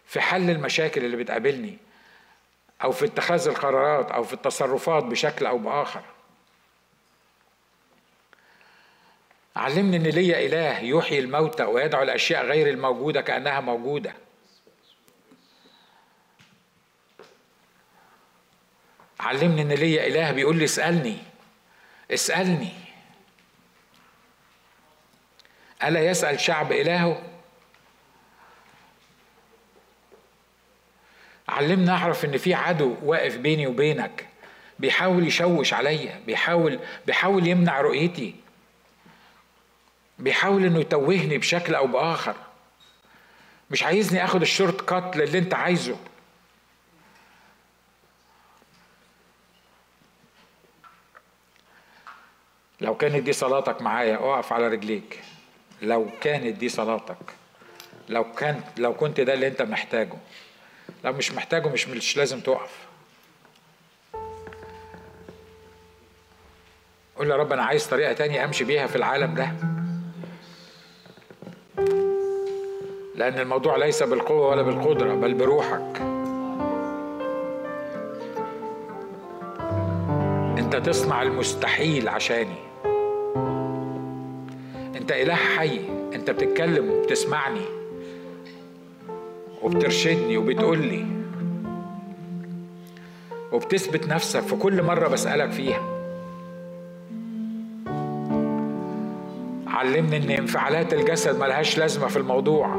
في 0.06 0.22
حل 0.22 0.49
المشاكل 0.49 1.06
اللي 1.06 1.18
بتقابلني 1.18 1.78
أو 2.84 2.91
في 2.91 3.06
اتخاذ 3.06 3.48
القرارات 3.48 4.12
أو 4.12 4.24
في 4.24 4.34
التصرفات 4.34 5.03
بشكل 5.03 5.45
أو 5.45 5.57
بآخر. 5.57 6.02
علمني 9.56 9.98
إن 9.98 10.03
ليا 10.03 10.45
إله 10.45 10.80
يحيي 10.80 11.20
الموتى 11.20 11.64
ويدعو 11.64 12.03
الأشياء 12.03 12.45
غير 12.45 12.70
الموجودة 12.70 13.22
كأنها 13.22 13.60
موجودة. 13.60 14.14
علمني 19.20 19.62
إن 19.62 19.72
ليا 19.72 20.07
إله 20.07 20.32
بيقول 20.32 20.57
لي 20.57 20.66
اسألني 20.66 21.18
اسألني. 22.12 22.85
ألا 25.84 26.06
يسأل 26.06 26.39
شعب 26.39 26.72
إلهه؟ 26.72 27.22
علمنا 31.49 31.93
أعرف 31.93 32.26
إن 32.26 32.38
في 32.38 32.53
عدو 32.53 32.95
واقف 33.03 33.38
بيني 33.38 33.68
وبينك 33.68 34.27
بيحاول 34.80 35.27
يشوش 35.27 35.73
عليا 35.73 36.22
بيحاول 36.26 36.80
بيحاول 37.06 37.47
يمنع 37.47 37.81
رؤيتي 37.81 38.35
بيحاول 40.19 40.65
إنه 40.65 40.80
يتوهني 40.80 41.38
بشكل 41.38 41.76
أو 41.76 41.88
بآخر. 41.88 42.35
مش 43.72 43.84
عايزني 43.84 44.23
آخد 44.23 44.41
الشورت 44.41 44.81
كات 44.81 45.18
للي 45.18 45.38
أنت 45.38 45.53
عايزه. 45.53 45.97
لو 52.81 52.97
كانت 52.97 53.15
دي 53.23 53.34
صلاتك 53.34 53.81
معايا 53.81 54.15
أقف 54.15 54.53
على 54.53 54.68
رجليك. 54.68 55.23
لو 55.81 56.07
كانت 56.22 56.57
دي 56.57 56.69
صلاتك 56.69 57.18
لو 58.10 58.34
كان 58.34 58.61
لو 58.77 58.93
كنت 58.93 59.19
ده 59.22 59.34
اللي 59.34 59.47
انت 59.47 59.61
محتاجه. 59.61 60.18
لو 61.03 61.14
مش 61.14 61.31
محتاجه 61.31 61.68
مش 61.68 61.88
مش 61.88 62.18
لازم 62.18 62.39
تقف. 62.39 62.85
قول 67.18 67.30
يا 67.30 67.35
رب 67.35 67.52
أنا 67.53 67.64
عايز 67.64 67.88
طريقة 67.88 68.14
تانية 68.14 68.45
أمشي 68.45 68.64
بيها 68.64 68.88
في 68.88 68.95
العالم 68.95 69.34
ده. 69.35 69.52
لأن 73.15 73.39
الموضوع 73.39 73.76
ليس 73.76 74.03
بالقوة 74.03 74.47
ولا 74.49 74.61
بالقدرة 74.61 75.14
بل 75.15 75.34
بروحك. 75.34 76.02
أنت 80.57 80.76
تصنع 80.76 81.22
المستحيل 81.22 82.10
عشاني. 82.10 82.64
انت 85.06 85.11
اله 85.11 85.36
حي 85.36 85.80
انت 86.15 86.32
بتتكلم 86.32 86.90
وبتسمعني 86.90 87.61
وبترشدني 89.61 90.38
وبتقول 90.38 90.80
لي 90.82 91.06
وبتثبت 93.52 94.07
نفسك 94.07 94.40
في 94.40 94.56
كل 94.56 94.84
مرة 94.84 95.07
بسألك 95.07 95.52
فيها. 95.52 95.82
علمني 99.68 100.18
إن 100.18 100.30
انفعالات 100.30 100.94
الجسد 100.94 101.40
ملهاش 101.40 101.77
لازمة 101.77 102.07
في 102.07 102.18
الموضوع. 102.18 102.76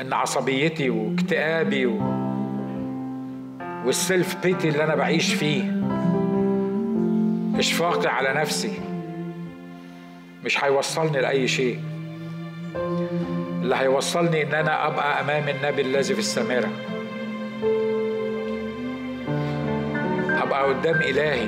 إن 0.00 0.12
عصبيتي 0.12 0.90
واكتئابي 0.90 1.86
و... 1.86 1.98
والسيلف 3.86 4.36
بيتي 4.42 4.68
اللي 4.68 4.84
أنا 4.84 4.94
بعيش 4.94 5.34
فيه 5.34 5.82
اشفاقي 7.58 8.08
على 8.08 8.40
نفسي. 8.40 8.95
مش 10.46 10.64
هيوصلني 10.64 11.20
لأي 11.20 11.48
شيء. 11.48 11.80
اللي 13.62 13.76
هيوصلني 13.76 14.42
إن 14.42 14.54
أنا 14.54 14.86
أبقى 14.86 15.20
أمام 15.20 15.48
النبي 15.48 15.82
الذي 15.82 16.14
في 16.14 16.20
السماء. 16.20 16.70
ابقى 20.42 20.62
قدام 20.68 20.94
إلهي. 20.94 21.46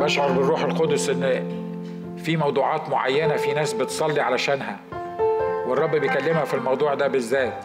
بشعر 0.00 0.32
بالروح 0.32 0.62
القدس 0.62 1.08
إن 1.08 1.44
في 2.24 2.36
موضوعات 2.36 2.88
معينة 2.88 3.36
في 3.36 3.52
ناس 3.54 3.72
بتصلي 3.72 4.20
علشانها. 4.20 4.80
والرب 5.72 5.90
بيكلمها 5.96 6.44
في 6.44 6.54
الموضوع 6.54 6.94
ده 6.94 7.08
بالذات. 7.08 7.64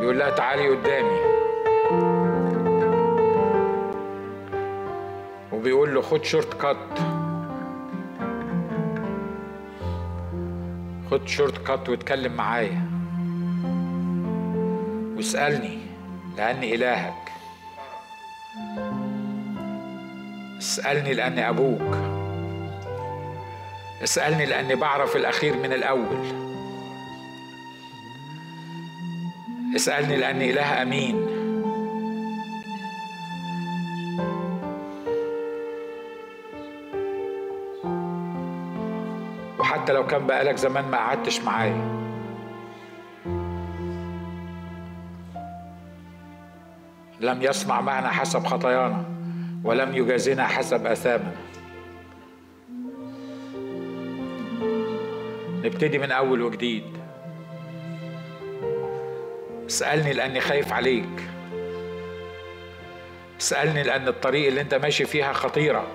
بيقول 0.00 0.18
لها 0.18 0.30
تعالي 0.30 0.68
قدامي. 0.68 1.20
وبيقول 5.52 5.94
له 5.94 6.00
خد 6.00 6.24
shortcut. 6.24 6.98
خد 11.10 11.28
shortcut 11.28 11.88
واتكلم 11.88 12.32
معايا. 12.32 12.82
واسألني 15.16 15.78
لأني 16.36 16.74
إلهك. 16.74 17.29
اسألني 20.80 21.14
لأني 21.14 21.48
أبوك. 21.48 21.96
اسألني 24.02 24.46
لأني 24.46 24.74
بعرف 24.74 25.16
الأخير 25.16 25.56
من 25.56 25.72
الأول. 25.72 26.32
اسألني 29.76 30.16
لأني 30.16 30.50
إله 30.50 30.82
أمين. 30.82 31.16
وحتى 39.58 39.92
لو 39.92 40.06
كان 40.06 40.26
بقالك 40.26 40.56
زمان 40.56 40.84
ما 40.84 40.98
قعدتش 40.98 41.40
معايا. 41.40 42.00
لم 47.20 47.42
يصنع 47.42 47.80
معنا 47.80 48.08
حسب 48.08 48.46
خطايانا. 48.46 49.19
ولم 49.64 49.96
يجازنا 49.96 50.46
حسب 50.46 50.86
آثامنا 50.86 51.36
نبتدي 55.64 55.98
من 55.98 56.12
أول 56.12 56.42
وجديد. 56.42 56.84
اسألني 59.66 60.12
لأني 60.12 60.40
خايف 60.40 60.72
عليك. 60.72 61.28
اسألني 63.40 63.82
لأن 63.82 64.08
الطريق 64.08 64.46
اللي 64.46 64.60
أنت 64.60 64.74
ماشي 64.74 65.04
فيها 65.04 65.32
خطيرة. 65.32 65.86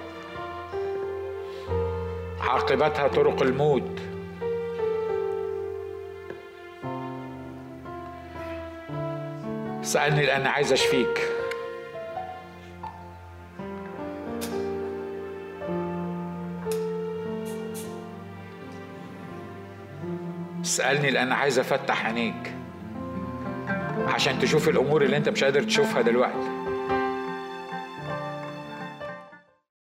عاقبتها 2.40 3.08
طرق 3.08 3.42
الموت. 3.42 4.00
اسألني 9.82 10.26
لأني 10.26 10.48
عايز 10.48 10.74
أشفيك. 10.74 11.35
اسألني 20.76 21.12
لأن 21.12 21.32
عايز 21.32 21.60
أفتح 21.60 22.06
عينيك 22.06 22.54
عشان 24.08 24.40
تشوف 24.40 24.70
الأمور 24.70 25.02
اللي 25.02 25.18
أنت 25.18 25.30
مش 25.30 25.44
قادر 25.44 25.64
تشوفها 25.64 26.02
دلوقتي. 26.02 26.65